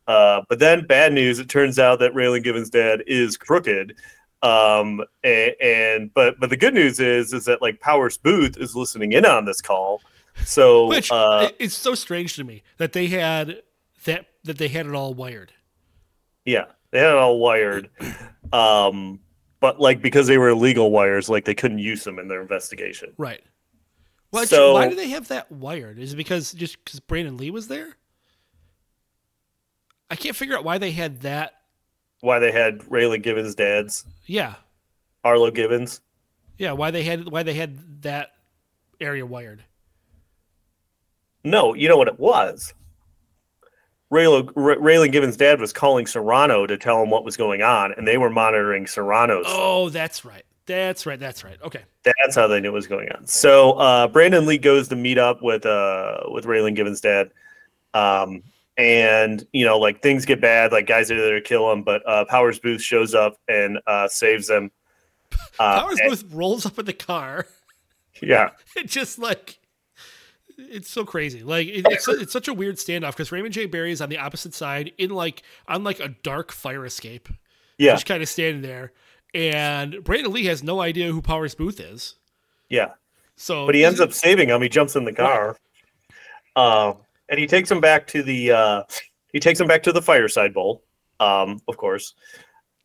Uh, 0.07 0.43
but 0.49 0.61
then, 0.61 0.87
bad 0.87 1.13
news. 1.13 1.39
It 1.41 1.49
turns 1.49 1.79
out 1.81 1.99
that 1.99 2.13
Raylan 2.15 2.45
Givens' 2.45 2.71
dad 2.71 3.03
is 3.09 3.37
crooked. 3.37 3.97
Um, 4.43 5.03
and, 5.25 5.55
and 5.61 6.15
but 6.15 6.39
but 6.41 6.49
the 6.49 6.57
good 6.57 6.75
news 6.75 6.99
is 7.01 7.33
is 7.35 7.45
that 7.47 7.61
like 7.61 7.81
Powers 7.81 8.17
Boothe 8.17 8.57
is 8.57 8.75
listening 8.75 9.13
in 9.13 9.27
on 9.27 9.45
this 9.45 9.61
call. 9.61 10.01
So 10.45 10.87
Which 10.87 11.11
uh, 11.13 11.51
it's 11.59 11.77
so 11.77 11.95
strange 11.95 12.37
to 12.37 12.45
me 12.45 12.63
that 12.79 12.93
they 12.93 13.09
had 13.09 13.63
that 14.05 14.27
that 14.45 14.57
they 14.59 14.69
had 14.69 14.87
it 14.87 14.95
all 14.95 15.13
wired. 15.13 15.53
yeah, 16.47 16.67
they 16.93 17.01
had 17.01 17.11
it 17.11 17.17
all 17.19 17.39
wired. 17.39 17.91
Um, 18.53 19.21
but 19.61 19.81
like 19.81 20.03
because 20.03 20.27
they 20.27 20.39
were 20.39 20.49
illegal 20.51 20.91
wires, 20.91 21.29
like 21.29 21.45
they 21.45 21.55
couldn't 21.55 21.79
use 21.79 22.05
them 22.05 22.19
in 22.19 22.29
their 22.29 22.41
investigation. 22.43 23.13
Right. 23.19 23.43
Well, 24.33 24.47
So- 24.47 24.75
why 24.75 24.89
do 24.89 24.95
they 24.97 25.11
have 25.11 25.29
that 25.29 25.51
wired? 25.53 25.99
Is 25.99 26.13
it 26.13 26.17
because 26.17 26.53
just 26.53 26.83
because 26.85 27.01
Brandon 27.01 27.37
Lee 27.37 27.51
was 27.51 27.69
there? 27.69 27.97
I 30.11 30.17
can't 30.17 30.35
figure 30.37 30.57
out 30.57 30.65
why 30.65 30.79
they 30.79 30.91
had 30.93 31.21
that. 31.21 31.55
Why 32.21 32.39
they 32.39 32.53
had 32.53 32.81
Raylan 32.81 33.23
Givens' 33.23 33.55
dad's 33.55 34.05
Yeah, 34.27 34.55
Arlo 35.25 35.51
Givens. 35.51 36.01
yeah. 36.59 36.73
Why 36.73 36.91
they 36.91 37.03
had 37.05 37.29
why 37.29 37.43
they 37.43 37.55
had 37.55 38.03
that 38.03 38.33
area 39.01 39.25
wired? 39.25 39.65
No, 41.43 41.75
you 41.75 41.89
know 41.89 41.97
what 41.97 42.09
it 42.09 42.19
was. 42.21 42.75
Raylo, 44.13 44.43
Raylan 44.55 45.13
Givens' 45.13 45.37
dad 45.37 45.61
was 45.61 45.73
calling 45.73 46.07
Serrano 46.07 46.67
to 46.67 46.77
tell 46.77 47.01
him 47.03 47.11
what 47.11 47.25
was 47.25 47.37
going 47.37 47.63
on, 47.63 47.93
and 47.93 48.07
they 48.09 48.19
were 48.19 48.31
monitoring 48.31 48.87
Serrano's. 48.87 49.45
Oh, 49.49 49.89
that's 49.89 50.25
right. 50.25 50.43
That's 50.67 51.07
right. 51.07 51.19
That's 51.19 51.45
right. 51.45 51.59
Okay. 51.63 51.83
That's 52.03 52.35
how 52.35 52.47
they 52.49 52.61
knew 52.61 52.71
what 52.73 52.77
was 52.77 52.87
going 52.87 53.09
on. 53.13 53.27
So 53.27 53.73
uh, 53.73 54.09
Brandon 54.09 54.47
Lee 54.47 54.59
goes 54.59 54.89
to 54.89 54.97
meet 54.97 55.19
up 55.19 55.43
with 55.43 55.65
uh, 55.67 56.21
with 56.29 56.45
Raylan 56.45 56.75
Givens' 56.75 57.01
dad, 57.01 57.31
um, 57.95 58.43
and 58.77 59.47
you 59.53 59.65
know, 59.65 59.79
like 59.79 60.03
things 60.03 60.25
get 60.25 60.41
bad. 60.41 60.73
Like 60.73 60.87
guys 60.87 61.11
are 61.11 61.17
there 61.21 61.35
to 61.35 61.41
kill 61.41 61.71
him, 61.71 61.83
but 61.83 62.03
uh, 62.09 62.25
Powers 62.25 62.59
Boothe 62.59 62.81
shows 62.81 63.15
up 63.15 63.37
and 63.49 63.79
uh, 63.87 64.09
saves 64.09 64.49
them. 64.49 64.71
Uh, 65.61 65.81
Powers 65.83 65.99
and- 66.01 66.11
Boothe 66.11 66.33
rolls 66.33 66.67
up 66.67 66.79
in 66.79 66.87
the 66.87 66.93
car. 66.93 67.47
yeah, 68.23 68.51
It 68.77 68.87
just 68.89 69.19
like 69.19 69.59
it's 70.71 70.91
so 70.91 71.05
crazy. 71.05 71.43
Like 71.43 71.69
it, 71.69 71.87
it's 71.91 72.09
it's 72.09 72.33
such 72.33 72.49
a 72.49 72.55
weird 72.55 72.77
standoff 72.77 73.13
because 73.13 73.33
Raymond 73.33 73.55
J. 73.55 73.67
Barry 73.67 73.93
is 73.93 74.01
on 74.01 74.09
the 74.09 74.19
opposite 74.19 74.55
side 74.55 74.93
in 74.99 75.11
like 75.11 75.43
on 75.69 75.85
like 75.85 76.01
a 76.01 76.09
dark 76.23 76.53
fire 76.53 76.85
escape, 76.85 77.29
yeah, 77.79 77.93
just 77.93 78.07
kind 78.07 78.23
of 78.23 78.29
standing 78.29 78.63
there, 78.63 78.93
and 79.35 80.03
Brandon 80.05 80.33
Lee 80.33 80.45
has 80.47 80.63
no 80.63 80.81
idea 80.81 81.11
who 81.11 81.23
Powers 81.23 81.55
Boothe 81.55 81.81
is. 81.81 82.17
yeah. 82.69 82.91
So, 83.37 83.65
but 83.65 83.75
he 83.75 83.87
ends 83.87 84.01
up 84.01 84.13
saving 84.13 84.51
him. 84.51 84.61
He 84.61 84.69
jumps 84.69 84.97
in 84.97 85.05
the 85.05 85.15
car, 85.15 85.57
um, 86.57 86.99
and 87.31 87.41
he 87.41 87.47
takes 87.47 87.71
him 87.71 87.81
back 87.81 88.07
to 88.09 88.23
the 88.23 88.53
uh, 88.53 88.83
he 89.33 89.41
takes 89.41 89.59
him 89.59 89.67
back 89.67 89.83
to 89.85 89.93
the 89.93 90.03
fireside 90.03 90.53
bowl, 90.53 90.83
um, 91.21 91.59
of 91.67 91.79
course. 91.79 92.15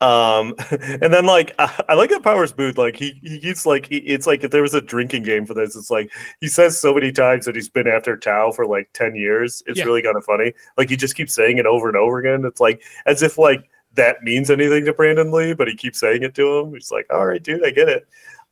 Um, 0.05 0.53
and 1.01 1.11
then 1.13 1.25
like 1.25 1.53
I, 1.57 1.83
I 1.89 1.93
like 1.95 2.09
that 2.11 2.21
Powers 2.23 2.53
Boothe. 2.53 2.77
Like 2.77 2.95
he 2.95 3.19
he 3.23 3.39
keeps 3.39 3.65
like 3.65 3.87
he, 3.87 3.97
it's 3.97 4.27
like 4.27 4.43
if 4.43 4.51
there 4.51 4.61
was 4.61 4.73
a 4.73 4.81
drinking 4.81 5.23
game 5.23 5.45
for 5.45 5.53
this, 5.53 5.75
it's 5.75 5.89
like 5.89 6.11
he 6.41 6.47
says 6.47 6.79
so 6.79 6.93
many 6.93 7.11
times 7.11 7.45
that 7.45 7.55
he's 7.55 7.69
been 7.69 7.87
after 7.87 8.15
Tao 8.15 8.51
for 8.51 8.67
like 8.67 8.89
ten 8.93 9.15
years. 9.15 9.63
It's 9.65 9.79
Yeah. 9.79 9.85
really 9.85 10.01
kind 10.03 10.15
of 10.17 10.23
funny. 10.23 10.53
Like 10.77 10.89
he 10.89 10.95
just 10.95 11.15
keeps 11.15 11.33
saying 11.33 11.57
it 11.57 11.65
over 11.65 11.87
and 11.87 11.97
over 11.97 12.19
again. 12.19 12.45
It's 12.45 12.59
like 12.61 12.83
as 13.05 13.23
if 13.23 13.37
like 13.37 13.69
that 13.95 14.21
means 14.23 14.51
anything 14.51 14.85
to 14.85 14.93
Brandon 14.93 15.31
Lee, 15.31 15.53
but 15.53 15.67
he 15.67 15.75
keeps 15.75 15.99
saying 15.99 16.21
it 16.23 16.35
to 16.35 16.59
him. 16.59 16.73
He's 16.73 16.91
like, 16.91 17.07
all 17.11 17.25
right, 17.25 17.41
dude, 17.41 17.65
I 17.65 17.71
get 17.71 17.89
it. 17.89 18.07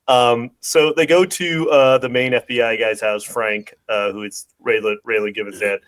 Um, 0.08 0.52
so 0.62 0.94
they 0.96 1.06
go 1.06 1.24
to 1.26 1.70
uh, 1.70 1.98
the 1.98 2.10
main 2.10 2.32
FBI 2.34 2.80
guy's 2.80 3.00
house, 3.02 3.24
Frank, 3.24 3.74
uh, 3.90 4.12
who 4.12 4.24
is 4.24 4.48
Raylan, 4.66 4.96
Raylan 5.08 5.34
Givens' 5.36 5.60
dad. 5.62 5.80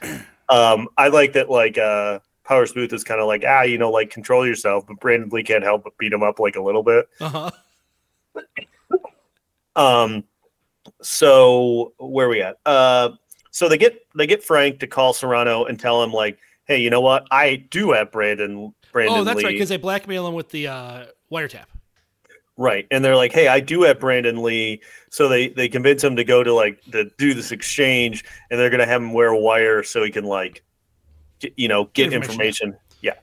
Um, 0.50 0.88
I 0.98 1.08
like 1.08 1.34
that, 1.34 1.50
like, 1.50 1.78
uh, 1.78 2.20
Powers 2.46 2.72
Boothe 2.74 2.94
is 2.94 3.04
kind 3.04 3.20
of 3.20 3.28
like, 3.28 3.44
ah, 3.48 3.64
you 3.64 3.78
know, 3.78 3.90
like, 3.92 4.10
control 4.12 4.46
yourself, 4.46 4.86
but 4.88 5.00
Brandon 5.00 5.30
Lee 5.30 5.44
can't 5.44 5.64
help 5.64 5.84
but 5.84 5.98
beat 5.98 6.14
him 6.14 6.24
up, 6.24 6.40
like, 6.40 6.56
a 6.56 6.62
little 6.62 6.84
bit. 6.84 7.08
uh-huh. 7.20 7.52
Um, 9.76 10.24
so 11.02 11.94
where 11.98 12.30
we 12.30 12.42
at? 12.42 12.58
Uh, 12.66 13.12
so 13.52 13.68
they 13.68 13.78
get 13.78 14.06
they 14.16 14.28
get 14.28 14.44
Frank 14.44 14.80
to 14.80 14.88
call 14.88 15.14
Serrano 15.14 15.66
and 15.66 15.80
tell 15.80 16.02
him, 16.04 16.12
like, 16.12 16.38
hey, 16.66 16.78
you 16.80 16.90
know 16.90 17.02
what? 17.02 17.28
I 17.32 17.56
do 17.70 17.92
have 17.92 18.12
Brandon. 18.12 18.74
Brandon 18.92 19.18
Oh, 19.20 19.24
that's 19.24 19.38
Lee. 19.38 19.44
right 19.44 19.52
because 19.52 19.70
they 19.70 19.78
blackmail 19.78 20.28
him 20.28 20.34
with 20.34 20.50
the 20.50 20.68
uh, 20.68 21.06
wiretap. 21.32 21.66
Right. 22.58 22.88
And 22.92 23.04
they're 23.04 23.18
like, 23.18 23.34
hey, 23.34 23.50
I 23.50 23.60
do 23.60 23.82
have 23.84 24.00
Brandon 24.00 24.42
Lee. 24.42 24.82
So 25.10 25.28
they, 25.28 25.50
they 25.50 25.68
convince 25.68 26.02
him 26.02 26.16
to 26.16 26.24
go 26.24 26.42
to 26.42 26.54
like 26.54 26.82
to 26.92 27.10
do 27.18 27.34
this 27.34 27.52
exchange 27.52 28.24
and 28.50 28.58
they're 28.58 28.70
gonna 28.70 28.86
have 28.86 29.02
him 29.02 29.12
wear 29.12 29.28
a 29.30 29.38
wire 29.38 29.84
so 29.84 30.02
he 30.04 30.12
can 30.12 30.24
like 30.24 30.64
you 31.58 31.68
know, 31.68 31.86
get 31.94 32.14
Information. 32.14 32.32
information. 32.70 32.78
Yeah. 33.02 33.14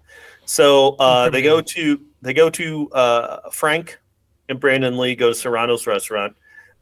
So 0.44 0.96
uh 0.96 1.30
they 1.30 1.42
go 1.42 1.60
to 1.60 2.00
they 2.22 2.34
go 2.34 2.50
to 2.50 2.90
uh 2.92 3.50
Frank 3.50 3.98
and 4.48 4.58
Brandon 4.60 4.96
Lee 4.98 5.14
go 5.14 5.28
to 5.28 5.34
Serrano's 5.34 5.86
restaurant 5.86 6.34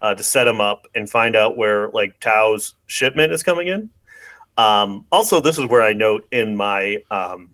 uh 0.03 0.15
to 0.15 0.23
set 0.23 0.47
him 0.49 0.61
up 0.61 0.87
and 0.95 1.09
find 1.09 1.37
out 1.37 1.57
where 1.57 1.89
like 1.91 2.19
Tao's 2.21 2.75
shipment 2.87 3.33
is 3.33 3.43
coming 3.43 3.69
in. 3.69 3.91
Um 4.57 5.07
also 5.13 5.41
this 5.41 5.59
is 5.59 5.67
where 5.67 5.83
I 5.83 5.93
note 5.93 6.27
in 6.33 6.57
my 6.57 6.99
um 7.11 7.51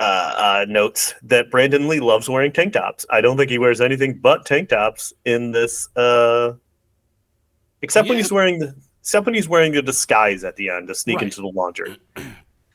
uh, 0.00 0.02
uh, 0.36 0.66
notes 0.68 1.14
that 1.22 1.52
Brandon 1.52 1.86
Lee 1.86 2.00
loves 2.00 2.28
wearing 2.28 2.50
tank 2.50 2.72
tops. 2.72 3.06
I 3.10 3.20
don't 3.20 3.36
think 3.36 3.48
he 3.48 3.58
wears 3.58 3.80
anything 3.80 4.18
but 4.18 4.44
tank 4.44 4.70
tops 4.70 5.12
in 5.24 5.52
this, 5.52 5.88
uh, 5.96 6.54
except 7.80 8.08
when 8.08 8.18
he's 8.18 8.32
wearing 8.32 8.58
the 8.58 8.74
except 9.00 9.24
when 9.24 9.36
he's 9.36 9.48
wearing 9.48 9.70
the 9.72 9.80
disguise 9.80 10.42
at 10.42 10.56
the 10.56 10.68
end 10.68 10.88
to 10.88 10.96
sneak 10.96 11.18
Right. 11.18 11.24
into 11.26 11.42
the 11.42 11.46
laundry. 11.46 11.96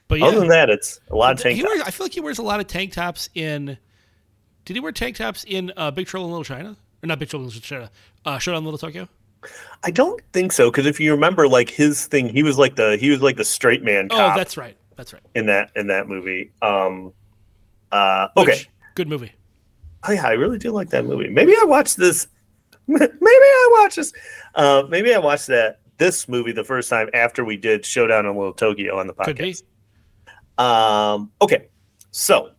But 0.09 0.21
Other 0.23 0.39
than 0.39 0.49
that, 0.49 0.69
it's 0.69 0.99
a 1.09 1.15
lot 1.15 1.31
of 1.33 1.39
tank 1.39 1.55
he 1.55 1.61
tops. 1.61 1.71
wears, 1.75 1.87
I 1.87 1.91
feel 1.91 2.05
like 2.05 2.13
he 2.13 2.19
wears 2.19 2.39
a 2.39 2.43
lot 2.43 2.59
of 2.59 2.67
tank 2.67 2.91
tops 2.93 3.29
in. 3.35 3.77
Did 4.65 4.73
he 4.75 4.79
wear 4.81 4.91
tank 4.91 5.15
tops 5.15 5.45
in 5.47 5.71
uh, 5.77 5.91
Big 5.91 6.07
Trouble 6.07 6.25
in 6.25 6.31
Little 6.31 6.43
China? 6.43 6.75
Or 7.01 7.07
not 7.07 7.19
Big 7.19 7.29
Trouble 7.29 7.43
in 7.45 7.47
Little 7.49 7.61
China? 7.61 7.89
Uh, 8.25 8.37
Showdown 8.39 8.59
in 8.59 8.65
Little 8.65 8.77
Tokyo. 8.79 9.07
I 9.83 9.91
don't 9.91 10.21
think 10.33 10.51
so 10.51 10.69
because 10.69 10.85
if 10.85 10.99
you 10.99 11.11
remember, 11.11 11.47
like 11.47 11.69
his 11.69 12.07
thing, 12.07 12.27
he 12.27 12.43
was 12.43 12.57
like 12.57 12.75
the 12.75 12.97
he 12.97 13.09
was 13.09 13.21
like 13.21 13.37
the 13.37 13.45
straight 13.45 13.83
man 13.83 14.09
Oh, 14.11 14.33
that's 14.35 14.57
right. 14.57 14.75
That's 14.97 15.13
right. 15.13 15.21
in 15.35 15.45
that 15.45 15.71
in 15.77 15.87
that 15.87 16.07
movie. 16.09 16.51
Um, 16.61 17.13
uh, 17.91 18.27
okay. 18.35 18.51
Which- 18.51 18.69
good 18.95 19.07
movie. 19.07 19.31
Oh 20.07 20.11
yeah, 20.11 20.25
I 20.27 20.31
really 20.31 20.57
do 20.57 20.71
like 20.71 20.89
that 20.89 21.05
movie. 21.05 21.29
Maybe 21.29 21.53
I 21.53 21.63
watched 21.65 21.97
this. 21.97 22.27
Maybe 22.87 23.05
I 23.21 23.77
watched 23.79 23.95
this. 23.97 24.11
Uh, 24.55 24.83
maybe 24.89 25.13
I 25.13 25.19
watched 25.19 25.45
that 25.47 25.79
this 25.99 26.27
movie 26.27 26.51
the 26.53 26.63
first 26.63 26.89
time 26.89 27.07
after 27.13 27.45
we 27.45 27.55
did 27.55 27.85
Showdown 27.85 28.25
in 28.25 28.35
Little 28.35 28.53
Tokyo 28.53 28.97
on 28.99 29.05
the 29.07 29.13
podcast. 29.13 29.61
Um, 30.59 31.31
okay, 31.41 31.69
so 32.11 32.51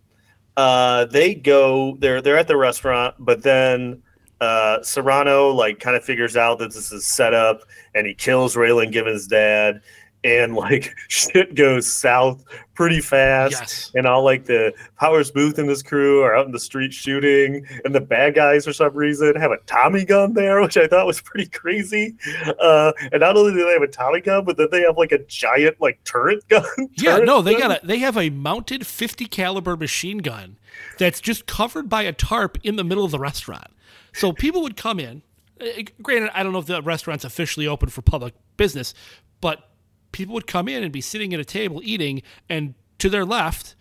uh, 0.57 1.05
they 1.05 1.35
go. 1.35 1.97
They're 2.01 2.21
they're 2.21 2.39
at 2.39 2.49
the 2.49 2.57
restaurant, 2.57 3.15
but 3.19 3.43
then 3.43 4.03
uh, 4.41 4.83
Serrano 4.83 5.51
like 5.51 5.79
kind 5.79 5.97
of 5.97 6.03
figures 6.03 6.37
out 6.37 6.59
that 6.59 6.73
this 6.73 6.91
is 6.91 7.07
set 7.07 7.35
up, 7.35 7.61
and 7.95 8.07
he 8.07 8.15
kills 8.15 8.57
Raylan 8.57 8.91
Givens' 8.91 9.27
dad. 9.27 9.83
And 10.23 10.55
like 10.55 10.95
shit 11.09 11.55
goes 11.55 11.87
south 11.91 12.45
pretty 12.75 13.01
fast. 13.01 13.53
Yes. 13.53 13.91
And 13.95 14.07
all 14.07 14.23
like 14.23 14.45
the 14.45 14.73
Powers 14.99 15.31
Boothe 15.31 15.59
and 15.59 15.69
his 15.69 15.83
crew 15.83 16.23
are 16.23 16.35
out 16.37 16.45
in 16.47 16.53
the 16.53 16.59
street 16.61 16.93
shooting, 16.93 17.65
and 17.85 17.95
the 17.95 18.01
bad 18.01 18.35
guys 18.35 18.65
for 18.67 18.73
some 18.73 18.95
reason 18.95 19.35
have 19.37 19.51
a 19.51 19.57
Tommy 19.67 20.05
gun 20.05 20.35
there, 20.35 20.61
which 20.63 20.77
I 20.77 20.87
thought 20.87 21.07
was 21.07 21.21
pretty 21.23 21.49
crazy. 21.49 22.17
Uh, 22.61 22.93
and 23.13 23.21
not 23.21 23.37
only 23.37 23.53
do 23.55 23.65
they 23.65 23.73
have 23.73 23.83
a 23.83 23.87
Tommy 23.89 24.21
gun, 24.21 24.45
but 24.45 24.57
then 24.59 24.69
they 24.71 24.83
have 24.83 24.99
like 24.99 25.13
a 25.13 25.19
giant 25.25 25.81
like 25.81 26.03
turret 26.05 26.47
gun. 26.49 26.65
Yeah, 26.95 27.17
turret 27.17 27.27
no, 27.27 27.41
they 27.43 27.53
gun. 27.53 27.69
got 27.71 27.83
a 27.83 27.87
they 27.87 27.99
have 27.99 28.17
a 28.19 28.29
mounted 28.31 28.87
50 28.87 29.25
caliber 29.27 29.77
machine 29.77 30.19
gun 30.19 30.59
that's 30.99 31.21
just 31.21 31.47
covered 31.47 31.89
by 31.89 32.03
a 32.03 32.13
tarp 32.13 32.59
in 32.63 32.77
the 32.77 32.85
middle 32.85 33.05
of 33.07 33.11
the 33.11 33.19
restaurant. 33.19 33.69
So 34.13 34.33
people 34.33 34.61
would 34.63 34.77
come 34.77 35.01
in. 35.01 35.23
uh, 35.61 35.65
Granted, 36.03 36.31
I 36.35 36.43
don't 36.43 36.53
know 36.53 36.59
if 36.59 36.67
the 36.67 36.83
restaurant's 36.83 37.25
officially 37.25 37.67
open 37.67 37.89
for 37.89 38.03
public 38.03 38.35
business, 38.59 38.93
but 39.41 39.67
people 40.13 40.35
would 40.35 40.47
come 40.47 40.69
in 40.69 40.83
and 40.83 40.93
be 40.93 41.01
sitting 41.01 41.33
at 41.35 41.41
a 41.41 41.45
table 41.45 41.81
eating, 41.85 42.23
and 42.49 42.75
to 42.99 43.09
their 43.09 43.25
left, 43.25 43.75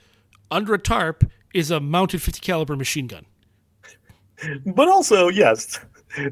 under 0.51 0.73
a 0.73 0.79
tarp, 0.79 1.23
is 1.53 1.71
a 1.71 1.79
mounted 1.79 2.21
50 2.21 2.39
caliber 2.41 2.75
machine 2.75 3.07
gun. 3.07 3.25
But 4.65 4.87
also, 4.87 5.27
yes. 5.27 5.79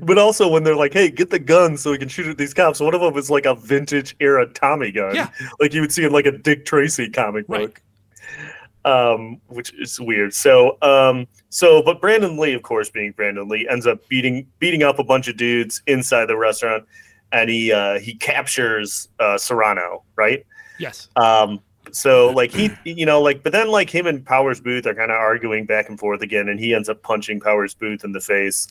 But 0.01 0.17
also, 0.17 0.47
when 0.47 0.63
they're 0.63 0.75
like, 0.75 0.93
"Hey, 0.93 1.11
get 1.11 1.29
the 1.29 1.37
gun 1.39 1.77
so 1.77 1.91
we 1.91 1.97
can 1.97 2.07
shoot 2.07 2.25
at 2.27 2.37
these 2.37 2.53
cops," 2.53 2.79
one 2.79 2.95
of 2.95 3.01
them 3.01 3.15
is 3.17 3.29
like 3.29 3.45
a 3.45 3.53
vintage 3.53 4.15
era 4.19 4.45
Tommy 4.47 4.91
gun, 4.91 5.13
Yeah. 5.13 5.29
like 5.59 5.73
you 5.73 5.81
would 5.81 5.91
see 5.91 6.03
in 6.03 6.11
like 6.11 6.25
a 6.25 6.31
Dick 6.31 6.65
Tracy 6.65 7.09
comic 7.09 7.45
Right. 7.47 7.67
book, 7.67 7.81
um, 8.85 9.39
which 9.47 9.73
is 9.75 9.99
weird. 9.99 10.33
So, 10.33 10.77
um, 10.81 11.27
so, 11.49 11.83
but 11.83 12.01
Brandon 12.01 12.37
Lee, 12.37 12.53
of 12.53 12.63
course, 12.63 12.89
being 12.89 13.11
Brandon 13.11 13.47
Lee, 13.47 13.67
ends 13.69 13.85
up 13.85 14.07
beating 14.09 14.47
beating 14.59 14.81
up 14.83 14.97
a 14.99 15.03
bunch 15.03 15.27
of 15.27 15.37
dudes 15.37 15.81
inside 15.85 16.25
the 16.25 16.37
restaurant, 16.37 16.83
and 17.31 17.49
he 17.49 17.71
uh, 17.71 17.99
he 17.99 18.15
captures 18.15 19.09
uh, 19.19 19.37
Serrano, 19.37 20.03
right? 20.15 20.45
Yes. 20.79 21.09
Um, 21.15 21.59
so 21.91 22.29
like 22.31 22.51
he, 22.51 22.71
you 22.83 23.05
know, 23.05 23.21
like, 23.21 23.43
but 23.43 23.51
then 23.51 23.69
like 23.69 23.89
him 23.89 24.07
and 24.07 24.25
Powers 24.25 24.59
Boothe 24.59 24.85
are 24.85 24.93
kind 24.93 25.11
of 25.11 25.17
arguing 25.17 25.65
back 25.65 25.89
and 25.89 25.99
forth 25.99 26.21
again, 26.21 26.49
and 26.49 26.59
he 26.59 26.73
ends 26.73 26.89
up 26.89 27.01
punching 27.01 27.39
Powers 27.39 27.73
Boothe 27.73 28.03
in 28.03 28.11
the 28.11 28.19
face. 28.19 28.67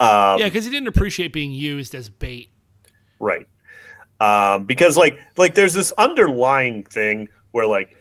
Um, 0.00 0.38
Yeah, 0.38 0.44
because 0.44 0.64
he 0.64 0.70
didn't 0.70 0.88
appreciate 0.88 1.32
being 1.32 1.52
used 1.52 1.94
as 1.94 2.08
bait. 2.08 2.50
right. 3.18 3.46
Um, 4.20 4.66
because 4.66 4.96
like, 4.96 5.18
like 5.36 5.56
there's 5.56 5.74
this 5.74 5.90
underlying 5.98 6.84
thing 6.84 7.28
where 7.50 7.66
like, 7.66 7.96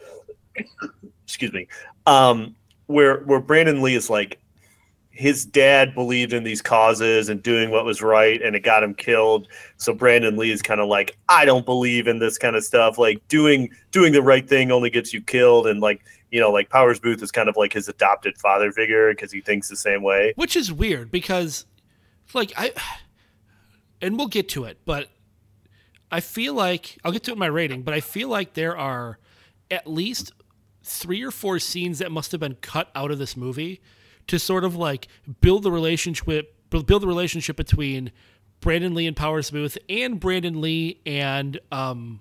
excuse 1.24 1.52
me, 1.52 1.68
um, 2.06 2.56
where 2.86 3.22
where 3.22 3.40
Brandon 3.40 3.82
Lee 3.82 3.96
is 3.96 4.08
like, 4.10 4.38
his 5.12 5.46
dad 5.46 5.94
believed 5.94 6.34
in 6.34 6.44
these 6.44 6.62
causes 6.62 7.30
and 7.30 7.44
doing 7.44 7.70
what 7.70 7.86
was 7.86 8.02
right, 8.02 8.42
and 8.42 8.56
it 8.56 8.62
got 8.62 8.82
him 8.84 8.94
killed. 8.96 9.48
So 9.78 9.94
Brandon 9.94 10.38
Lee 10.38 10.52
is 10.52 10.62
kind 10.62 10.80
of 10.82 10.88
like, 10.88 11.18
I 11.30 11.46
don't 11.46 11.66
believe 11.66 12.08
in 12.08 12.20
this 12.20 12.38
kind 12.38 12.56
of 12.56 12.64
stuff. 12.64 12.98
Like 12.98 13.26
doing 13.28 13.70
doing 13.92 14.14
the 14.14 14.22
right 14.22 14.48
thing 14.48 14.72
only 14.72 14.90
gets 14.90 15.14
you 15.14 15.22
killed, 15.22 15.68
and 15.68 15.82
like 15.82 16.02
you 16.32 16.40
know, 16.40 16.50
like 16.50 16.70
Powers 16.70 17.00
Boothe 17.00 17.22
is 17.22 17.32
kind 17.32 17.50
of 17.50 17.58
like 17.58 17.74
his 17.74 17.90
adopted 17.90 18.38
father 18.38 18.72
figure 18.72 19.12
because 19.14 19.32
he 19.32 19.42
thinks 19.42 19.68
the 19.68 19.76
same 19.76 20.02
way. 20.02 20.34
which 20.38 20.56
is 20.56 20.72
weird 20.72 21.12
because 21.12 21.66
like 22.34 22.54
i 22.56 22.72
and 24.02 24.18
we'll 24.18 24.28
get 24.28 24.48
to 24.48 24.64
it 24.64 24.78
but 24.86 25.10
i 26.12 26.22
feel 26.22 26.54
like 26.54 26.98
i'll 27.04 27.12
get 27.12 27.24
to 27.24 27.32
it 27.32 27.34
in 27.34 27.40
my 27.40 27.46
rating 27.46 27.82
but 27.82 27.94
i 27.94 28.00
feel 28.00 28.30
like 28.30 28.54
there 28.54 28.78
are 28.78 29.18
at 29.70 29.86
least 29.86 30.32
three 30.84 31.22
or 31.22 31.32
four 31.32 31.60
scenes 31.60 32.00
that 32.00 32.12
must 32.12 32.32
have 32.32 32.40
been 32.40 32.56
cut 32.56 32.90
out 32.96 33.12
of 33.12 33.20
this 33.20 33.36
movie 33.36 33.82
to 34.32 34.40
sort 34.40 34.64
of 34.64 34.76
like 34.76 35.08
build 35.42 35.64
the 35.64 35.72
relationship 35.72 36.56
build 36.70 36.88
the 36.88 37.08
relationship 37.08 37.56
between 37.56 38.12
brandon 38.60 38.94
lee 38.94 39.08
and 39.08 39.16
powers 39.16 39.52
boothe 39.52 39.78
and 39.90 40.20
brandon 40.20 40.60
lee 40.62 41.00
and 41.06 41.60
um 41.72 42.20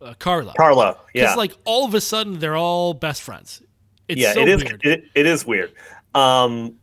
uh, 0.00 0.14
carla 0.18 0.54
Carla, 0.56 0.96
yeah, 1.12 1.24
because 1.24 1.36
like 1.36 1.52
all 1.64 1.84
of 1.84 1.92
a 1.94 2.00
sudden 2.00 2.38
they're 2.38 2.56
all 2.56 2.94
best 2.94 3.20
friends 3.20 3.62
it's 4.10 4.20
yeah, 4.20 4.32
so 4.32 4.40
it 4.40 4.48
is. 4.48 4.64
weird 4.64 4.84
It, 4.84 5.04
it 5.14 5.26
is 5.26 5.46
weird. 5.46 5.72
Um, 6.14 6.74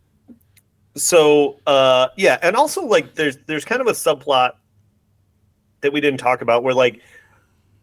so 0.95 1.59
uh, 1.67 2.07
yeah, 2.15 2.39
and 2.41 2.55
also 2.55 2.85
like 2.85 3.15
there's 3.15 3.37
there's 3.47 3.65
kind 3.65 3.81
of 3.81 3.87
a 3.87 3.91
subplot 3.91 4.53
that 5.81 5.91
we 5.91 5.99
didn't 5.99 6.19
talk 6.19 6.41
about 6.41 6.63
where 6.63 6.73
like 6.73 7.01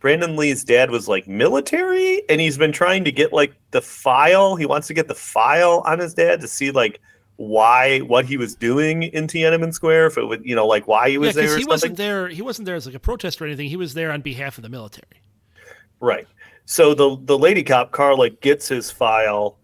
Brandon 0.04 0.36
Lee's 0.36 0.64
dad 0.64 0.90
was 0.90 1.08
like 1.08 1.26
military, 1.26 2.28
and 2.28 2.38
he's 2.38 2.58
been 2.58 2.72
trying 2.72 3.04
to 3.04 3.10
get 3.10 3.32
like 3.32 3.54
the 3.70 3.80
file. 3.80 4.54
He 4.54 4.66
wants 4.66 4.86
to 4.88 4.92
get 4.92 5.08
the 5.08 5.14
file 5.14 5.82
on 5.86 5.98
his 5.98 6.12
dad 6.12 6.42
to 6.42 6.46
see 6.46 6.70
like 6.70 7.00
why 7.36 8.00
what 8.00 8.26
he 8.26 8.36
was 8.36 8.54
doing 8.54 9.04
in 9.04 9.26
Tiananmen 9.26 9.72
Square. 9.72 10.08
If 10.08 10.18
it 10.18 10.26
would, 10.26 10.44
you 10.44 10.54
know, 10.54 10.66
like 10.66 10.86
why 10.86 11.08
he 11.08 11.14
yeah, 11.14 11.20
was 11.20 11.34
there. 11.34 11.44
because 11.44 11.54
Or 11.54 11.56
he 11.56 11.62
something. 11.62 11.70
wasn't 11.70 11.96
there. 11.96 12.28
He 12.28 12.42
wasn't 12.42 12.66
there 12.66 12.74
as 12.74 12.84
like 12.84 12.94
a 12.94 12.98
protest 12.98 13.40
or 13.40 13.46
anything. 13.46 13.66
He 13.70 13.78
was 13.78 13.94
there 13.94 14.12
on 14.12 14.20
behalf 14.20 14.58
of 14.58 14.62
the 14.62 14.68
military. 14.68 15.22
Right. 16.00 16.28
So 16.66 16.92
the 16.92 17.16
the 17.22 17.38
lady 17.38 17.62
cop 17.62 17.90
Carla 17.90 18.28
gets 18.28 18.68
his 18.68 18.90
file, 18.90 19.56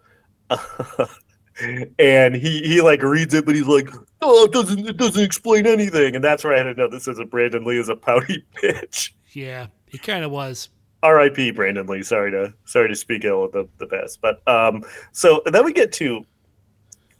and 1.98 2.34
he 2.34 2.62
he 2.62 2.80
like 2.80 3.02
reads 3.02 3.34
it, 3.34 3.44
but 3.44 3.54
he's 3.54 3.66
like, 3.66 3.90
"Oh, 4.22 4.44
it 4.46 4.52
doesn't 4.52 4.88
it 4.88 4.96
doesn't 4.96 5.22
explain 5.22 5.66
anything." 5.66 6.14
And 6.16 6.24
that's 6.24 6.44
where 6.44 6.54
I 6.54 6.56
had 6.56 6.62
to 6.62 6.74
know 6.74 6.88
this 6.88 7.08
is 7.08 7.18
a 7.18 7.26
Brandon 7.26 7.62
Lee 7.62 7.76
is 7.78 7.90
a 7.90 7.96
pouty 7.96 8.42
bitch. 8.56 9.10
Yeah, 9.32 9.66
he 9.90 9.98
kind 9.98 10.24
of 10.24 10.30
was. 10.30 10.68
R.I.P. 11.02 11.52
Brandon 11.52 11.86
Lee. 11.86 12.02
Sorry 12.02 12.30
to 12.30 12.52
sorry 12.66 12.88
to 12.88 12.96
speak 12.96 13.24
ill 13.24 13.44
of 13.44 13.52
the 13.52 13.68
the 13.78 13.86
best, 13.86 14.20
but 14.20 14.46
um. 14.48 14.84
So 15.12 15.42
then 15.46 15.64
we 15.64 15.72
get 15.72 15.92
to 15.94 16.24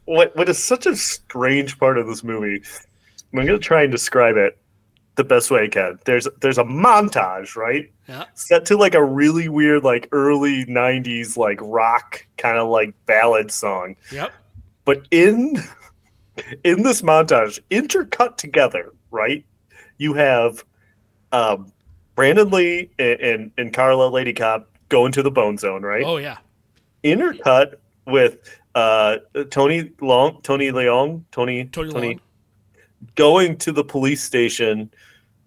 what 0.05 0.35
what 0.35 0.49
is 0.49 0.63
such 0.63 0.85
a 0.85 0.95
strange 0.95 1.77
part 1.79 1.97
of 1.97 2.07
this 2.07 2.23
movie. 2.23 2.63
I'm 3.33 3.45
going 3.45 3.47
to 3.47 3.57
try 3.59 3.83
and 3.83 3.91
describe 3.91 4.35
it 4.35 4.57
the 5.15 5.23
best 5.23 5.49
way 5.51 5.63
I 5.63 5.67
can. 5.67 5.99
There's 6.05 6.27
there's 6.41 6.57
a 6.57 6.63
montage, 6.63 7.55
right? 7.55 7.91
Yeah. 8.07 8.25
set 8.33 8.65
to 8.65 8.75
like 8.77 8.93
a 8.93 9.01
really 9.03 9.47
weird 9.47 9.83
like 9.85 10.09
early 10.11 10.65
90s 10.65 11.37
like 11.37 11.59
rock 11.61 12.25
kind 12.37 12.57
of 12.57 12.67
like 12.67 12.93
ballad 13.05 13.51
song 13.51 13.95
Yep. 14.11 14.33
but 14.83 15.07
in 15.11 15.55
in 16.65 16.83
this 16.83 17.01
montage 17.03 17.61
intercut 17.69 18.35
together 18.35 18.91
right 19.11 19.45
you 19.97 20.13
have 20.13 20.65
um 21.31 21.71
brandon 22.21 22.49
lee 22.51 22.87
and 22.99 23.19
and, 23.19 23.51
and 23.57 23.73
carla 23.73 24.07
lady 24.07 24.31
cop 24.31 24.69
going 24.89 25.11
to 25.11 25.23
the 25.23 25.31
bone 25.31 25.57
zone 25.57 25.81
right 25.81 26.03
Oh 26.05 26.17
yeah. 26.17 26.37
intercut 27.03 27.75
with 28.05 28.37
uh 28.75 29.17
tony 29.49 29.91
long 30.01 30.39
tony 30.43 30.71
leong 30.71 31.23
tony 31.31 31.65
Tony 31.65 31.91
tony 31.91 32.19
going 33.15 33.57
to 33.57 33.71
the 33.71 33.83
police 33.83 34.21
station 34.21 34.91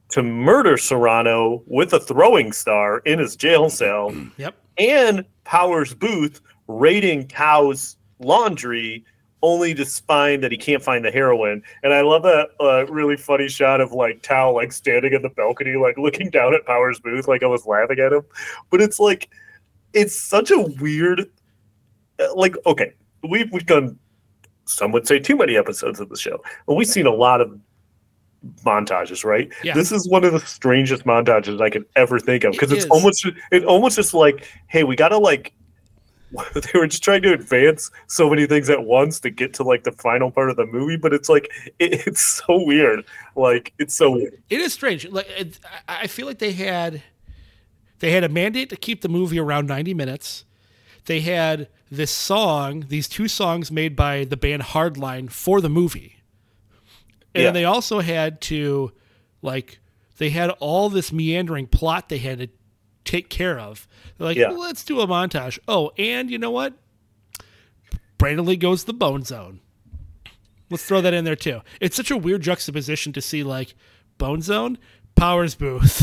to 0.08 0.22
murder 0.24 0.76
Serrano 0.76 1.62
with 1.66 1.92
a 1.92 2.00
throwing 2.00 2.52
star 2.52 2.98
in 3.00 3.18
his 3.20 3.36
jail 3.36 3.70
cell, 3.70 4.12
Yep. 4.36 4.54
and 4.76 5.24
Powers 5.44 5.94
Boothe 5.94 6.38
raiding 6.66 7.28
Cow's 7.28 7.96
laundry 8.18 9.04
only 9.44 9.74
to 9.74 9.84
find 9.84 10.42
that 10.42 10.50
he 10.50 10.56
can't 10.56 10.82
find 10.82 11.04
the 11.04 11.10
heroin. 11.10 11.62
And 11.82 11.92
I 11.92 12.00
love 12.00 12.22
that 12.22 12.48
uh, 12.58 12.86
really 12.86 13.16
funny 13.18 13.46
shot 13.48 13.82
of 13.82 13.92
like 13.92 14.22
Tao 14.22 14.52
like 14.52 14.72
standing 14.72 15.12
in 15.12 15.20
the 15.20 15.28
balcony, 15.28 15.76
like 15.76 15.98
looking 15.98 16.30
down 16.30 16.54
at 16.54 16.64
Powers 16.64 16.98
Boothe, 16.98 17.28
like 17.28 17.42
I 17.42 17.46
was 17.46 17.66
laughing 17.66 17.98
at 18.00 18.12
him. 18.12 18.22
But 18.70 18.80
it's 18.80 18.98
like, 18.98 19.28
it's 19.92 20.18
such 20.18 20.50
a 20.50 20.60
weird, 20.80 21.30
uh, 22.18 22.34
like, 22.34 22.56
okay, 22.64 22.94
we've, 23.22 23.52
we've 23.52 23.66
done, 23.66 23.98
some 24.64 24.92
would 24.92 25.06
say 25.06 25.18
too 25.18 25.36
many 25.36 25.58
episodes 25.58 26.00
of 26.00 26.08
the 26.08 26.16
show, 26.16 26.42
but 26.66 26.74
we've 26.74 26.88
seen 26.88 27.06
a 27.06 27.14
lot 27.14 27.42
of 27.42 27.60
montages, 28.64 29.26
right? 29.26 29.52
Yeah. 29.62 29.74
This 29.74 29.92
is 29.92 30.08
one 30.08 30.24
of 30.24 30.32
the 30.32 30.40
strangest 30.40 31.04
montages 31.04 31.60
I 31.60 31.68
could 31.68 31.84
ever 31.96 32.18
think 32.18 32.44
of 32.44 32.52
because 32.52 32.72
It 32.72 32.76
it's 32.76 32.84
is. 32.86 32.90
almost 32.90 33.26
it 33.52 33.64
almost 33.66 33.96
just 33.96 34.14
like, 34.14 34.48
hey, 34.68 34.84
we 34.84 34.96
gotta 34.96 35.18
like 35.18 35.52
they 36.54 36.78
were 36.78 36.86
just 36.86 37.02
trying 37.02 37.22
to 37.22 37.32
advance 37.32 37.90
so 38.06 38.28
many 38.28 38.46
things 38.46 38.68
at 38.70 38.84
once 38.84 39.20
to 39.20 39.30
get 39.30 39.54
to 39.54 39.62
like 39.62 39.84
the 39.84 39.92
final 39.92 40.30
part 40.30 40.50
of 40.50 40.56
the 40.56 40.66
movie, 40.66 40.96
but 40.96 41.12
it's 41.12 41.28
like 41.28 41.48
it, 41.78 42.06
it's 42.06 42.20
so 42.22 42.62
weird. 42.64 43.04
Like 43.36 43.72
it's 43.78 43.94
so 43.94 44.10
weird. 44.10 44.42
It 44.50 44.60
is 44.60 44.72
strange. 44.72 45.08
Like 45.08 45.28
it, 45.30 45.58
I 45.88 46.06
feel 46.06 46.26
like 46.26 46.38
they 46.38 46.52
had 46.52 47.02
they 48.00 48.10
had 48.10 48.24
a 48.24 48.28
mandate 48.28 48.70
to 48.70 48.76
keep 48.76 49.00
the 49.02 49.08
movie 49.08 49.38
around 49.38 49.66
90 49.66 49.94
minutes. 49.94 50.44
They 51.06 51.20
had 51.20 51.68
this 51.90 52.10
song, 52.10 52.86
these 52.88 53.08
two 53.08 53.28
songs 53.28 53.70
made 53.70 53.94
by 53.94 54.24
the 54.24 54.36
band 54.36 54.62
Hardline 54.62 55.30
for 55.30 55.60
the 55.60 55.68
movie. 55.68 56.16
And 57.34 57.44
Yeah. 57.44 57.50
they 57.50 57.64
also 57.64 58.00
had 58.00 58.40
to 58.42 58.92
like 59.42 59.78
they 60.18 60.30
had 60.30 60.50
all 60.60 60.88
this 60.88 61.12
meandering 61.12 61.66
plot 61.66 62.08
they 62.08 62.18
had 62.18 62.38
to 62.38 62.48
take 63.04 63.28
care 63.28 63.58
of. 63.58 63.86
They're 64.18 64.26
like, 64.28 64.36
Yeah. 64.36 64.50
well, 64.50 64.60
let's 64.60 64.84
do 64.84 65.00
a 65.00 65.06
montage. 65.06 65.58
Oh, 65.68 65.92
and 65.98 66.30
you 66.30 66.38
know 66.38 66.50
what? 66.50 66.74
Brandon 68.18 68.46
Lee 68.46 68.56
goes 68.56 68.80
to 68.80 68.86
the 68.86 68.94
bone 68.94 69.22
zone. 69.24 69.60
Let's 70.70 70.84
throw 70.84 71.00
that 71.02 71.14
in 71.14 71.24
there 71.24 71.36
too. 71.36 71.60
It's 71.80 71.96
such 71.96 72.10
a 72.10 72.16
weird 72.16 72.42
juxtaposition 72.42 73.12
to 73.12 73.20
see 73.20 73.42
like 73.42 73.74
Bone 74.18 74.40
Zone, 74.40 74.78
Powers 75.14 75.54
Boothe. 75.54 76.02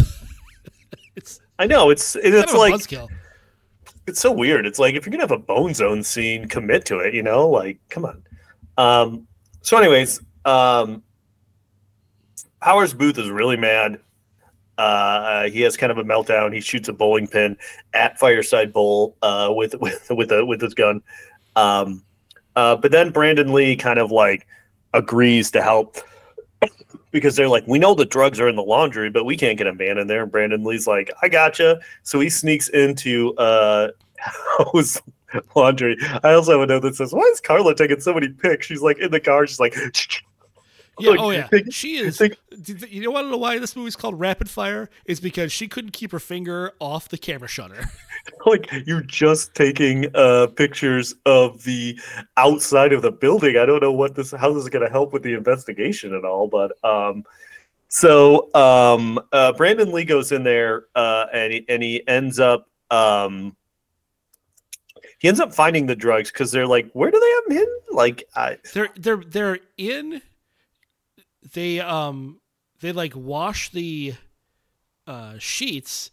it's 1.16 1.40
I 1.58 1.66
know 1.66 1.90
it's 1.90 2.14
kind 2.14 2.26
it's 2.36 2.54
like 2.54 2.74
buzzkill. 2.74 3.10
it's 4.08 4.20
so 4.20 4.32
weird. 4.32 4.66
It's 4.66 4.80
like 4.80 4.96
if 4.96 5.06
you're 5.06 5.12
gonna 5.12 5.24
have 5.24 5.32
a 5.32 5.38
bone 5.38 5.74
zone 5.74 6.04
scene, 6.04 6.48
commit 6.48 6.86
to 6.86 7.00
it. 7.00 7.14
You 7.14 7.24
know, 7.24 7.50
like 7.50 7.80
come 7.90 8.06
on. 8.06 8.24
Um. 8.78 9.28
So, 9.64 9.78
anyways, 9.78 10.22
um, 10.46 11.04
Powers 12.62 12.94
Boothe 12.94 13.18
is 13.20 13.30
really 13.30 13.58
mad. 13.58 14.00
Uh, 14.78 15.50
he 15.50 15.62
has 15.62 15.78
kind 15.78 15.92
of 15.92 15.98
a 15.98 16.04
meltdown. 16.04 16.54
He 16.54 16.62
shoots 16.62 16.90
a 16.90 16.94
bowling 16.94 17.28
pin 17.28 17.58
at 17.94 18.18
Fireside 18.18 18.74
Bowl 18.74 19.16
uh, 19.22 19.52
with 19.56 19.76
with 19.80 20.08
with 20.10 20.32
a, 20.32 20.46
with 20.46 20.62
his 20.62 20.74
gun. 20.74 21.02
Um, 21.56 22.04
uh, 22.56 22.76
but 22.76 22.92
then 22.92 23.12
Brandon 23.12 23.54
Lee 23.54 23.76
kind 23.76 24.00
of 24.00 24.12
like 24.12 24.48
agrees 24.94 25.52
to 25.52 25.62
help 25.62 25.98
because 27.12 27.36
they're 27.36 27.48
like, 27.48 27.66
we 27.68 27.80
know 27.80 27.94
the 27.94 28.06
drugs 28.06 28.40
are 28.40 28.48
in 28.48 28.56
the 28.56 28.64
laundry, 28.64 29.10
but 29.10 29.26
we 29.26 29.38
can't 29.38 29.58
get 29.58 29.66
them 29.66 29.78
banned 29.78 30.00
in 30.00 30.08
there. 30.08 30.24
And 30.24 30.32
Brandon 30.32 30.64
Lee's 30.64 30.88
like, 30.88 31.12
I 31.22 31.30
gotcha. 31.30 31.80
So 32.04 32.20
he 32.20 32.30
sneaks 32.30 32.70
into 32.70 33.34
uh, 33.36 33.90
house 34.58 35.02
laundry. 35.56 35.98
I 36.24 36.34
also 36.34 36.54
have 36.54 36.62
a 36.62 36.66
note 36.66 36.82
that 36.82 36.96
says, 36.96 37.14
Why 37.14 37.24
is 37.24 37.40
Carla 37.40 37.76
taking 37.76 38.00
so 38.00 38.14
many 38.14 38.30
pics? 38.30 38.68
She's 38.68 38.82
like 38.82 39.00
in 39.00 39.12
the 39.12 39.20
car, 39.20 39.48
she's 39.48 39.60
like, 39.60 39.76
Yeah, 41.02 41.10
Like, 41.12 41.20
oh 41.20 41.30
yeah, 41.32 41.48
think- 41.48 41.74
she 41.74 41.98
is. 41.98 42.18
think- 42.18 42.38
did- 42.62 42.90
You 42.92 43.02
know, 43.02 43.12
want 43.12 43.28
to 43.28 43.32
know 43.32 43.38
why 43.38 43.58
this 43.60 43.76
movie's 43.76 43.96
called 43.96 44.20
Rapid 44.20 44.50
Fire? 44.50 44.90
Is 45.06 45.20
because 45.20 45.52
she 45.52 45.68
couldn't 45.68 45.92
keep 45.92 46.12
her 46.12 46.20
finger 46.20 46.74
off 46.80 47.10
the 47.10 47.18
camera 47.18 47.48
shutter. 47.48 47.90
like 48.46 48.70
you're 48.86 49.02
just 49.02 49.56
taking 49.56 50.06
uh 50.16 50.46
pictures 50.56 51.16
of 51.26 51.64
the 51.64 52.00
outside 52.38 52.94
of 52.94 53.02
the 53.02 53.12
building 53.12 53.58
i 53.58 53.66
don't 53.66 53.82
know 53.82 53.92
what 53.92 54.14
this 54.14 54.30
how 54.30 54.54
this 54.54 54.62
is 54.62 54.70
going 54.70 54.86
to 54.86 54.92
help 54.92 55.12
with 55.12 55.24
the 55.24 55.34
investigation 55.34 56.14
at 56.14 56.24
all 56.24 56.48
but 56.48 56.72
um 56.84 57.24
so 57.88 58.54
um 58.54 59.20
uh 59.32 59.52
brandon 59.54 59.92
lee 59.92 60.04
goes 60.06 60.32
in 60.32 60.44
there 60.44 60.86
uh 60.94 61.26
and 61.34 61.52
he, 61.52 61.66
and 61.68 61.82
he 61.82 62.08
ends 62.08 62.40
up 62.40 62.70
um 62.92 63.56
he 65.18 65.28
ends 65.28 65.40
up 65.40 65.52
finding 65.52 65.88
the 65.88 65.96
drugs 65.96 66.32
because 66.32 66.52
they're 66.52 66.68
like 66.68 66.92
where 66.94 67.10
do 67.10 67.20
they 67.20 67.30
have 67.32 67.44
them 67.48 67.58
hidden 67.58 67.80
like 67.92 68.24
I, 68.36 68.58
they're 68.74 68.90
they're 68.98 69.18
they're 69.26 69.60
in. 69.78 70.22
They 71.54 71.80
um 71.80 72.40
they 72.80 72.92
like 72.92 73.14
wash 73.16 73.70
the 73.72 74.16
uh, 75.08 75.34
sheets, 75.40 76.12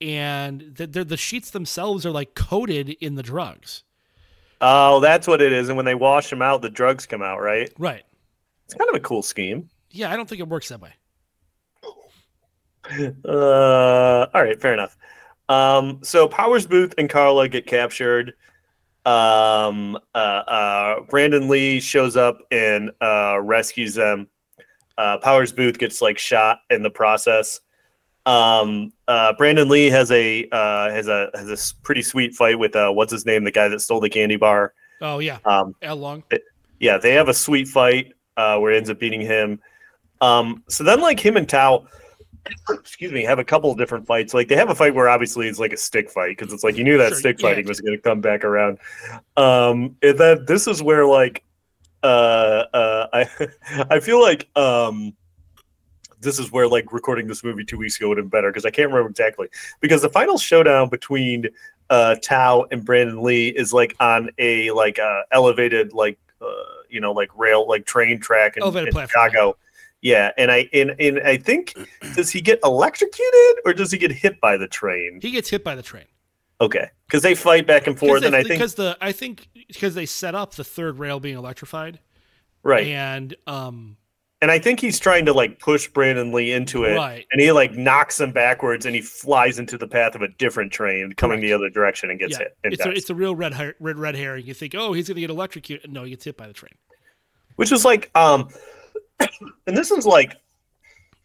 and 0.00 0.72
the, 0.76 0.86
the 0.86 1.04
the 1.04 1.16
sheets 1.16 1.50
themselves 1.50 2.04
are 2.04 2.10
like 2.10 2.34
coated 2.34 2.90
in 3.00 3.14
the 3.14 3.22
drugs. 3.22 3.82
oh 4.60 5.00
that's 5.00 5.26
what 5.26 5.40
it 5.42 5.52
is 5.52 5.68
and 5.68 5.76
when 5.76 5.84
they 5.86 5.94
wash 5.94 6.30
them 6.30 6.40
out 6.42 6.62
the 6.62 6.70
drugs 6.70 7.04
come 7.06 7.22
out 7.22 7.40
right 7.42 7.70
Right. 7.78 8.02
it's 8.64 8.72
kind 8.74 8.88
of 8.88 8.96
a 8.96 9.00
cool 9.00 9.22
scheme 9.22 9.68
Yeah, 9.90 10.10
I 10.10 10.16
don't 10.16 10.26
think 10.28 10.40
it 10.40 10.48
works 10.48 10.68
that 10.70 10.80
way. 10.80 10.92
Uh, 13.24 14.26
all 14.32 14.42
right, 14.44 14.60
fair 14.60 14.72
enough. 14.72 14.96
Um, 15.48 15.98
so 16.02 16.28
Powers 16.28 16.66
Boothe 16.66 16.94
and 16.98 17.10
Carla 17.10 17.48
get 17.48 17.66
captured. 17.66 18.34
Um, 19.04 19.96
uh, 20.14 20.18
uh, 20.18 21.00
Brandon 21.10 21.48
Lee 21.48 21.80
shows 21.80 22.16
up 22.16 22.38
and 22.50 22.90
uh, 23.00 23.38
rescues 23.40 23.94
them. 23.94 24.28
Uh, 24.98 25.18
Powers 25.18 25.52
Boothe 25.52 25.78
gets 25.78 26.00
like 26.00 26.18
shot 26.18 26.60
in 26.70 26.82
the 26.82 26.90
process. 26.90 27.60
Um, 28.24 28.92
uh, 29.06 29.32
Brandon 29.34 29.68
Lee 29.68 29.86
has 29.90 30.10
a 30.10 30.48
uh, 30.50 30.90
has 30.90 31.06
a 31.08 31.30
has 31.34 31.48
a 31.50 31.82
pretty 31.82 32.02
sweet 32.02 32.34
fight 32.34 32.58
with 32.58 32.74
uh, 32.74 32.90
what's 32.90 33.12
his 33.12 33.24
name, 33.26 33.44
the 33.44 33.52
guy 33.52 33.68
that 33.68 33.80
stole 33.80 34.00
the 34.00 34.10
candy 34.10 34.36
bar. 34.36 34.72
Oh 35.00 35.18
yeah, 35.20 35.38
Um, 35.44 35.74
Al 35.82 35.96
Long. 35.96 36.24
yeah, 36.80 36.98
they 36.98 37.12
have 37.12 37.28
a 37.28 37.34
sweet 37.34 37.68
fight 37.68 38.14
uh, 38.36 38.58
where 38.58 38.72
he 38.72 38.78
ends 38.78 38.90
up 38.90 38.98
beating 38.98 39.20
him. 39.20 39.60
Um, 40.20 40.64
so 40.68 40.82
then, 40.82 41.00
like 41.02 41.20
him 41.20 41.36
and 41.36 41.46
Tao, 41.48 41.86
excuse 42.70 43.12
me, 43.12 43.22
have 43.22 43.38
a 43.38 43.44
couple 43.44 43.70
of 43.70 43.76
different 43.76 44.06
fights. 44.06 44.32
Like 44.34 44.48
they 44.48 44.56
have 44.56 44.70
a 44.70 44.74
fight 44.74 44.94
where 44.94 45.08
obviously 45.08 45.46
it's 45.48 45.58
like 45.58 45.72
a 45.74 45.76
stick 45.76 46.10
fight 46.10 46.36
because 46.36 46.52
it's 46.52 46.64
like 46.64 46.76
you 46.76 46.84
knew 46.84 46.96
that 46.98 47.10
Sure, 47.10 47.18
stick 47.18 47.40
yeah. 47.40 47.50
fighting 47.50 47.66
was 47.68 47.80
going 47.80 47.96
to 47.96 48.02
come 48.02 48.20
back 48.22 48.42
around. 48.44 48.78
Um, 49.36 49.94
and 50.02 50.18
then 50.18 50.44
this 50.46 50.66
is 50.66 50.82
where 50.82 51.06
like 51.06 51.44
uh, 52.06 52.66
uh, 52.72 53.06
I 53.12 53.48
I 53.90 54.00
feel 54.00 54.20
like 54.20 54.48
um, 54.56 55.14
this 56.20 56.38
is 56.38 56.52
where 56.52 56.68
like 56.68 56.92
recording 56.92 57.26
this 57.26 57.42
movie 57.44 57.64
two 57.64 57.78
weeks 57.78 57.96
ago 57.96 58.08
would 58.08 58.18
have 58.18 58.24
been 58.24 58.38
better 58.38 58.50
because 58.50 58.64
I 58.64 58.70
can't 58.70 58.88
remember 58.88 59.10
exactly 59.10 59.48
because 59.80 60.02
the 60.02 60.08
final 60.08 60.38
showdown 60.38 60.88
between 60.88 61.46
uh, 61.90 62.16
Tao 62.22 62.66
and 62.70 62.84
Brandon 62.84 63.22
Lee 63.22 63.48
is 63.48 63.72
like 63.72 63.96
on 64.00 64.30
a 64.38 64.70
like 64.72 64.98
uh, 64.98 65.22
elevated 65.30 65.92
like 65.92 66.18
uh, 66.40 66.46
you 66.88 67.00
know 67.00 67.12
like 67.12 67.30
rail 67.36 67.66
like 67.68 67.86
train 67.86 68.20
track 68.20 68.56
in, 68.56 68.62
in. 68.76 68.92
Chicago. 68.92 69.56
Yeah, 70.02 70.30
and 70.36 70.52
I 70.52 70.68
and, 70.72 70.94
and 71.00 71.20
I 71.20 71.36
think 71.36 71.74
does 72.14 72.30
he 72.30 72.40
get 72.40 72.60
electrocuted 72.62 73.56
or 73.64 73.72
does 73.72 73.90
he 73.90 73.98
get 73.98 74.12
hit 74.12 74.40
by 74.40 74.56
the 74.56 74.68
train? 74.68 75.18
He 75.20 75.30
gets 75.32 75.48
hit 75.48 75.64
by 75.64 75.74
the 75.74 75.82
train. 75.82 76.04
Okay, 76.60 76.88
because 77.06 77.22
they 77.22 77.34
fight 77.34 77.66
back 77.66 77.86
and 77.86 77.98
forth, 77.98 78.20
Because 78.20 78.26
and 78.26 78.36
I 78.36 78.42
think 78.42 78.54
because 78.60 78.74
the 78.74 78.96
I 79.00 79.12
think 79.12 79.48
because 79.68 79.94
they 79.94 80.06
set 80.06 80.34
up 80.34 80.54
the 80.54 80.64
third 80.64 80.98
rail 80.98 81.20
being 81.20 81.36
electrified, 81.36 81.98
right, 82.62 82.86
and 82.86 83.34
um 83.46 83.96
and 84.42 84.50
I 84.50 84.58
think 84.58 84.80
he's 84.80 84.98
trying 85.00 85.24
to 85.26 85.32
like 85.32 85.58
push 85.58 85.88
Brandon 85.88 86.30
Lee 86.32 86.52
into 86.52 86.84
it, 86.84 86.94
Right. 86.94 87.26
and 87.32 87.40
he 87.40 87.50
like 87.52 87.72
knocks 87.72 88.20
him 88.20 88.32
backwards, 88.32 88.84
and 88.84 88.94
he 88.94 89.00
flies 89.00 89.58
into 89.58 89.78
the 89.78 89.88
path 89.88 90.14
of 90.14 90.22
a 90.22 90.28
different 90.28 90.72
train 90.72 91.12
coming 91.12 91.40
the 91.40 91.52
other 91.52 91.70
direction 91.70 92.10
and 92.10 92.18
gets 92.18 92.32
yeah, 92.32 92.38
hit. 92.38 92.56
And 92.64 92.72
it's 92.74 92.84
a, 92.84 92.90
it's 92.90 93.10
a 93.10 93.14
real 93.14 93.34
red 93.34 93.74
red 93.80 93.98
red 93.98 94.14
herring. 94.14 94.46
You 94.46 94.54
think, 94.54 94.74
oh, 94.74 94.92
he's 94.92 95.08
gonna 95.08 95.20
get 95.20 95.30
electrocuted. 95.30 95.90
No, 95.90 96.04
he 96.04 96.10
gets 96.10 96.24
hit 96.24 96.36
by 96.36 96.46
the 96.46 96.52
train. 96.52 96.74
which 97.56 97.70
was 97.70 97.84
like 97.84 98.10
um 98.14 98.48
and 99.66 99.76
this 99.76 99.90
is 99.90 100.04
like 100.06 100.36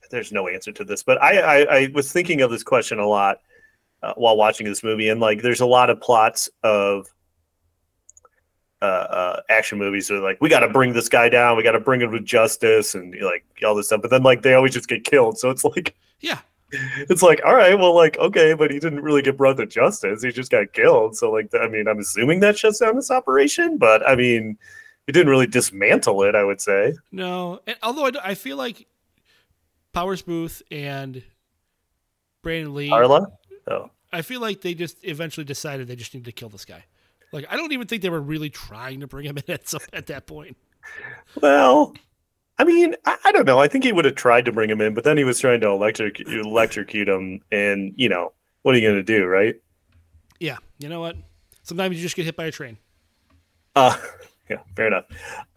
there's 0.09 0.31
no 0.31 0.47
answer 0.47 0.71
to 0.73 0.83
this 0.83 1.03
but 1.03 1.21
i 1.21 1.39
i, 1.39 1.77
I 1.79 1.91
was 1.93 2.11
thinking 2.11 2.41
of 2.41 2.51
this 2.51 2.63
question 2.63 2.99
a 2.99 3.07
lot 3.07 3.39
uh, 4.03 4.13
while 4.15 4.35
watching 4.37 4.65
this 4.67 4.83
movie 4.83 5.07
and 5.09 5.19
like 5.21 5.41
there's 5.41 5.61
a 5.61 5.65
lot 5.65 5.89
of 5.89 5.99
plots 6.01 6.49
of 6.63 7.07
uh, 8.81 8.85
uh 8.85 9.41
action 9.49 9.77
movies 9.77 10.09
are 10.09 10.19
like 10.19 10.37
we 10.41 10.49
got 10.49 10.61
to 10.61 10.69
bring 10.69 10.93
this 10.93 11.09
guy 11.09 11.29
down 11.29 11.55
we 11.55 11.63
got 11.63 11.73
to 11.73 11.79
bring 11.79 12.01
him 12.01 12.11
to 12.11 12.19
justice 12.19 12.95
and 12.95 13.15
like 13.21 13.45
all 13.65 13.75
this 13.75 13.87
stuff 13.87 14.01
but 14.01 14.09
then 14.09 14.23
like 14.23 14.41
they 14.41 14.53
always 14.53 14.73
just 14.73 14.87
get 14.87 15.03
killed 15.03 15.37
so 15.37 15.49
it's 15.49 15.63
like 15.63 15.95
Yeah, 16.21 16.39
it's 16.71 17.21
like 17.21 17.41
all 17.45 17.55
right 17.55 17.77
well 17.77 17.95
like 17.95 18.17
okay 18.17 18.53
but 18.53 18.71
he 18.71 18.79
didn't 18.79 19.01
really 19.01 19.21
get 19.21 19.37
brought 19.37 19.57
to 19.57 19.65
justice 19.65 20.23
he 20.23 20.31
just 20.31 20.51
got 20.51 20.73
killed 20.73 21.15
so 21.15 21.31
like 21.31 21.49
i 21.59 21.67
mean 21.67 21.87
i'm 21.87 21.99
assuming 21.99 22.39
that 22.39 22.57
shuts 22.57 22.79
down 22.79 22.95
this 22.95 23.11
operation 23.11 23.77
but 23.77 24.07
i 24.07 24.15
mean 24.15 24.57
it 25.07 25.11
didn't 25.11 25.29
really 25.29 25.47
dismantle 25.47 26.23
it 26.23 26.35
i 26.35 26.43
would 26.43 26.61
say 26.61 26.93
no. 27.11 27.59
And 27.67 27.77
although 27.83 28.05
I, 28.05 28.11
I 28.23 28.33
feel 28.35 28.57
like 28.57 28.87
Powers 29.93 30.21
Boothe 30.21 30.61
and 30.71 31.23
Brandon 32.41 32.73
Lee, 32.73 32.89
Carla? 32.89 33.27
Oh. 33.67 33.89
I 34.13 34.21
feel 34.21 34.41
like 34.41 34.61
they 34.61 34.73
just 34.73 34.97
eventually 35.03 35.43
decided 35.43 35.87
they 35.87 35.95
just 35.95 36.13
need 36.13 36.25
to 36.25 36.31
kill 36.31 36.49
this 36.49 36.65
guy. 36.65 36.85
Like 37.31 37.45
I 37.49 37.55
don't 37.55 37.71
even 37.71 37.87
think 37.87 38.01
they 38.01 38.09
were 38.09 38.21
really 38.21 38.49
trying 38.49 38.99
to 39.01 39.07
bring 39.07 39.25
him 39.25 39.37
in 39.37 39.53
at 39.53 39.67
some, 39.67 39.81
at 39.93 40.07
that 40.07 40.27
point. 40.27 40.57
Well, 41.41 41.93
I 42.57 42.63
mean, 42.63 42.95
I, 43.05 43.17
I 43.25 43.31
don't 43.31 43.45
know. 43.45 43.59
I 43.59 43.67
think 43.67 43.83
he 43.83 43.91
would 43.91 44.05
have 44.05 44.15
tried 44.15 44.45
to 44.45 44.51
bring 44.51 44.69
him 44.69 44.81
in, 44.81 44.93
but 44.93 45.03
then 45.03 45.17
he 45.17 45.23
was 45.23 45.39
trying 45.39 45.61
to 45.61 45.69
electric 45.69 46.19
electrocute 46.27 47.07
him, 47.07 47.41
and 47.51 47.93
you 47.95 48.09
know, 48.09 48.33
what 48.61 48.75
are 48.75 48.77
you 48.77 48.87
going 48.87 48.97
to 48.97 49.03
do, 49.03 49.25
right? 49.25 49.55
Yeah, 50.39 50.57
you 50.79 50.89
know 50.89 50.99
what? 50.99 51.15
Sometimes 51.63 51.95
you 51.95 52.01
just 52.01 52.15
get 52.15 52.25
hit 52.25 52.35
by 52.35 52.45
a 52.45 52.51
train. 52.51 52.77
Uh, 53.75 53.95
yeah, 54.49 54.57
fair 54.75 54.87
enough. 54.87 55.05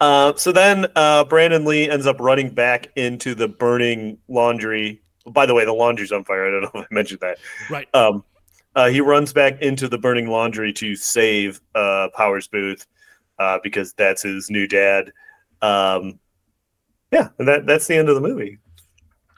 Uh, 0.00 0.34
so 0.36 0.52
then 0.52 0.86
uh, 0.94 1.24
Brandon 1.24 1.64
Lee 1.64 1.90
ends 1.90 2.06
up 2.06 2.20
running 2.20 2.50
back 2.50 2.88
into 2.96 3.34
the 3.34 3.48
burning 3.48 4.18
laundry. 4.28 5.02
By 5.26 5.46
the 5.46 5.54
way, 5.54 5.64
the 5.64 5.72
laundry's 5.72 6.12
on 6.12 6.24
fire. 6.24 6.46
I 6.46 6.50
don't 6.50 6.62
know 6.62 6.80
if 6.80 6.86
I 6.90 6.94
mentioned 6.94 7.20
that. 7.20 7.38
Right. 7.70 7.88
Um, 7.94 8.24
uh, 8.74 8.88
he 8.88 9.00
runs 9.00 9.32
back 9.32 9.60
into 9.62 9.88
the 9.88 9.98
burning 9.98 10.28
laundry 10.28 10.72
to 10.74 10.96
save 10.96 11.60
uh, 11.74 12.08
Powers 12.14 12.48
Boothe 12.48 12.82
uh, 13.38 13.58
because 13.62 13.92
that's 13.94 14.22
his 14.22 14.50
new 14.50 14.66
dad. 14.66 15.12
Um, 15.62 16.18
yeah, 17.10 17.28
and 17.38 17.46
that 17.48 17.66
that's 17.66 17.86
the 17.86 17.96
end 17.96 18.08
of 18.08 18.14
the 18.14 18.20
movie. 18.20 18.58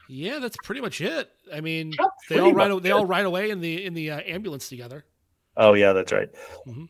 Yeah, 0.09 0.39
that's 0.39 0.57
pretty 0.63 0.81
much 0.81 1.01
it. 1.01 1.29
I 1.53 1.61
mean, 1.61 1.91
That's 1.97 2.09
they 2.29 2.39
all 2.39 2.53
ride 2.53 2.81
they 2.81 2.89
it. 2.89 2.93
all 2.93 3.05
ride 3.05 3.25
away 3.25 3.49
in 3.49 3.59
the 3.61 3.85
in 3.85 3.93
the 3.93 4.11
uh, 4.11 4.21
ambulance 4.25 4.69
together. 4.69 5.05
Oh 5.57 5.73
yeah, 5.73 5.91
that's 5.91 6.11
right. 6.11 6.29
Mhm. 6.67 6.87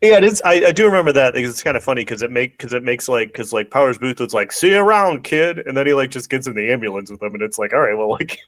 Yeah, 0.00 0.16
it 0.18 0.24
is. 0.24 0.40
I, 0.44 0.66
I 0.66 0.72
do 0.72 0.86
remember 0.86 1.12
that 1.12 1.36
it's 1.36 1.62
kind 1.62 1.76
of 1.76 1.82
funny 1.84 2.02
because 2.02 2.22
it 2.22 2.30
make 2.30 2.52
because 2.52 2.72
it 2.72 2.82
makes 2.82 3.08
like 3.08 3.28
because 3.28 3.52
like 3.52 3.70
Powers 3.70 3.98
Boothe 3.98 4.20
was 4.20 4.32
like, 4.32 4.50
"See 4.52 4.70
you 4.70 4.78
around, 4.78 5.24
kid," 5.24 5.58
and 5.66 5.76
then 5.76 5.86
he 5.86 5.92
like 5.94 6.10
just 6.10 6.30
gets 6.30 6.46
in 6.46 6.54
the 6.54 6.72
ambulance 6.72 7.10
with 7.10 7.20
them, 7.20 7.34
and 7.34 7.42
it's 7.42 7.58
like, 7.58 7.72
all 7.72 7.80
right, 7.80 7.96
well, 7.96 8.10
like 8.10 8.38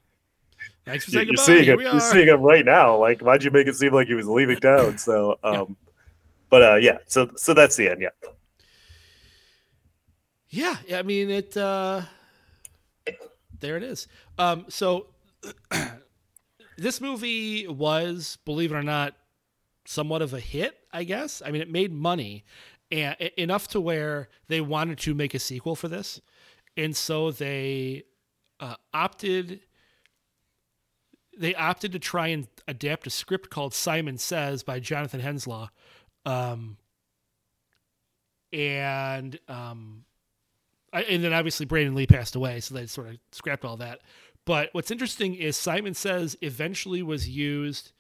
Thanks 0.85 1.07
for 1.07 1.13
you're, 1.13 1.25
saying 1.25 1.29
you're 1.29 1.37
seeing 1.37 1.65
him, 1.65 1.81
you're 1.81 2.01
seeing 2.01 2.29
him 2.29 2.43
right 2.43 2.65
now. 2.65 2.97
Like, 2.99 3.23
why'd 3.23 3.43
you 3.43 3.51
make 3.51 3.67
it 3.67 3.75
seem 3.75 3.95
like 3.95 4.07
he 4.07 4.15
was 4.15 4.29
leaving 4.29 4.59
town? 4.59 4.99
So, 5.05 5.39
um, 5.43 5.77
but 6.51 6.63
uh, 6.63 6.75
yeah, 6.77 6.99
so 7.07 7.31
so 7.37 7.55
that's 7.55 7.77
the 7.77 7.89
end. 7.89 8.03
Yeah, 8.03 8.11
Yeah, 10.49 10.77
I 10.99 11.03
mean 11.03 11.31
it. 11.31 11.57
uh 11.57 12.03
There 13.61 13.77
it 13.77 13.83
is. 13.83 14.09
Um, 14.39 14.67
so 14.69 15.07
this 16.77 17.01
movie 17.01 17.67
was, 17.67 18.39
believe 18.45 18.73
it 18.73 18.77
or 18.77 18.83
not, 18.83 19.15
somewhat 19.87 20.23
of 20.23 20.35
a 20.35 20.41
hit. 20.41 20.77
I 20.93 21.05
guess. 21.05 21.43
I 21.45 21.51
mean, 21.51 21.63
it 21.63 21.71
made 21.71 21.93
money, 21.93 22.45
and 22.91 23.17
enough 23.37 23.69
to 23.69 23.81
where 23.81 24.29
they 24.49 24.61
wanted 24.61 24.99
to 24.99 25.15
make 25.15 25.35
a 25.35 25.39
sequel 25.39 25.75
for 25.75 25.89
this, 25.89 26.21
and 26.77 26.95
so 26.95 27.31
they 27.31 28.05
uh, 28.61 28.77
opted. 28.93 29.61
They 31.39 31.55
opted 31.55 31.93
to 31.93 31.99
try 31.99 32.29
and 32.29 32.47
adapt 32.69 33.07
a 33.07 33.11
script 33.11 33.51
called 33.51 33.75
Simon 33.75 34.19
Says 34.19 34.63
by 34.63 34.81
Jonathan 34.81 35.21
Hensleigh. 35.21 35.69
Um, 36.25 36.77
and 38.53 39.39
um, 39.49 40.05
I, 40.93 41.03
and 41.03 41.25
then 41.25 41.33
obviously 41.33 41.67
Brandon 41.67 41.95
Lee 41.95 42.07
passed 42.07 42.37
away, 42.37 42.61
so 42.61 42.75
they 42.75 42.87
sort 42.87 43.09
of 43.09 43.19
scrapped 43.33 43.65
all 43.65 43.77
that. 43.79 44.01
But 44.45 44.71
what's 44.73 44.91
interesting 44.91 45.35
is 45.35 45.57
Simon 45.57 45.95
Says 45.95 46.37
eventually 46.41 47.03
was 47.03 47.29
used 47.29 47.93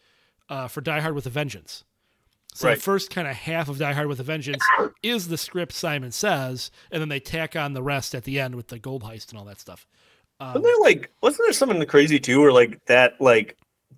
uh, 0.49 0.69
for 0.69 0.81
Die 0.81 1.01
Hard 1.01 1.15
with 1.15 1.27
a 1.27 1.31
Vengeance. 1.31 1.85
So 2.55 2.69
Right. 2.69 2.77
the 2.77 2.83
first 2.83 3.11
kind 3.11 3.27
of 3.27 3.35
half 3.35 3.69
of 3.69 3.79
Die 3.79 3.93
Hard 3.93 4.07
with 4.07 4.21
a 4.21 4.25
Vengeance 4.25 4.63
is 5.03 5.27
the 5.29 5.37
script 5.39 5.73
Simon 5.73 6.13
Says, 6.13 6.71
and 6.93 7.01
then 7.01 7.09
they 7.09 7.19
tack 7.19 7.57
on 7.57 7.73
the 7.73 7.83
rest 7.83 8.15
at 8.15 8.25
the 8.25 8.39
end 8.39 8.55
with 8.55 8.69
the 8.69 8.79
gold 8.79 9.03
heist 9.03 9.31
and 9.31 9.39
all 9.39 9.45
that 9.47 9.59
stuff. 9.59 9.87
Um, 10.41 10.49
Wasn't 10.49 10.65
there 10.65 10.79
like 10.81 11.11
wasn't 11.23 11.47
there 11.47 11.53
something 11.53 11.85
crazy 11.87 12.19
too, 12.19 12.41
where 12.41 12.53
like 12.53 12.85
that 12.87 13.21
like 13.21 13.57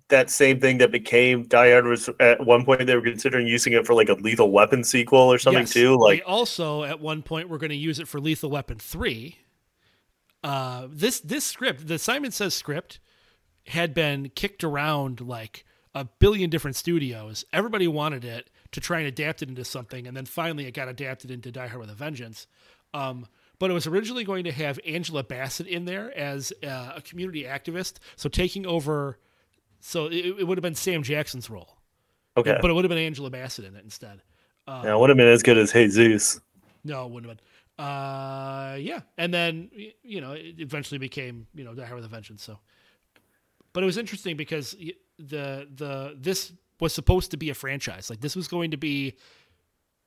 that 0.09 0.29
same 0.29 0.59
thing 0.59 0.77
that 0.77 0.91
became 0.91 1.43
Die 1.47 1.71
Hard 1.71 1.85
was 1.85 2.09
at 2.19 2.45
one 2.45 2.63
point 2.63 2.85
they 2.87 2.95
were 2.95 3.01
considering 3.01 3.45
using 3.47 3.73
it 3.73 3.85
for 3.85 3.93
like 3.93 4.07
a 4.09 4.13
Lethal 4.13 4.51
Weapon 4.51 4.83
sequel 4.83 5.19
or 5.19 5.37
something 5.37 5.63
Yes, 5.63 5.73
too. 5.73 5.89
they 5.89 5.95
Like 5.95 6.23
also 6.25 6.83
at 6.83 6.99
one 7.01 7.21
point 7.23 7.49
we're 7.49 7.57
going 7.57 7.71
to 7.71 7.75
use 7.75 7.99
it 7.99 8.07
for 8.07 8.19
Lethal 8.21 8.49
Weapon 8.49 8.77
three. 8.77 9.37
Uh, 10.43 10.87
this 10.89 11.19
this 11.19 11.43
script, 11.43 11.87
the 11.87 11.97
Simon 11.99 12.31
Says 12.31 12.53
script, 12.53 12.99
had 13.67 13.93
been 13.93 14.29
kicked 14.29 14.63
around 14.63 15.19
like 15.19 15.65
a 15.93 16.05
billion 16.05 16.49
different 16.49 16.75
studios. 16.77 17.43
Everybody 17.51 17.87
wanted 17.87 18.23
it 18.23 18.49
to 18.71 18.79
try 18.79 18.99
and 18.99 19.07
adapt 19.07 19.41
it 19.41 19.49
into 19.49 19.65
something, 19.65 20.05
and 20.07 20.15
then 20.15 20.25
finally 20.25 20.67
it 20.67 20.73
got 20.73 20.87
adapted 20.87 21.31
into 21.31 21.51
Die 21.51 21.67
Hard 21.67 21.81
with 21.81 21.89
a 21.89 21.95
Vengeance. 21.95 22.47
Um, 22.93 23.25
but 23.59 23.71
it 23.71 23.73
was 23.73 23.87
originally 23.87 24.23
going 24.23 24.43
to 24.43 24.51
have 24.51 24.79
Angela 24.85 25.23
Bassett 25.23 25.67
in 25.67 25.85
there 25.85 26.15
as 26.17 26.53
uh, 26.63 26.93
a 26.95 27.01
community 27.01 27.43
activist, 27.43 27.95
so 28.15 28.29
taking 28.29 28.65
over. 28.65 29.19
So 29.79 30.05
it, 30.07 30.39
it 30.39 30.47
would 30.47 30.57
have 30.57 30.63
been 30.63 30.75
Sam 30.75 31.03
Jackson's 31.03 31.49
role, 31.49 31.77
okay, 32.35 32.57
but 32.61 32.69
it 32.69 32.73
would 32.73 32.83
have 32.83 32.89
been 32.89 32.97
Angela 32.97 33.29
Bassett 33.29 33.65
in 33.65 33.75
it 33.75 33.83
instead. 33.83 34.21
yeah, 34.67 34.93
it 34.93 34.99
would 34.99 35.09
have 35.09 35.17
been 35.17 35.27
as 35.27 35.43
good 35.43 35.57
as 35.57 35.71
Jesus. 35.71 36.39
No, 36.83 37.05
it 37.05 37.11
wouldn't 37.11 37.29
have 37.29 37.37
been. 37.37 37.85
Uh, 37.85 38.77
yeah, 38.79 39.01
and 39.17 39.33
then 39.33 39.69
you 40.01 40.19
know 40.19 40.31
it 40.31 40.55
eventually 40.57 40.97
became 40.97 41.47
you 41.53 41.63
know 41.63 41.75
Die 41.75 41.85
Hard 41.85 41.95
with 41.95 42.05
a 42.05 42.09
Vengeance. 42.09 42.43
So, 42.43 42.59
but 43.73 43.83
it 43.83 43.85
was 43.85 43.97
interesting 43.97 44.35
because 44.35 44.75
the 45.19 45.67
the 45.75 46.15
this 46.19 46.53
was 46.79 46.93
supposed 46.93 47.31
to 47.31 47.37
be 47.37 47.49
a 47.49 47.53
franchise. 47.53 48.09
Like 48.09 48.21
this 48.21 48.35
was 48.35 48.47
going 48.47 48.71
to 48.71 48.77
be 48.77 49.17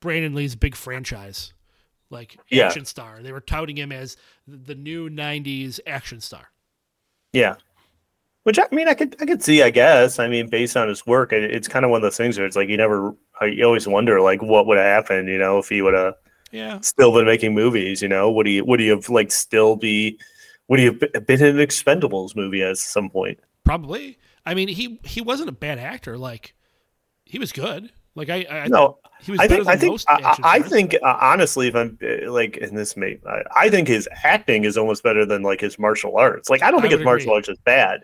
Brandon 0.01 0.35
Lee's 0.35 0.57
big 0.57 0.75
franchise, 0.75 1.53
like 2.11 2.41
Yeah. 2.51 2.65
action 2.67 2.85
star. 2.85 3.23
They 3.23 3.33
were 3.33 3.41
touting 3.41 3.77
him 3.77 3.93
as 3.93 4.17
the 4.47 4.75
new 4.75 5.09
'90s 5.11 5.81
action 5.87 6.21
star. 6.21 6.49
Yeah. 7.33 7.57
Which 8.45 8.59
I 8.59 8.67
mean, 8.73 8.89
I 8.89 8.95
could 8.95 9.17
I 9.21 9.27
could 9.27 9.43
see. 9.43 9.63
I 9.63 9.71
guess. 9.71 10.19
I 10.19 10.29
mean, 10.29 10.49
based 10.49 10.77
on 10.77 10.89
his 10.89 11.07
work, 11.07 11.33
it, 11.33 11.45
it's 11.45 11.69
kind 11.69 11.85
of 11.85 11.91
one 11.91 11.99
of 11.99 12.03
those 12.03 12.17
things 12.17 12.39
where 12.39 12.47
it's 12.47 12.57
like 12.57 12.69
you 12.69 12.77
never, 12.77 13.15
uh, 13.41 13.47
you 13.47 13.65
always 13.65 13.87
wonder 13.89 14.21
like 14.21 14.43
what 14.43 14.67
would 14.67 14.79
have 14.79 14.87
happened, 14.87 15.29
you 15.29 15.39
know, 15.39 15.59
if 15.59 15.69
he 15.69 15.83
would 15.83 15.95
have 15.95 16.15
Yeah, 16.53 16.81
still 16.83 17.13
been 17.15 17.27
making 17.27 17.55
movies. 17.55 18.03
You 18.03 18.09
know, 18.09 18.31
would 18.33 18.47
he 18.47 18.63
would 18.63 18.81
he 18.81 18.89
have 18.89 19.09
like 19.11 19.33
still 19.33 19.77
be, 19.77 20.19
would 20.69 20.81
he 20.81 20.87
have 20.87 21.01
been 21.01 21.43
in 21.45 21.59
an 21.61 21.67
Expendables 21.67 22.37
movie 22.37 22.63
at 22.63 22.79
some 22.79 23.11
point? 23.11 23.41
probably. 23.65 24.19
I 24.47 24.55
mean, 24.55 24.69
he 24.69 24.99
he 25.05 25.21
wasn't 25.21 25.49
a 25.49 25.53
bad 25.53 25.79
actor. 25.79 26.17
Like 26.19 26.55
he 27.25 27.39
was 27.39 27.53
good. 27.53 27.93
Like 28.15 28.29
I, 28.29 28.47
I 28.51 28.69
No, 28.69 28.99
he 29.21 29.33
was 29.33 29.41
I 29.41 29.49
think 29.49 29.67
I 29.67 29.77
think 29.77 29.93
most 29.93 30.09
I, 30.09 30.37
I 30.43 30.61
think 30.61 30.95
uh, 30.95 31.17
honestly, 31.21 31.69
if 31.69 31.77
I'm 31.77 31.99
uh, 32.03 32.31
like 32.31 32.57
in 32.57 32.75
this, 32.75 32.97
may 32.97 33.19
I, 33.27 33.43
I 33.57 33.71
think 33.71 33.89
his 33.89 34.09
acting 34.25 34.65
is 34.65 34.77
almost 34.77 35.03
better 35.03 35.25
than 35.25 35.43
like 35.43 35.61
his 35.61 35.79
martial 35.79 36.17
arts. 36.17 36.51
Like 36.51 36.63
I 36.63 36.71
don't 36.71 36.81
think 36.81 36.93
his 36.93 37.05
martial 37.05 37.33
arts 37.33 37.49
is 37.49 37.59
bad, 37.65 38.01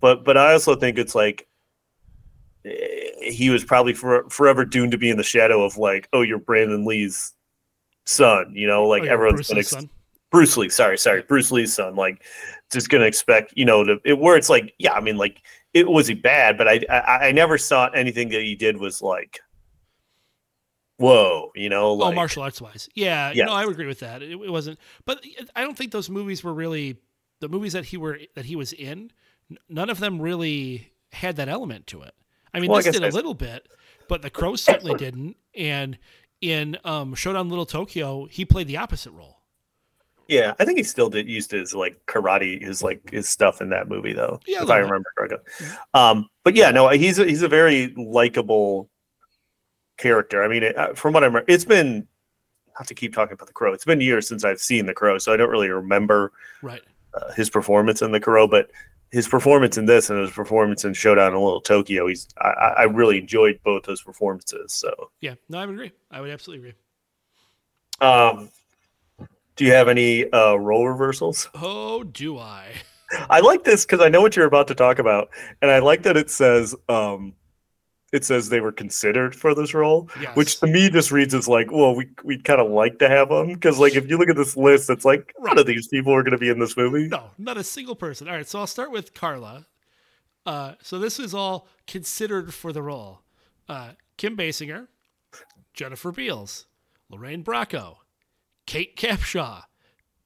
but 0.00 0.24
but 0.24 0.36
I 0.36 0.52
also 0.52 0.74
think 0.74 0.98
it's 0.98 1.14
like 1.14 1.48
eh, 2.64 3.30
he 3.30 3.50
was 3.50 3.64
probably 3.64 3.94
for, 3.94 4.28
forever 4.28 4.64
doomed 4.64 4.92
to 4.92 4.98
be 4.98 5.10
in 5.10 5.16
the 5.16 5.22
shadow 5.22 5.62
of 5.62 5.78
like, 5.78 6.08
oh, 6.12 6.22
you're 6.22 6.38
Brandon 6.38 6.84
Lee's 6.84 7.34
son. 8.06 8.52
You 8.54 8.66
know, 8.66 8.86
like 8.86 9.02
Oh, 9.02 9.06
yeah, 9.06 9.12
everyone's 9.12 9.36
Bruce 9.36 9.48
been 9.48 9.56
Lee's 9.56 9.72
ex- 9.72 9.82
son. 9.82 9.90
Bruce 10.30 10.56
Lee. 10.56 10.68
Sorry, 10.68 10.98
sorry, 10.98 11.22
Bruce 11.22 11.50
Lee's 11.50 11.74
son. 11.74 11.96
Like, 11.96 12.22
just 12.72 12.88
gonna 12.88 13.04
expect 13.04 13.52
you 13.56 13.64
know 13.64 13.84
to 13.84 13.98
it, 14.04 14.18
where 14.18 14.36
it's 14.36 14.50
like, 14.50 14.74
yeah, 14.78 14.92
I 14.92 15.00
mean, 15.00 15.16
like, 15.16 15.42
it 15.74 15.88
was 15.88 16.06
he 16.08 16.14
bad, 16.14 16.58
but 16.58 16.68
I, 16.68 16.80
I 16.90 17.28
I 17.28 17.32
never 17.32 17.58
saw 17.58 17.88
anything 17.90 18.28
that 18.30 18.42
he 18.42 18.54
did 18.54 18.78
was 18.78 19.00
like, 19.02 19.40
whoa, 20.96 21.50
you 21.54 21.68
know, 21.68 21.94
like 21.94 22.12
oh, 22.12 22.14
martial 22.14 22.42
arts 22.42 22.60
wise, 22.60 22.88
yeah, 22.94 23.32
Yes. 23.34 23.46
no, 23.46 23.52
I 23.52 23.64
would 23.64 23.72
agree 23.74 23.86
with 23.86 24.00
that. 24.00 24.22
It, 24.22 24.32
it 24.32 24.50
wasn't, 24.50 24.78
but 25.04 25.24
I 25.56 25.62
don't 25.62 25.76
think 25.76 25.92
those 25.92 26.10
movies 26.10 26.44
were 26.44 26.54
really 26.54 26.98
the 27.40 27.48
movies 27.48 27.72
that 27.72 27.86
he 27.86 27.96
were 27.96 28.20
that 28.34 28.44
he 28.46 28.56
was 28.56 28.72
in. 28.72 29.10
None 29.68 29.90
of 29.90 29.98
them 29.98 30.20
really 30.20 30.92
had 31.12 31.36
that 31.36 31.48
element 31.48 31.86
to 31.88 32.02
it. 32.02 32.14
I 32.54 32.60
mean, 32.60 32.70
Well, 32.70 32.78
I 32.78 32.82
this 32.82 32.92
guess 32.92 33.00
did 33.00 33.12
a 33.12 33.14
little 33.14 33.34
bit, 33.34 33.68
but 34.08 34.22
the 34.22 34.30
Crow 34.30 34.56
certainly 34.56 34.94
didn't. 34.94 35.36
And 35.54 35.98
in 36.40 36.78
um, 36.84 37.14
Showdown 37.14 37.48
Little 37.48 37.66
Tokyo, 37.66 38.26
he 38.26 38.44
played 38.44 38.66
the 38.66 38.76
opposite 38.76 39.10
role. 39.12 39.39
Yeah, 40.30 40.54
I 40.58 40.64
think 40.64 40.78
he 40.78 40.84
still 40.84 41.10
did 41.10 41.28
used 41.28 41.50
his 41.50 41.74
like 41.74 42.00
karate, 42.06 42.62
his 42.62 42.82
like 42.82 43.10
his 43.10 43.28
stuff 43.28 43.60
in 43.60 43.68
that 43.70 43.88
movie 43.88 44.12
though, 44.12 44.40
Yeah, 44.46 44.62
if 44.62 44.70
I 44.70 44.78
remember 44.78 45.12
correctly. 45.18 45.38
Um, 45.92 46.28
but 46.44 46.54
yeah, 46.54 46.70
no, 46.70 46.88
he's 46.88 47.18
a, 47.18 47.24
he's 47.24 47.42
a 47.42 47.48
very 47.48 47.92
likable 47.96 48.88
character. 49.98 50.42
I 50.42 50.48
mean, 50.48 50.62
it, 50.62 50.76
uh, 50.76 50.94
from 50.94 51.12
what 51.12 51.22
I 51.22 51.26
remember, 51.26 51.44
it's 51.52 51.64
been 51.64 52.06
not 52.78 52.86
to 52.88 52.94
keep 52.94 53.12
talking 53.14 53.34
about 53.34 53.48
the 53.48 53.52
Crow. 53.52 53.72
It's 53.74 53.84
been 53.84 54.00
years 54.00 54.26
since 54.28 54.44
I've 54.44 54.60
seen 54.60 54.86
the 54.86 54.94
Crow, 54.94 55.18
so 55.18 55.32
I 55.32 55.36
don't 55.36 55.50
really 55.50 55.68
remember 55.68 56.32
Right. 56.62 56.80
uh, 57.14 57.32
his 57.32 57.50
performance 57.50 58.00
in 58.00 58.12
the 58.12 58.20
Crow, 58.20 58.46
but 58.46 58.70
his 59.10 59.26
performance 59.28 59.76
in 59.76 59.86
this 59.86 60.08
and 60.08 60.20
his 60.20 60.30
performance 60.30 60.84
in 60.84 60.94
Showdown 60.94 61.32
in 61.34 61.38
Little 61.40 61.60
Tokyo, 61.60 62.06
he's 62.06 62.28
I, 62.40 62.48
I 62.48 62.68
I 62.68 62.82
really 62.84 63.18
enjoyed 63.18 63.58
both 63.64 63.82
those 63.82 64.00
performances. 64.02 64.72
So, 64.72 65.10
Yeah. 65.20 65.34
No, 65.48 65.58
I 65.58 65.66
would 65.66 65.74
agree. 65.74 65.92
I 66.12 66.20
would 66.20 66.30
absolutely 66.30 66.68
agree. 66.70 66.78
um, 68.08 68.50
do 69.60 69.66
you 69.66 69.72
have 69.74 69.88
any 69.88 70.24
uh, 70.32 70.54
role 70.54 70.88
reversals? 70.88 71.50
Oh, 71.54 72.02
do 72.02 72.38
I? 72.38 72.64
I 73.28 73.40
like 73.40 73.64
this 73.64 73.84
because 73.84 74.00
I 74.00 74.08
know 74.08 74.22
what 74.22 74.34
you're 74.34 74.46
about 74.46 74.68
to 74.68 74.74
talk 74.74 74.98
about, 74.98 75.28
and 75.60 75.70
I 75.70 75.80
like 75.80 76.02
that 76.04 76.16
it 76.16 76.30
says 76.30 76.74
um, 76.88 77.34
it 78.10 78.24
says 78.24 78.48
they 78.48 78.60
were 78.60 78.72
considered 78.72 79.36
for 79.36 79.54
this 79.54 79.74
role, 79.74 80.08
Yes. 80.18 80.34
which 80.34 80.60
to 80.60 80.66
me 80.66 80.88
just 80.88 81.12
reads 81.12 81.34
as 81.34 81.46
like, 81.46 81.70
well, 81.70 81.94
we 81.94 82.08
we 82.24 82.38
kind 82.38 82.58
of 82.60 82.70
like 82.70 82.98
to 83.00 83.08
have 83.08 83.28
them 83.28 83.48
because 83.48 83.78
like 83.78 83.96
if 83.96 84.08
you 84.08 84.16
look 84.16 84.30
at 84.30 84.36
this 84.36 84.56
list, 84.56 84.88
it's 84.88 85.04
like 85.04 85.34
none 85.40 85.58
of 85.58 85.66
these 85.66 85.88
people 85.88 86.14
are 86.14 86.22
going 86.22 86.32
to 86.32 86.38
be 86.38 86.48
in 86.48 86.58
this 86.58 86.74
movie. 86.76 87.08
No, 87.08 87.24
not 87.36 87.58
a 87.58 87.64
single 87.64 87.94
person. 87.96 88.28
All 88.28 88.34
right, 88.34 88.48
so 88.48 88.60
I'll 88.60 88.66
start 88.66 88.90
with 88.90 89.12
Carla. 89.12 89.66
Uh, 90.46 90.74
so 90.82 90.98
this 90.98 91.18
is 91.20 91.34
all 91.34 91.68
considered 91.86 92.54
for 92.54 92.72
the 92.72 92.82
role. 92.82 93.20
Uh, 93.68 93.90
Kim 94.16 94.36
Basinger, 94.38 94.88
Jennifer 95.74 96.12
Beals, 96.12 96.64
Lorraine 97.10 97.44
Bracco, 97.44 97.96
Kate 98.70 98.94
Capshaw, 98.94 99.64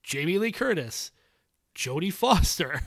Jamie 0.03 0.37
Lee 0.37 0.53
Curtis, 0.53 1.11
Jodie 1.75 2.13
Foster, 2.13 2.83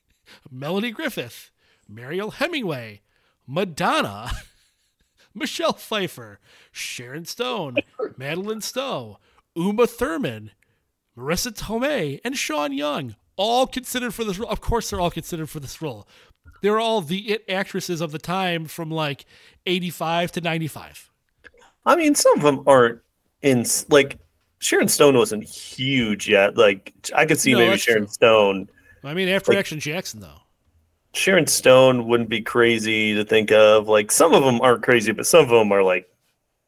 Melanie 0.50 0.90
Griffith, 0.90 1.50
Mariel 1.88 2.32
Hemingway, 2.32 3.00
Madonna, 3.46 4.30
Michelle 5.34 5.72
Pfeiffer, 5.72 6.40
Sharon 6.70 7.24
Stone, 7.24 7.78
Madeleine 8.18 8.60
Stowe, 8.60 9.18
Uma 9.56 9.86
Thurman, 9.86 10.50
Marisa 11.16 11.52
Tomei, 11.52 12.20
and 12.22 12.36
Sean 12.36 12.74
Young, 12.74 13.16
all 13.36 13.66
considered 13.66 14.12
for 14.12 14.24
this 14.24 14.38
role. 14.38 14.50
Of 14.50 14.60
course, 14.60 14.90
they're 14.90 15.00
all 15.00 15.10
considered 15.10 15.48
for 15.48 15.58
this 15.58 15.80
role. 15.80 16.06
They're 16.60 16.78
all 16.78 17.00
the 17.00 17.30
it 17.30 17.44
actresses 17.48 18.02
of 18.02 18.12
the 18.12 18.18
time 18.18 18.66
from 18.66 18.90
like 18.90 19.24
85 19.64 20.32
to 20.32 20.42
95. 20.42 21.10
I 21.86 21.96
mean, 21.96 22.14
some 22.14 22.36
of 22.36 22.42
them 22.42 22.62
aren't 22.66 23.00
in 23.40 23.64
like 23.88 24.18
Sharon 24.60 24.88
Stone 24.88 25.16
wasn't 25.16 25.44
huge 25.44 26.28
yet. 26.28 26.56
Like 26.56 26.92
I 27.14 27.26
could 27.26 27.38
see 27.38 27.52
No, 27.52 27.58
maybe 27.58 27.78
Sharon 27.78 28.04
true. 28.04 28.12
Stone. 28.12 28.70
I 29.04 29.14
mean, 29.14 29.28
after 29.28 29.52
Like- 29.52 29.60
Action 29.60 29.78
Jackson, 29.80 30.20
though. 30.20 30.40
Sharon 31.14 31.46
Stone 31.46 32.06
wouldn't 32.06 32.28
be 32.28 32.40
crazy 32.42 33.14
to 33.14 33.24
think 33.24 33.50
of. 33.50 33.88
Like 33.88 34.12
some 34.12 34.34
of 34.34 34.44
them 34.44 34.60
aren't 34.60 34.82
crazy, 34.82 35.12
but 35.12 35.26
some 35.26 35.42
of 35.44 35.48
them 35.48 35.72
are 35.72 35.82
like, 35.82 36.08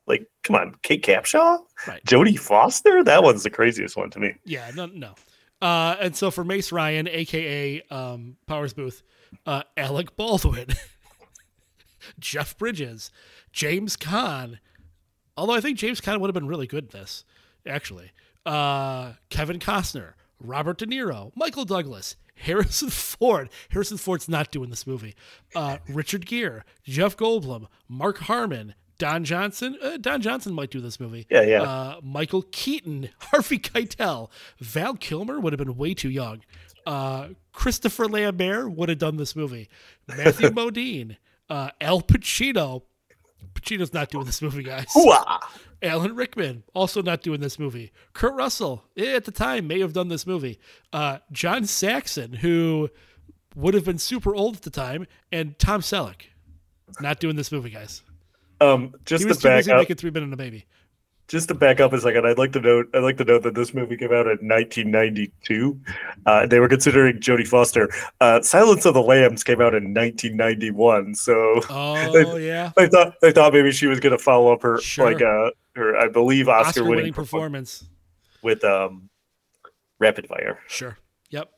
like 0.06 0.26
come 0.42 0.56
on, 0.56 0.74
Kate 0.82 1.04
Capshaw, 1.04 1.58
Right. 1.86 2.02
Jodie 2.04 2.38
Foster. 2.38 3.04
That 3.04 3.22
one's 3.22 3.42
the 3.42 3.50
craziest 3.50 3.96
one 3.96 4.10
to 4.10 4.18
me. 4.18 4.34
Yeah, 4.44 4.70
no, 4.74 4.86
no. 4.86 5.14
Uh, 5.60 5.94
and 6.00 6.16
so 6.16 6.30
for 6.30 6.42
Mace 6.42 6.72
Ryan, 6.72 7.06
aka 7.06 7.82
um, 7.90 8.36
Powers 8.46 8.72
Boothe, 8.72 9.00
uh, 9.46 9.62
Alec 9.76 10.16
Baldwin, 10.16 10.68
Jeff 12.18 12.56
Bridges, 12.56 13.10
James 13.52 13.96
Caan. 13.96 14.58
Although 15.36 15.54
I 15.54 15.60
think 15.60 15.78
James 15.78 16.00
Caan 16.00 16.20
would 16.20 16.28
have 16.28 16.34
been 16.34 16.46
really 16.48 16.66
good 16.66 16.84
in 16.92 16.98
this, 17.00 17.24
actually. 17.66 18.12
Uh, 18.46 19.12
Kevin 19.28 19.58
Costner, 19.58 20.12
Robert 20.40 20.78
De 20.78 20.86
Niro, 20.86 21.32
Michael 21.36 21.64
Douglas, 21.64 22.16
Harrison 22.36 22.88
Ford. 22.90 23.50
Harrison 23.70 23.98
Ford's 23.98 24.28
not 24.28 24.50
doing 24.50 24.70
this 24.70 24.86
movie. 24.86 25.14
Uh, 25.54 25.78
Richard 25.88 26.24
Gere, 26.26 26.62
Jeff 26.82 27.16
Goldblum, 27.16 27.66
Mark 27.88 28.18
Harmon, 28.18 28.74
Don 28.98 29.24
Johnson. 29.24 29.76
Uh, 29.82 29.96
Don 29.98 30.20
Johnson 30.22 30.54
might 30.54 30.70
do 30.70 30.80
this 30.80 30.98
movie. 31.00 31.26
Yeah, 31.30 31.42
yeah. 31.42 31.62
Uh, 31.62 32.00
Michael 32.02 32.42
Keaton, 32.50 33.10
Harvey 33.18 33.58
Keitel, 33.58 34.30
Val 34.58 34.94
Kilmer 34.94 35.38
would 35.40 35.52
have 35.52 35.58
been 35.58 35.76
way 35.76 35.94
too 35.94 36.10
young. 36.10 36.42
Uh, 36.86 37.28
Christopher 37.52 38.06
Lambert 38.08 38.72
would 38.72 38.88
have 38.88 38.98
done 38.98 39.16
this 39.16 39.36
movie. 39.36 39.68
Matthew 40.08 40.48
Modine, 40.50 41.16
uh, 41.48 41.70
Al 41.80 42.00
Pacino, 42.00 42.82
Pacino's 43.54 43.92
not 43.92 44.10
doing 44.10 44.26
this 44.26 44.42
movie, 44.42 44.62
guys. 44.62 44.86
Hooah! 44.94 45.40
Alan 45.82 46.14
Rickman 46.14 46.62
also 46.74 47.02
not 47.02 47.22
doing 47.22 47.40
this 47.40 47.58
movie. 47.58 47.92
Kurt 48.12 48.34
Russell 48.34 48.84
eh, 48.96 49.14
at 49.14 49.24
the 49.24 49.30
time 49.30 49.66
may 49.66 49.80
have 49.80 49.92
done 49.92 50.08
this 50.08 50.26
movie. 50.26 50.58
Uh, 50.92 51.18
John 51.32 51.64
Saxon, 51.64 52.34
who 52.34 52.90
would 53.54 53.74
have 53.74 53.84
been 53.84 53.98
super 53.98 54.34
old 54.34 54.56
at 54.56 54.62
the 54.62 54.70
time, 54.70 55.06
and 55.32 55.58
Tom 55.58 55.80
Selleck 55.80 56.22
not 57.00 57.20
doing 57.20 57.36
this 57.36 57.50
movie, 57.50 57.70
guys. 57.70 58.02
Um, 58.60 58.94
just 59.04 59.22
He 59.22 59.24
to 59.24 59.28
was 59.28 59.38
too 59.38 59.48
back 59.48 59.68
up, 59.68 59.78
making 59.78 59.96
Three 59.96 60.10
Men 60.10 60.24
and 60.24 60.32
a 60.32 60.36
Baby. 60.36 60.66
Just 61.30 61.46
to 61.48 61.54
back 61.54 61.78
up 61.78 61.92
a 61.92 62.00
second, 62.00 62.26
I'd 62.26 62.38
like 62.38 62.52
to 62.52 62.60
note 62.60 62.88
I'd 62.92 63.04
like 63.04 63.16
to 63.18 63.24
note 63.24 63.44
that 63.44 63.54
this 63.54 63.72
movie 63.72 63.96
came 63.96 64.12
out 64.12 64.26
in 64.26 64.46
1992. 64.48 65.80
Uh, 66.26 66.46
they 66.46 66.58
were 66.58 66.68
considering 66.68 67.18
Jodie 67.20 67.46
Foster. 67.46 67.88
Uh, 68.20 68.42
Silence 68.42 68.84
of 68.84 68.94
the 68.94 69.02
Lambs 69.02 69.44
came 69.44 69.60
out 69.60 69.74
in 69.74 69.94
1991, 69.94 71.14
so 71.14 71.60
Oh 71.70 72.36
yeah, 72.36 72.72
they 72.76 72.88
thought 72.88 73.14
they 73.22 73.30
thought 73.32 73.52
maybe 73.52 73.70
she 73.72 73.86
was 73.86 74.00
going 74.00 74.12
to 74.16 74.22
follow 74.22 74.52
up 74.52 74.62
her 74.62 74.80
Sure. 74.80 75.04
like 75.12 75.22
uh 75.22 75.50
her 75.76 75.96
I 75.96 76.08
believe 76.08 76.48
Oscar, 76.48 76.68
Oscar-winning 76.68 76.96
winning 76.96 77.12
performance. 77.12 77.84
with 78.42 78.64
um 78.64 79.08
Rapid 80.00 80.26
Fire. 80.26 80.58
Sure. 80.66 80.98
Yep. 81.30 81.50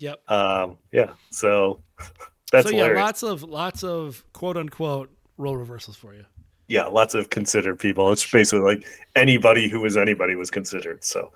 Yep. 0.00 0.30
Um, 0.30 0.78
yeah, 0.92 1.12
so 1.30 1.80
that's 2.52 2.66
so 2.66 2.70
yeah, 2.72 2.78
hilarious. 2.84 3.00
lots 3.02 3.22
of 3.22 3.42
lots 3.42 3.84
of 3.84 4.22
quote 4.32 4.56
unquote 4.58 5.10
role 5.38 5.56
reversals 5.56 5.96
for 5.96 6.12
you. 6.14 6.24
Yeah, 6.68 6.84
lots 6.84 7.14
of 7.14 7.30
considered 7.30 7.78
people. 7.78 8.12
It's 8.12 8.30
basically 8.30 8.60
like 8.60 8.86
anybody 9.16 9.68
who 9.68 9.80
was 9.80 9.96
anybody 9.96 10.36
was 10.36 10.50
considered. 10.50 11.02
So, 11.02 11.32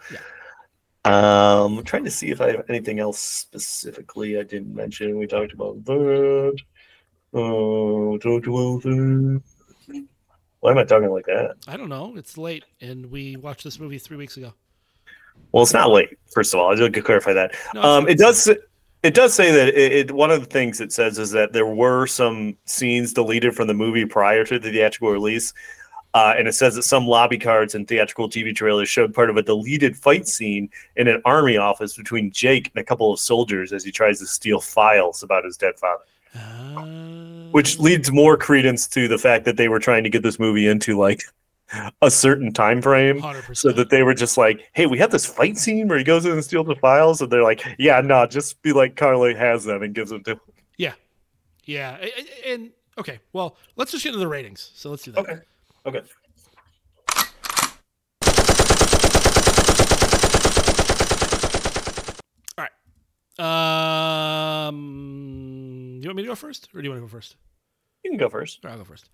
um, 1.04 1.78
I'm 1.78 1.84
trying 1.84 2.04
to 2.04 2.10
see 2.10 2.30
if 2.30 2.40
I 2.40 2.52
have 2.52 2.64
anything 2.68 3.00
else 3.00 3.18
specifically 3.18 4.38
I 4.38 4.44
didn't 4.44 4.74
mention. 4.74 5.18
We 5.18 5.26
talked 5.26 5.52
about 5.52 5.84
that. 5.86 6.56
Oh, 7.34 8.18
talked 8.18 8.46
about 8.46 8.82
that. 8.82 9.42
Why 10.60 10.70
am 10.70 10.78
I 10.78 10.84
talking 10.84 11.10
like 11.10 11.26
that? 11.26 11.56
I 11.66 11.76
don't 11.76 11.88
know. 11.88 12.14
It's 12.16 12.38
late, 12.38 12.64
and 12.80 13.10
we 13.10 13.36
watched 13.36 13.64
this 13.64 13.80
movie 13.80 13.98
three 13.98 14.16
weeks 14.16 14.36
ago. 14.36 14.52
Well, 15.50 15.62
it's 15.64 15.72
not 15.72 15.90
late. 15.90 16.10
First 16.32 16.54
of 16.54 16.60
all, 16.60 16.70
I 16.70 16.76
just 16.76 16.92
to 16.92 17.02
clarify 17.02 17.32
that. 17.32 17.54
No, 17.74 17.82
Um, 17.82 18.08
it 18.08 18.18
does. 18.18 18.46
It 18.46 18.60
does 19.14 19.34
say 19.34 19.50
that 19.50 19.68
it, 19.68 19.92
it. 19.92 20.12
One 20.12 20.30
of 20.30 20.40
the 20.40 20.46
things 20.46 20.80
it 20.80 20.92
says 20.92 21.18
is 21.18 21.32
that 21.32 21.52
there 21.52 21.66
were 21.66 22.06
some 22.06 22.56
scenes 22.66 23.12
deleted 23.12 23.54
from 23.54 23.66
the 23.66 23.74
movie 23.74 24.06
prior 24.06 24.44
to 24.44 24.58
the 24.58 24.70
theatrical 24.70 25.10
release, 25.10 25.52
uh, 26.14 26.34
and 26.38 26.46
it 26.46 26.52
says 26.52 26.76
that 26.76 26.82
some 26.82 27.06
lobby 27.06 27.38
cards 27.38 27.74
and 27.74 27.88
theatrical 27.88 28.28
TV 28.28 28.54
trailers 28.54 28.88
showed 28.88 29.12
part 29.12 29.28
of 29.28 29.36
a 29.36 29.42
deleted 29.42 29.96
fight 29.96 30.28
scene 30.28 30.68
in 30.96 31.08
an 31.08 31.20
army 31.24 31.56
office 31.56 31.96
between 31.96 32.30
Jake 32.30 32.70
and 32.74 32.80
a 32.80 32.84
couple 32.84 33.12
of 33.12 33.18
soldiers 33.18 33.72
as 33.72 33.82
he 33.82 33.90
tries 33.90 34.20
to 34.20 34.26
steal 34.26 34.60
files 34.60 35.22
about 35.22 35.44
his 35.44 35.56
dead 35.56 35.74
father. 35.78 36.04
Uh, 36.34 36.82
Which 37.50 37.78
leads 37.78 38.12
more 38.12 38.36
credence 38.36 38.86
to 38.88 39.08
the 39.08 39.18
fact 39.18 39.44
that 39.46 39.56
they 39.56 39.68
were 39.68 39.80
trying 39.80 40.04
to 40.04 40.10
get 40.10 40.22
this 40.22 40.38
movie 40.38 40.68
into 40.68 40.96
like 40.98 41.22
a 42.02 42.10
certain 42.10 42.52
time 42.52 42.82
frame. 42.82 43.20
100%. 43.20 43.56
So 43.56 43.72
that 43.72 43.90
they 43.90 44.02
were 44.02 44.14
just 44.14 44.36
like, 44.36 44.68
"Hey, 44.72 44.86
we 44.86 44.98
have 44.98 45.10
this 45.10 45.26
fight 45.26 45.56
scene 45.56 45.88
where 45.88 45.98
he 45.98 46.04
goes 46.04 46.24
in 46.24 46.32
and 46.32 46.44
steals 46.44 46.66
the 46.66 46.76
files," 46.76 47.20
and 47.20 47.30
they're 47.30 47.42
like, 47.42 47.64
"Yeah, 47.78 48.00
no, 48.00 48.26
just 48.26 48.60
be 48.62 48.72
like 48.72 48.96
Carly 48.96 49.34
has 49.34 49.64
them 49.64 49.82
and 49.82 49.94
gives 49.94 50.10
them 50.10 50.22
to." 50.24 50.32
him 50.32 50.40
yeah, 50.76 50.94
yeah, 51.64 52.04
and 52.46 52.70
okay. 52.98 53.20
Well, 53.32 53.56
let's 53.76 53.92
just 53.92 54.02
get 54.02 54.10
into 54.10 54.20
the 54.20 54.28
ratings. 54.28 54.72
So 54.74 54.90
let's 54.90 55.04
do 55.04 55.12
that. 55.12 55.20
Okay. 55.20 55.38
Okay. 55.86 56.00
All 62.58 62.66
right. 63.38 64.66
Um, 64.68 65.98
do 66.00 66.04
you 66.04 66.08
want 66.08 66.16
me 66.16 66.22
to 66.22 66.28
go 66.28 66.34
first, 66.34 66.68
or 66.74 66.80
do 66.80 66.86
you 66.86 66.90
want 66.90 67.02
to 67.02 67.06
go 67.06 67.10
first? 67.10 67.36
You 68.04 68.10
can 68.10 68.18
go 68.18 68.28
first. 68.28 68.64
Or 68.64 68.70
I'll 68.70 68.78
go 68.78 68.84
first. 68.84 69.08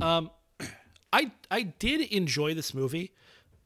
Um, 0.00 0.30
I 1.12 1.30
I 1.50 1.62
did 1.62 2.00
enjoy 2.12 2.54
this 2.54 2.74
movie. 2.74 3.12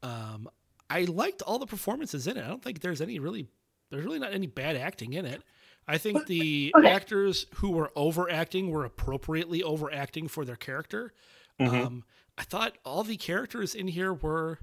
Um, 0.02 0.48
I 0.88 1.02
liked 1.04 1.42
all 1.42 1.58
the 1.58 1.66
performances 1.66 2.26
in 2.26 2.36
it. 2.36 2.44
I 2.44 2.48
don't 2.48 2.62
think 2.62 2.80
there's 2.80 3.00
any 3.00 3.18
really 3.18 3.48
there's 3.90 4.04
really 4.04 4.18
not 4.18 4.32
any 4.32 4.46
bad 4.46 4.76
acting 4.76 5.12
in 5.12 5.26
it. 5.26 5.42
I 5.88 5.98
think 5.98 6.26
the 6.26 6.72
actors 6.86 7.46
who 7.56 7.70
were 7.70 7.90
overacting 7.96 8.70
were 8.70 8.84
appropriately 8.84 9.62
overacting 9.62 10.28
for 10.28 10.44
their 10.44 10.56
character. 10.56 11.12
Um, 11.58 12.04
I 12.38 12.44
thought 12.44 12.78
all 12.84 13.02
the 13.02 13.16
characters 13.16 13.74
in 13.74 13.88
here 13.88 14.14
were 14.14 14.58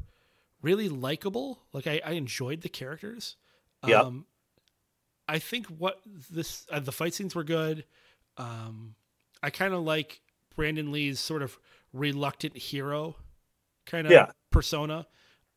really 0.62 0.90
likable. 0.90 1.64
Like 1.74 1.86
I, 1.86 2.02
I 2.04 2.12
enjoyed 2.12 2.62
the 2.62 2.70
characters. 2.70 3.36
Yeah. 3.86 4.02
Um, 4.02 4.26
I 5.28 5.40
think 5.40 5.68
what 5.68 6.00
this 6.30 6.66
uh, 6.72 6.80
the 6.80 6.92
fight 6.92 7.14
scenes 7.14 7.36
were 7.36 7.44
good. 7.44 7.86
Um, 8.38 8.96
I 9.44 9.50
kind 9.50 9.74
of 9.74 9.82
like 9.82 10.22
Brandon 10.56 10.92
Lee's 10.92 11.20
sort 11.20 11.42
of 11.42 11.60
reluctant 11.98 12.56
hero 12.58 13.16
kind 13.86 14.06
of 14.08 14.12
Yeah. 14.12 14.32
persona. 14.52 15.08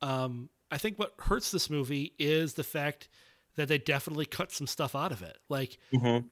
Um, 0.00 0.50
I 0.70 0.78
think 0.78 0.98
what 0.98 1.14
hurts 1.18 1.50
this 1.50 1.68
movie 1.68 2.14
is 2.18 2.54
the 2.54 2.64
fact 2.64 3.08
that 3.56 3.68
they 3.68 3.78
definitely 3.78 4.26
cut 4.26 4.52
some 4.52 4.66
stuff 4.66 4.94
out 4.94 5.12
of 5.12 5.22
it. 5.22 5.36
Like, 5.48 5.78
Mhm. 5.92 6.30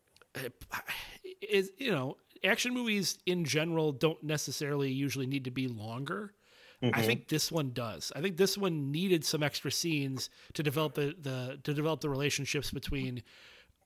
is 1.42 1.70
you 1.78 1.90
know, 1.90 2.16
action 2.44 2.72
movies 2.72 3.18
in 3.26 3.44
general 3.44 3.92
don't 3.92 4.22
necessarily 4.22 4.90
usually 4.92 5.26
need 5.26 5.44
to 5.44 5.50
be 5.50 5.68
longer. 5.68 6.34
I 6.80 7.02
think 7.02 7.26
this 7.26 7.50
one 7.50 7.72
does. 7.72 8.12
I 8.14 8.20
think 8.20 8.36
this 8.36 8.56
one 8.56 8.92
needed 8.92 9.24
some 9.24 9.42
extra 9.42 9.68
scenes 9.72 10.30
to 10.54 10.62
develop 10.62 10.94
the, 10.94 11.12
the 11.20 11.58
to 11.64 11.74
develop 11.74 12.00
the 12.02 12.08
relationships 12.08 12.70
between 12.70 13.24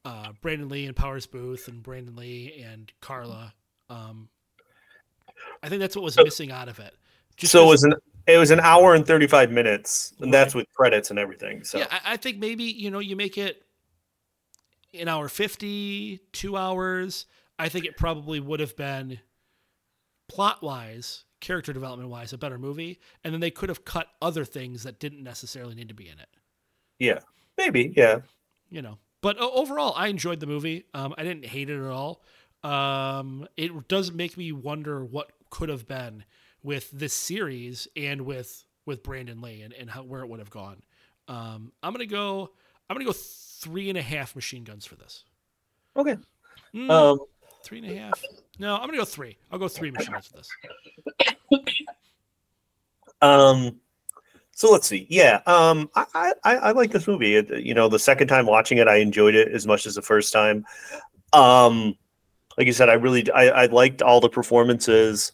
uh, 0.05 0.33
Brandon 0.43 0.69
Lee 0.69 0.85
and 0.85 0.95
Powers 0.95 1.27
Booth 1.27 1.69
and 1.69 1.83
Brandon 1.83 2.15
Lee 2.17 2.53
and 2.63 2.93
Carla. 3.01 3.55
Um, 3.89 4.29
I 5.63 5.69
think 5.69 5.81
that's 5.81 5.97
what 5.97 6.05
was 6.05 6.17
missing 6.17 6.51
out 6.51 6.69
of 6.69 6.79
it. 6.79 6.95
Just 7.37 7.53
so 7.53 7.65
it 7.65 7.69
was 7.69 7.85
an 7.85 7.95
it 8.27 8.39
was 8.39 8.51
an 8.51 8.61
hour 8.61 8.95
and 8.95 9.07
thirty 9.07 9.27
five 9.27 9.51
minutes, 9.51 10.15
and 10.21 10.33
that's 10.33 10.55
with 10.55 10.67
credits 10.75 11.11
and 11.11 11.19
everything. 11.19 11.65
So 11.65 11.79
Yeah, 11.79 11.87
I, 11.91 12.13
I 12.13 12.17
think 12.17 12.39
maybe 12.39 12.65
you 12.65 12.91
know 12.91 12.99
you 12.99 13.17
make 13.17 13.39
it 13.39 13.65
an 14.95 15.09
hour 15.09 15.29
50, 15.29 16.21
two 16.33 16.57
hours. 16.57 17.27
I 17.59 17.69
think 17.69 17.85
it 17.85 17.97
probably 17.97 18.41
would 18.41 18.61
have 18.61 18.77
been 18.77 19.21
plot 20.29 20.63
wise, 20.63 21.25
character 21.41 21.73
development 21.73 22.11
wise, 22.11 22.33
a 22.33 22.39
better 22.39 22.59
movie, 22.59 23.01
and 23.25 23.33
then 23.33 23.41
they 23.41 23.51
could 23.51 23.69
have 23.69 23.85
cut 23.85 24.09
other 24.21 24.45
things 24.45 24.83
that 24.83 24.99
didn't 24.99 25.23
necessarily 25.23 25.75
need 25.75 25.89
to 25.89 25.95
be 25.95 26.09
in 26.09 26.19
it. 26.19 26.29
yeah, 26.99 27.21
maybe 27.57 27.93
yeah. 27.97 28.21
You 28.71 28.83
know, 28.83 28.99
but 29.23 29.39
overall, 29.39 29.93
I 29.97 30.09
enjoyed 30.09 30.41
the 30.41 30.47
movie. 30.47 30.85
Um, 30.95 31.15
I 31.17 31.23
didn't 31.23 31.47
hate 31.47 31.71
it 31.71 31.79
at 31.79 31.91
all. 31.91 32.23
Um, 32.65 33.49
it 33.57 33.89
does 33.89 34.13
make 34.13 34.37
me 34.37 34.53
wonder 34.53 35.05
what 35.05 35.31
could 35.51 35.69
have 35.69 35.87
been 35.87 36.25
with 36.63 36.91
this 36.93 37.13
series 37.13 37.89
and 37.97 38.23
with 38.23 38.65
with 38.87 39.03
Brandon 39.03 39.41
Lee 39.41 39.63
and, 39.63 39.73
and 39.73 39.91
how 39.91 40.03
where 40.03 40.23
it 40.23 40.29
would 40.29 40.39
have 40.39 40.51
gone. 40.51 40.83
Um, 41.29 41.73
I'm 41.83 41.93
gonna 41.93 42.07
go. 42.07 42.51
I'm 42.89 42.95
gonna 42.95 43.05
go 43.05 43.13
three 43.13 43.89
and 43.89 43.99
a 43.99 44.03
half 44.03 44.35
machine 44.35 44.65
guns 44.65 44.85
for 44.87 44.97
this. 44.97 45.25
Okay. 45.97 46.17
Mm, 46.75 46.91
Um, 46.91 47.19
three 47.65 47.79
and 47.79 47.91
a 47.91 47.97
half. 47.97 48.23
No, 48.59 48.75
I'm 48.75 48.87
gonna 48.87 48.99
go 48.99 49.05
three. 49.05 49.37
I'll 49.51 49.59
go 49.59 49.69
three 49.69 49.91
machine 49.91 50.13
guns 50.13 50.27
for 50.29 50.37
this. 50.37 50.49
Um, 53.21 53.77
so 54.53 54.71
let's 54.71 54.87
see. 54.87 55.07
Yeah, 55.09 55.41
um, 55.47 55.89
I, 55.95 56.07
I 56.15 56.33
I 56.45 56.57
I 56.57 56.71
like 56.73 56.91
this 56.91 57.07
movie. 57.07 57.37
It, 57.37 57.65
you 57.65 57.75
know, 57.75 57.89
the 57.89 57.99
second 57.99 58.29
time 58.29 58.47
watching 58.47 58.79
it, 58.79 58.89
I 58.89 58.97
enjoyed 58.97 59.35
it 59.35 59.49
as 59.53 59.67
much 59.67 59.87
as 59.87 59.95
the 59.95 60.03
first 60.03 60.33
time. 60.33 60.65
Um, 61.33 61.97
like 62.59 62.67
you 62.67 62.73
said, 62.73 62.89
I 62.89 62.95
really 62.95 63.31
I, 63.33 63.49
I 63.49 63.67
liked 63.67 64.03
all 64.03 64.21
the 64.21 64.29
performances. 64.29 65.33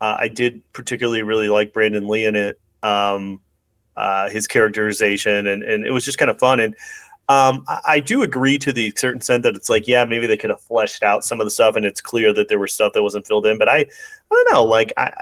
Uh, 0.00 0.16
I 0.18 0.28
did 0.28 0.60
particularly 0.72 1.22
really 1.22 1.48
like 1.48 1.72
Brandon 1.72 2.08
Lee 2.08 2.26
in 2.26 2.36
it. 2.36 2.60
Um, 2.82 3.40
uh, 3.96 4.28
his 4.28 4.46
characterization 4.46 5.46
and 5.46 5.62
and 5.62 5.86
it 5.86 5.90
was 5.90 6.04
just 6.04 6.18
kind 6.18 6.30
of 6.30 6.38
fun. 6.38 6.60
And 6.60 6.74
um, 7.28 7.64
I, 7.66 7.80
I 7.86 8.00
do 8.00 8.22
agree 8.22 8.58
to 8.58 8.72
the 8.72 8.92
certain 8.96 9.18
extent 9.18 9.42
that 9.42 9.56
it's 9.56 9.68
like, 9.68 9.88
yeah, 9.88 10.04
maybe 10.04 10.26
they 10.26 10.36
could 10.36 10.50
have 10.50 10.60
fleshed 10.60 11.02
out 11.02 11.24
some 11.24 11.40
of 11.40 11.46
the 11.46 11.50
stuff, 11.50 11.76
and 11.76 11.84
it's 11.84 12.00
clear 12.00 12.32
that 12.32 12.48
there 12.48 12.58
was 12.58 12.72
stuff 12.72 12.92
that 12.92 13.02
wasn't 13.02 13.26
filled 13.26 13.46
in. 13.46 13.58
But 13.58 13.68
I, 13.68 13.78
I 13.78 13.86
don't 14.30 14.52
know. 14.52 14.64
Like 14.64 14.92
I, 14.96 15.12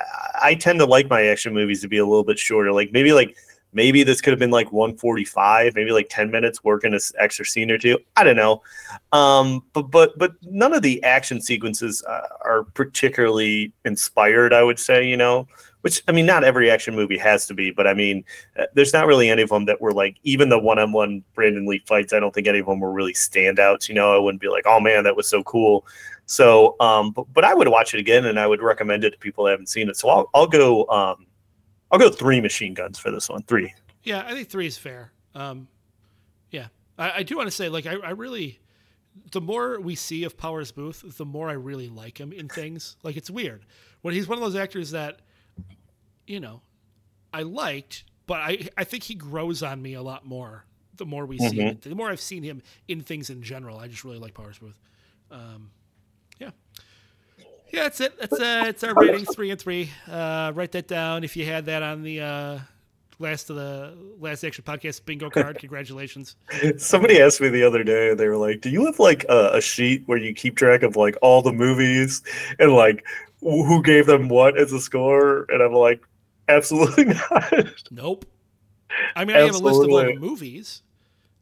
I 0.43 0.55
tend 0.55 0.81
to 0.81 0.87
like 0.87 1.09
my 1.09 1.25
action 1.27 1.55
movies 1.55 1.81
to 1.83 1.89
be 1.89 1.99
a 1.99 2.07
little 2.07 2.25
bit 2.25 2.39
shorter. 2.39 2.73
Like 2.73 2.93
maybe 2.93 3.13
like 3.13 3.37
maybe 3.75 4.03
this 4.05 4.21
could 4.21 4.31
have 4.31 4.39
been 4.39 4.51
like 4.51 4.73
145, 4.73 5.75
maybe 5.75 5.91
like 5.91 6.07
10 6.09 6.31
minutes 6.31 6.65
working 6.65 6.93
this 6.93 7.13
extra 7.19 7.45
scene 7.45 7.71
or 7.71 7.77
two. 7.77 7.99
I 8.17 8.25
don't 8.25 8.37
know. 8.37 8.63
Um, 9.13 9.65
but 9.73 9.91
but 9.91 10.17
but 10.19 10.33
none 10.43 10.73
of 10.73 10.83
the 10.83 11.03
action 11.03 11.41
sequences 11.41 12.03
uh, 12.05 12.29
are 12.45 12.65
particularly 12.65 13.73
inspired. 13.85 14.53
I 14.55 14.63
would 14.63 14.79
say, 14.79 15.07
you 15.07 15.17
know, 15.17 15.47
which 15.83 16.03
I 16.09 16.13
mean, 16.13 16.25
not 16.25 16.45
every 16.45 16.71
action 16.71 16.95
movie 16.95 17.19
has 17.19 17.47
to 17.49 17.55
be, 17.55 17.71
but 17.71 17.87
I 17.87 17.93
mean, 17.93 18.25
uh, 18.59 18.65
there's 18.73 18.95
not 18.95 19.07
really 19.07 19.29
any 19.29 19.43
of 19.43 19.51
them 19.51 19.67
that 19.67 19.81
were 19.81 19.93
like 19.93 20.17
even 20.23 20.49
the 20.49 20.59
one-on-one 20.59 21.23
Brandon 21.35 21.67
Lee 21.67 21.83
fights. 21.87 22.15
I 22.15 22.21
don't 22.21 22.35
think 22.35 22.47
any 22.47 22.61
of 22.61 22.67
them 22.67 22.81
were 22.81 22.93
really 22.93 23.13
standouts. 23.13 23.89
You 23.89 23.95
know, 23.95 24.15
I 24.15 24.19
wouldn't 24.19 24.41
be 24.41 24.49
like, 24.49 24.65
oh 24.67 24.81
man, 24.81 25.05
that 25.05 25.15
was 25.15 25.29
so 25.29 25.43
cool. 25.43 25.85
So, 26.27 26.77
um, 26.81 27.11
but, 27.11 27.27
but 27.35 27.45
I 27.45 27.53
would 27.53 27.69
watch 27.69 27.93
it 27.93 28.01
again, 28.01 28.25
and 28.25 28.41
I 28.41 28.47
would 28.47 28.63
recommend 28.63 29.05
it 29.05 29.11
to 29.11 29.19
people 29.19 29.45
that 29.45 29.51
haven't 29.51 29.69
seen 29.69 29.91
it. 29.91 29.97
So 29.97 30.09
I'll 30.09 30.31
I'll 30.33 30.47
go 30.47 30.87
um, 30.87 31.27
I'll 31.95 32.01
go 32.01 32.11
three 32.11 32.41
machine 32.41 32.75
guns 32.75 32.99
for 32.99 33.13
this 33.13 33.29
one. 33.29 33.43
Three. 33.45 33.73
Yeah, 34.03 34.25
I 34.27 34.33
think 34.33 34.49
three 34.49 34.67
is 34.67 34.77
fair. 34.77 35.13
Um, 35.33 35.69
yeah, 36.51 36.67
I, 36.99 37.19
I 37.19 37.23
do 37.23 37.37
want 37.37 37.47
to 37.47 37.55
say, 37.55 37.69
like, 37.69 37.87
I, 37.87 37.95
I 37.95 38.11
really 38.11 38.59
the 39.31 39.41
more 39.41 39.81
we 39.81 39.95
see 39.95 40.25
of 40.25 40.37
Powers 40.37 40.73
Boothe, 40.73 41.17
the 41.17 41.25
more 41.25 41.49
I 41.49 41.53
really 41.53 41.89
like 41.89 42.19
him 42.19 42.33
in 42.33 42.49
things. 42.49 42.97
Like 43.05 43.17
it's 43.17 43.31
weird 43.31 43.65
when 44.03 44.13
he's 44.13 44.27
one 44.27 44.39
of 44.39 44.43
those 44.43 44.57
actors 44.57 44.91
that, 44.91 45.21
you 46.27 46.41
know, 46.41 46.63
I 47.33 47.43
liked, 47.43 48.03
but 48.27 48.41
I 48.41 48.69
I 48.77 48.83
think 48.83 49.05
he 49.05 49.15
grows 49.15 49.63
on 49.63 49.81
me 49.81 49.95
a 49.95 50.03
lot 50.03 50.27
more 50.27 50.65
the 50.97 51.07
more 51.07 51.27
we 51.27 51.39
see 51.39 51.61
him. 51.61 51.79
The 51.81 51.95
more 51.95 52.11
I've 52.11 52.21
seen 52.21 52.43
him 52.43 52.61
in 52.89 53.03
things 53.03 53.31
in 53.31 53.41
general, 53.43 53.79
I 53.79 53.87
just 53.87 54.03
really 54.03 54.19
like 54.19 54.35
Powers 54.35 54.59
Boothe. 54.59 54.75
Um. 55.31 55.71
Yeah, 57.75 57.83
that's 57.85 58.01
it. 58.01 58.19
That's 58.21 58.33
uh, 58.33 58.65
it's 58.69 58.85
our 58.85 58.95
ratings, 58.95 59.35
three 59.35 59.51
and 59.51 59.61
three. 59.61 59.91
Uh, 60.09 60.53
write 60.55 60.71
that 60.73 60.87
down 60.87 61.25
if 61.25 61.37
you 61.37 61.45
had 61.45 61.67
that 61.67 61.83
on 61.83 62.03
the 62.03 62.21
uh, 62.21 62.59
last 63.19 63.51
of 63.51 63.57
the 63.57 63.97
last 64.21 64.45
action 64.45 64.63
podcast 64.65 65.05
bingo 65.05 65.29
card. 65.29 65.59
Congratulations. 65.59 66.37
Somebody 66.77 67.21
asked 67.21 67.41
me 67.41 67.49
the 67.49 67.65
other 67.65 67.83
day, 67.83 68.15
they 68.15 68.29
were 68.29 68.37
like, 68.37 68.61
"Do 68.61 68.71
you 68.71 68.87
have 68.87 69.01
like 69.01 69.25
a, 69.29 69.55
a 69.55 69.61
sheet 69.61 70.05
where 70.07 70.19
you 70.19 70.33
keep 70.33 70.57
track 70.57 70.85
of 70.85 70.95
like 70.95 71.17
all 71.21 71.43
the 71.43 71.53
movies 71.53 72.23
and 72.61 72.73
like 72.75 73.05
who 73.41 73.83
gave 73.83 74.07
them 74.07 74.29
what 74.29 74.57
as 74.57 74.73
a 74.73 74.81
score?" 74.81 75.45
And 75.49 75.61
I'm 75.61 75.73
like, 75.73 76.01
"Absolutely 76.49 77.05
not." 77.31 77.53
Nope. 77.91 78.25
I 79.17 79.25
mean, 79.25 79.37
I 79.37 79.41
have 79.41 79.57
a 79.57 79.59
list 79.59 79.83
of 79.83 79.91
all 79.91 80.05
the 80.05 80.15
movies, 80.15 80.83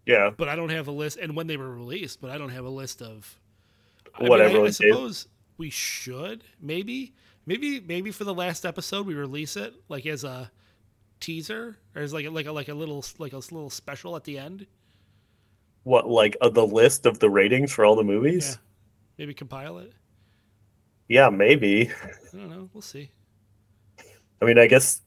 yeah, 0.06 0.30
but 0.34 0.48
I 0.48 0.56
don't 0.56 0.70
have 0.70 0.88
a 0.88 0.92
list 0.92 1.18
and 1.18 1.36
when 1.36 1.46
they 1.46 1.58
were 1.58 1.70
released. 1.70 2.22
But 2.22 2.30
I 2.30 2.38
don't 2.38 2.48
have 2.48 2.64
a 2.64 2.70
list 2.70 3.02
of 3.02 3.38
I 4.18 4.28
What 4.28 4.40
mean, 4.40 4.56
I- 4.56 4.64
I, 4.64 4.70
suppose 4.70 5.28
we 5.62 5.70
should 5.70 6.42
maybe, 6.60 7.14
maybe, 7.46 7.78
maybe 7.78 8.10
for 8.10 8.24
the 8.24 8.34
last 8.34 8.66
episode 8.66 9.06
we 9.06 9.14
release 9.14 9.56
it 9.56 9.72
like 9.88 10.04
as 10.06 10.24
a 10.24 10.50
teaser 11.20 11.78
or 11.94 12.02
as 12.02 12.12
like 12.12 12.26
a, 12.26 12.30
like 12.30 12.46
a, 12.46 12.52
like 12.52 12.66
a 12.68 12.74
little 12.74 13.04
like 13.18 13.32
a 13.32 13.36
little 13.36 13.70
special 13.70 14.16
at 14.16 14.24
the 14.24 14.36
end. 14.38 14.66
what 15.84 16.08
like 16.08 16.36
uh, 16.40 16.48
the 16.48 16.66
list 16.66 17.06
of 17.06 17.20
the 17.20 17.30
ratings 17.30 17.70
for 17.70 17.84
all 17.84 17.94
the 17.94 18.02
Yeah. 18.02 18.10
movies? 18.10 18.58
Maybe 19.18 19.34
compile 19.34 19.78
it. 19.78 19.92
Yeah, 21.08 21.28
maybe. 21.30 21.90
I 21.92 22.36
don't 22.36 22.50
know. 22.50 22.68
We'll 22.72 22.82
see. 22.82 23.12
I 24.40 24.44
mean, 24.44 24.58
I 24.58 24.66
guess. 24.66 25.00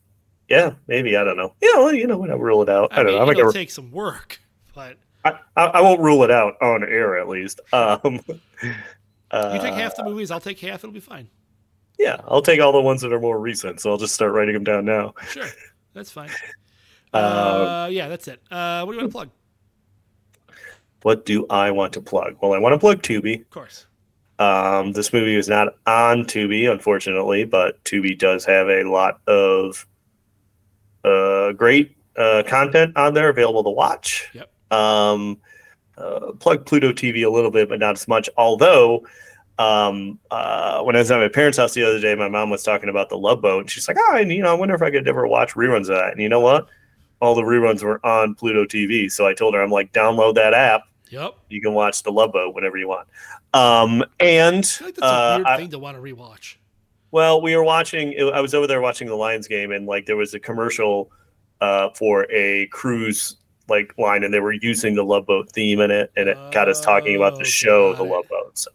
Yeah, 0.47 0.76
maybe. 0.88 1.18
I 1.18 1.26
don't 1.26 1.36
know. 1.36 1.53
You 1.62 1.76
know, 1.76 1.89
you 1.89 2.08
know, 2.08 2.18
we'll 2.18 2.38
rule 2.38 2.62
it 2.64 2.70
out. 2.70 2.93
I, 2.93 2.97
don't 2.97 3.08
mean, 3.08 3.16
know. 3.16 3.22
I'm 3.24 3.30
it'll 3.30 3.41
gonna, 3.43 3.51
take 3.53 3.72
some 3.72 3.91
work, 3.91 4.39
but 4.74 4.95
I, 5.26 5.34
I, 5.58 5.66
I 5.66 5.82
won't 5.82 5.99
rule 5.99 6.24
it 6.24 6.32
out 6.32 6.53
on 6.62 6.84
air 6.84 7.18
at 7.18 7.28
least. 7.28 7.60
Um, 7.74 8.22
you 9.34 9.60
take 9.62 9.74
uh, 9.74 9.76
half 9.76 9.96
the 9.96 10.04
movies, 10.04 10.32
I'll 10.32 10.40
take 10.40 10.60
half. 10.60 10.84
It'll 10.84 10.92
be 10.94 11.00
fine. 11.00 11.28
Yeah, 11.98 12.18
I'll 12.28 12.42
take 12.42 12.60
all 12.60 12.72
the 12.72 12.82
ones 12.82 13.02
that 13.02 13.14
are 13.14 13.20
more 13.20 13.40
recent. 13.40 13.80
So 13.82 13.90
I'll 13.90 13.98
just 13.98 14.14
start 14.14 14.34
writing 14.34 14.54
them 14.54 14.64
down 14.64 14.86
now. 14.86 15.14
Sure, 15.30 15.48
that's 15.94 16.12
fine. 16.12 16.30
Uh, 17.14 17.18
Uh, 17.18 17.88
yeah, 17.90 18.10
that's 18.10 18.28
it. 18.28 18.42
Uh, 18.52 18.84
what 18.84 18.92
do 18.92 18.98
you 18.98 19.04
want 19.04 19.12
to 19.12 19.16
plug? 19.16 19.30
What 21.04 21.26
do 21.26 21.46
I 21.50 21.72
want 21.72 21.94
to 21.94 22.02
plug? 22.02 22.36
Well, 22.42 22.52
I 22.54 22.58
want 22.58 22.74
to 22.74 22.80
plug 22.80 23.02
Tubi. 23.04 23.40
Of 23.40 23.50
course. 23.52 23.86
Um, 24.38 24.92
this 24.92 25.14
movie 25.14 25.36
is 25.36 25.48
not 25.48 25.76
on 25.88 26.26
Tubi, 26.26 26.70
unfortunately, 26.70 27.46
but 27.46 27.82
Tubi 27.86 28.18
does 28.18 28.44
have 28.44 28.68
a 28.68 28.84
lot 28.84 29.22
of 29.28 29.88
uh, 31.06 31.54
great 31.54 31.96
uh, 32.18 32.44
content 32.46 32.98
on 32.98 33.14
there 33.14 33.30
available 33.30 33.64
to 33.64 33.70
watch. 33.70 34.28
Yep. 34.34 34.52
Um, 34.72 35.38
uh, 35.98 36.32
plug 36.39 36.66
Pluto 36.66 36.91
TV 36.91 37.26
a 37.26 37.30
little 37.30 37.52
bit, 37.52 37.70
but 37.70 37.80
not 37.80 37.96
as 37.96 38.08
much. 38.08 38.30
Although, 38.38 39.06
um, 39.58 40.20
uh, 40.32 40.82
when 40.84 40.96
I 40.96 41.00
was 41.00 41.12
at 41.12 41.20
my 41.20 41.28
parents' 41.30 41.58
house 41.58 41.74
the 41.74 41.84
other 41.84 42.00
day, 42.00 42.16
my 42.16 42.28
mom 42.28 42.50
was 42.50 42.64
talking 42.64 42.89
about 42.89 43.10
the 43.10 43.18
Love 43.18 43.41
Boat, 43.41 43.62
and 43.62 43.72
she's 43.72 43.88
like, 43.88 43.98
"Oh, 44.00 44.16
and, 44.18 44.32
you 44.32 44.41
know, 44.43 44.52
I 44.52 44.54
wonder 44.54 44.76
if 44.76 44.82
I 44.82 44.91
could 44.91 45.08
ever 45.08 45.28
watch 45.28 45.54
reruns 45.54 45.82
of 45.82 45.88
that." 45.96 46.12
And 46.12 46.22
you 46.22 46.30
know 46.30 46.41
what? 46.41 46.68
All 47.22 47.34
the 47.36 47.41
reruns 47.43 47.82
were 47.82 48.06
on 48.06 48.36
Pluto 48.36 48.66
TV, 48.66 49.10
so 49.10 49.26
I 49.26 49.34
told 49.34 49.54
her, 49.54 49.62
"I'm 49.62 49.72
like, 49.72 49.93
download 49.93 50.36
that 50.36 50.54
app." 50.54 50.84
Yep. 51.10 51.36
you 51.50 51.62
can 51.62 51.74
watch 51.76 52.02
the 52.02 52.12
Love 52.12 52.34
Boat 52.34 52.56
whenever 52.56 52.78
you 52.78 52.88
want. 52.88 53.08
Um, 53.54 54.04
and 54.20 54.58
I 54.58 54.62
feel 54.62 54.88
like 54.88 54.96
that's 54.96 55.06
a 55.06 55.06
uh, 55.06 55.36
weird 55.38 55.48
I- 55.48 55.58
thing 55.58 55.70
to 55.70 55.80
want 55.80 55.96
to 55.98 56.02
rewatch. 56.04 56.56
well, 57.12 57.41
we 57.41 57.56
were 57.56 57.64
watching. 57.64 58.14
I 58.34 58.41
was 58.41 58.54
over 58.54 58.68
there 58.68 58.82
watching 58.82 59.08
the 59.08 59.16
Lions 59.16 59.48
game, 59.48 59.72
and 59.72 59.86
like 59.86 60.06
there 60.08 60.18
was 60.18 60.34
a 60.34 60.39
commercial 60.39 61.12
uh, 61.62 61.89
for 61.91 62.26
a 62.32 62.68
cruise 62.68 63.38
like 63.68 63.93
line, 63.97 64.24
and 64.24 64.34
they 64.34 64.39
were 64.39 64.53
using 64.53 64.95
the 64.95 65.03
Love 65.03 65.26
Boat 65.26 65.49
theme 65.51 65.80
in 65.82 65.91
it, 65.91 66.11
and 66.16 66.30
it 66.30 66.38
got 66.51 66.70
us 66.70 66.80
talking 66.82 67.16
about 67.16 67.34
Oh, 67.34 67.38
the 67.39 67.45
show, 67.45 67.91
got 67.93 67.97
the. 67.97 68.09
Love 68.09 68.28
Boat. 68.30 68.57
So. 68.57 68.72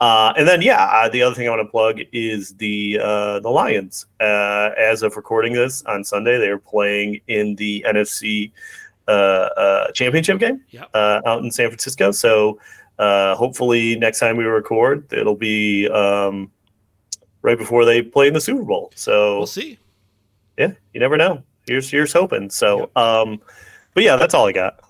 Uh, 0.00 0.32
and 0.38 0.48
then, 0.48 0.62
yeah, 0.62 0.84
uh, 0.86 1.08
the 1.10 1.20
other 1.22 1.34
thing 1.34 1.46
I 1.46 1.50
want 1.50 1.60
to 1.60 1.70
plug 1.70 2.00
is 2.12 2.54
the 2.54 2.98
uh, 3.02 3.40
the 3.40 3.50
Lions. 3.50 4.06
Uh, 4.18 4.70
as 4.78 5.02
of 5.02 5.14
recording 5.16 5.52
this 5.52 5.82
on 5.84 6.04
Sunday, 6.04 6.38
they 6.38 6.48
are 6.48 6.58
playing 6.58 7.20
in 7.28 7.54
the 7.56 7.84
NFC 7.86 8.50
uh, 9.08 9.10
uh, 9.10 9.90
championship 9.92 10.38
game 10.38 10.62
Yep. 10.70 10.88
uh, 10.94 11.20
out 11.26 11.42
in 11.44 11.50
San 11.50 11.68
Francisco. 11.68 12.12
So 12.12 12.58
uh, 12.98 13.34
hopefully 13.34 13.96
next 13.96 14.20
time 14.20 14.38
we 14.38 14.44
record, 14.44 15.12
it'll 15.12 15.34
be 15.36 15.86
um, 15.88 16.50
right 17.42 17.58
before 17.58 17.84
they 17.84 18.00
play 18.00 18.28
in 18.28 18.32
the 18.34 18.40
Super 18.40 18.62
Bowl. 18.62 18.92
So 18.94 19.38
We'll 19.38 19.46
see. 19.46 19.78
yeah, 20.56 20.72
you 20.94 21.00
never 21.00 21.18
know. 21.18 21.42
Here's 21.66 21.90
here's 21.90 22.12
hoping. 22.12 22.48
So, 22.48 22.90
um, 22.96 23.38
but 23.94 24.02
yeah, 24.04 24.16
that's 24.16 24.34
all 24.34 24.46
I 24.46 24.52
got. 24.52 24.80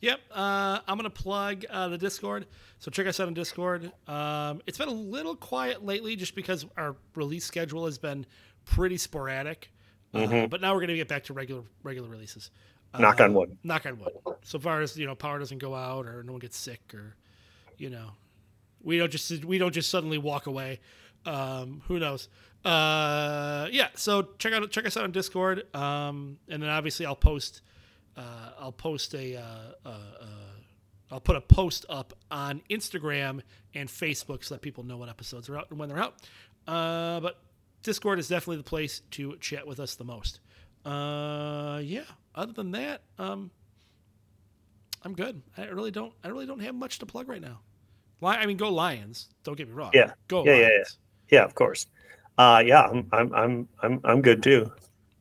Yep. 0.00 0.20
Uh, 0.30 0.80
I'm 0.86 0.96
gonna 0.98 1.08
plug 1.10 1.64
uh, 1.70 1.88
the 1.88 1.96
Discord. 1.98 2.46
So 2.78 2.90
check 2.90 3.06
us 3.06 3.20
out 3.20 3.26
on 3.28 3.34
Discord. 3.34 3.90
Um, 4.06 4.60
it's 4.66 4.76
been 4.76 4.88
a 4.88 4.92
little 4.92 5.34
quiet 5.34 5.82
lately, 5.84 6.14
just 6.16 6.34
because 6.34 6.66
our 6.76 6.96
release 7.14 7.44
schedule 7.46 7.86
has 7.86 7.96
been 7.98 8.26
pretty 8.66 8.98
sporadic. 8.98 9.70
Uh, 10.12 10.18
Mhm. 10.20 10.50
but 10.50 10.60
now 10.60 10.74
we're 10.74 10.80
gonna 10.80 10.94
get 10.94 11.08
back 11.08 11.24
to 11.24 11.32
regular 11.32 11.62
regular 11.82 12.08
releases. 12.08 12.50
Knock 12.98 13.20
on 13.20 13.30
Uh, 13.30 13.38
wood. 13.40 13.58
Knock 13.64 13.86
on 13.86 13.98
wood. 13.98 14.12
So 14.42 14.58
far 14.58 14.80
as 14.82 14.96
you 14.96 15.06
know, 15.06 15.14
power 15.14 15.38
doesn't 15.38 15.58
go 15.58 15.74
out, 15.74 16.06
or 16.06 16.22
no 16.22 16.32
one 16.32 16.38
gets 16.40 16.56
sick, 16.56 16.92
or 16.94 17.16
you 17.78 17.88
know, 17.90 18.10
we 18.82 18.98
don't 18.98 19.10
just 19.10 19.44
we 19.44 19.56
don't 19.58 19.72
just 19.72 19.88
suddenly 19.90 20.18
walk 20.18 20.46
away. 20.46 20.80
Um, 21.24 21.82
who 21.88 21.98
knows? 21.98 22.28
Uh, 22.64 23.68
yeah. 23.72 23.88
So 23.94 24.28
check 24.38 24.52
out 24.52 24.70
check 24.70 24.84
us 24.86 24.96
out 24.98 25.04
on 25.04 25.12
Discord. 25.12 25.74
Um, 25.74 26.38
and 26.48 26.62
then 26.62 26.68
obviously 26.70 27.06
I'll 27.06 27.16
post 27.16 27.62
uh, 28.16 28.50
I'll 28.58 28.72
post 28.72 29.14
a 29.14 29.36
uh, 29.36 29.42
uh, 29.84 29.88
uh, 29.88 30.26
I'll 31.10 31.20
put 31.20 31.36
a 31.36 31.40
post 31.40 31.86
up 31.88 32.12
on 32.30 32.62
Instagram 32.70 33.40
and 33.74 33.88
Facebook 33.88 34.44
so 34.44 34.54
that 34.54 34.62
people 34.62 34.84
know 34.84 34.96
what 34.96 35.08
episodes 35.08 35.48
are 35.48 35.56
out 35.56 35.70
and 35.70 35.78
when 35.78 35.88
they're 35.88 35.98
out. 35.98 36.14
Uh, 36.66 37.20
but 37.20 37.38
Discord 37.82 38.18
is 38.18 38.28
definitely 38.28 38.56
the 38.56 38.62
place 38.62 39.02
to 39.12 39.36
chat 39.38 39.66
with 39.66 39.80
us 39.80 39.94
the 39.94 40.04
most. 40.04 40.40
Uh, 40.84 41.80
yeah. 41.82 42.04
Other 42.34 42.52
than 42.52 42.72
that, 42.72 43.02
um, 43.18 43.50
I'm 45.02 45.14
good. 45.14 45.42
I 45.56 45.66
really 45.66 45.90
don't. 45.90 46.12
I 46.24 46.28
really 46.28 46.46
don't 46.46 46.60
have 46.60 46.74
much 46.74 46.98
to 47.00 47.06
plug 47.06 47.28
right 47.28 47.40
now. 47.40 47.60
I 48.22 48.46
mean, 48.46 48.56
go 48.56 48.70
Lions. 48.70 49.28
Don't 49.42 49.56
get 49.56 49.68
me 49.68 49.74
wrong. 49.74 49.90
Yeah. 49.92 50.12
Go 50.28 50.44
Yeah, 50.44 50.52
yeah, 50.52 50.60
yeah. 50.60 50.68
Lions. 50.68 50.98
Yeah, 51.30 51.44
of 51.44 51.54
course. 51.54 51.86
Uh, 52.38 52.62
yeah, 52.64 52.82
I'm 52.82 53.08
I'm 53.12 53.34
I'm 53.34 53.68
I'm 53.82 54.00
I'm 54.02 54.22
good 54.22 54.42
too. 54.42 54.72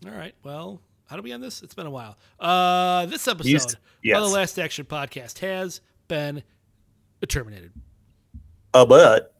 All 0.05 0.11
right. 0.11 0.33
Well, 0.43 0.81
how 1.13 1.17
do 1.17 1.21
we 1.21 1.31
end 1.31 1.43
this? 1.43 1.61
It's 1.61 1.75
been 1.75 1.85
a 1.85 1.91
while. 1.91 2.17
Uh, 2.39 3.05
this 3.05 3.27
episode 3.27 3.47
Used- 3.47 3.75
yes. 4.01 4.17
of 4.17 4.23
the 4.23 4.29
Last 4.35 4.57
Action 4.57 4.83
Podcast 4.83 5.37
has 5.39 5.79
been 6.07 6.41
terminated. 7.29 7.71
Uh, 8.73 8.83
but 8.83 9.35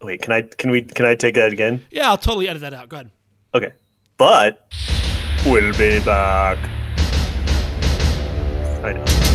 wait, 0.00 0.22
can 0.22 0.32
I 0.32 0.42
can 0.42 0.70
we 0.70 0.82
can 0.82 1.04
I 1.04 1.16
take 1.16 1.34
that 1.34 1.52
again? 1.52 1.84
Yeah, 1.90 2.08
I'll 2.08 2.16
totally 2.16 2.48
edit 2.48 2.62
that 2.62 2.72
out. 2.72 2.88
Go 2.88 2.98
ahead. 2.98 3.10
Okay, 3.52 3.72
but 4.16 4.72
we'll 5.44 5.76
be 5.76 5.98
back. 6.04 6.56
I 8.84 8.92
know. 8.92 9.31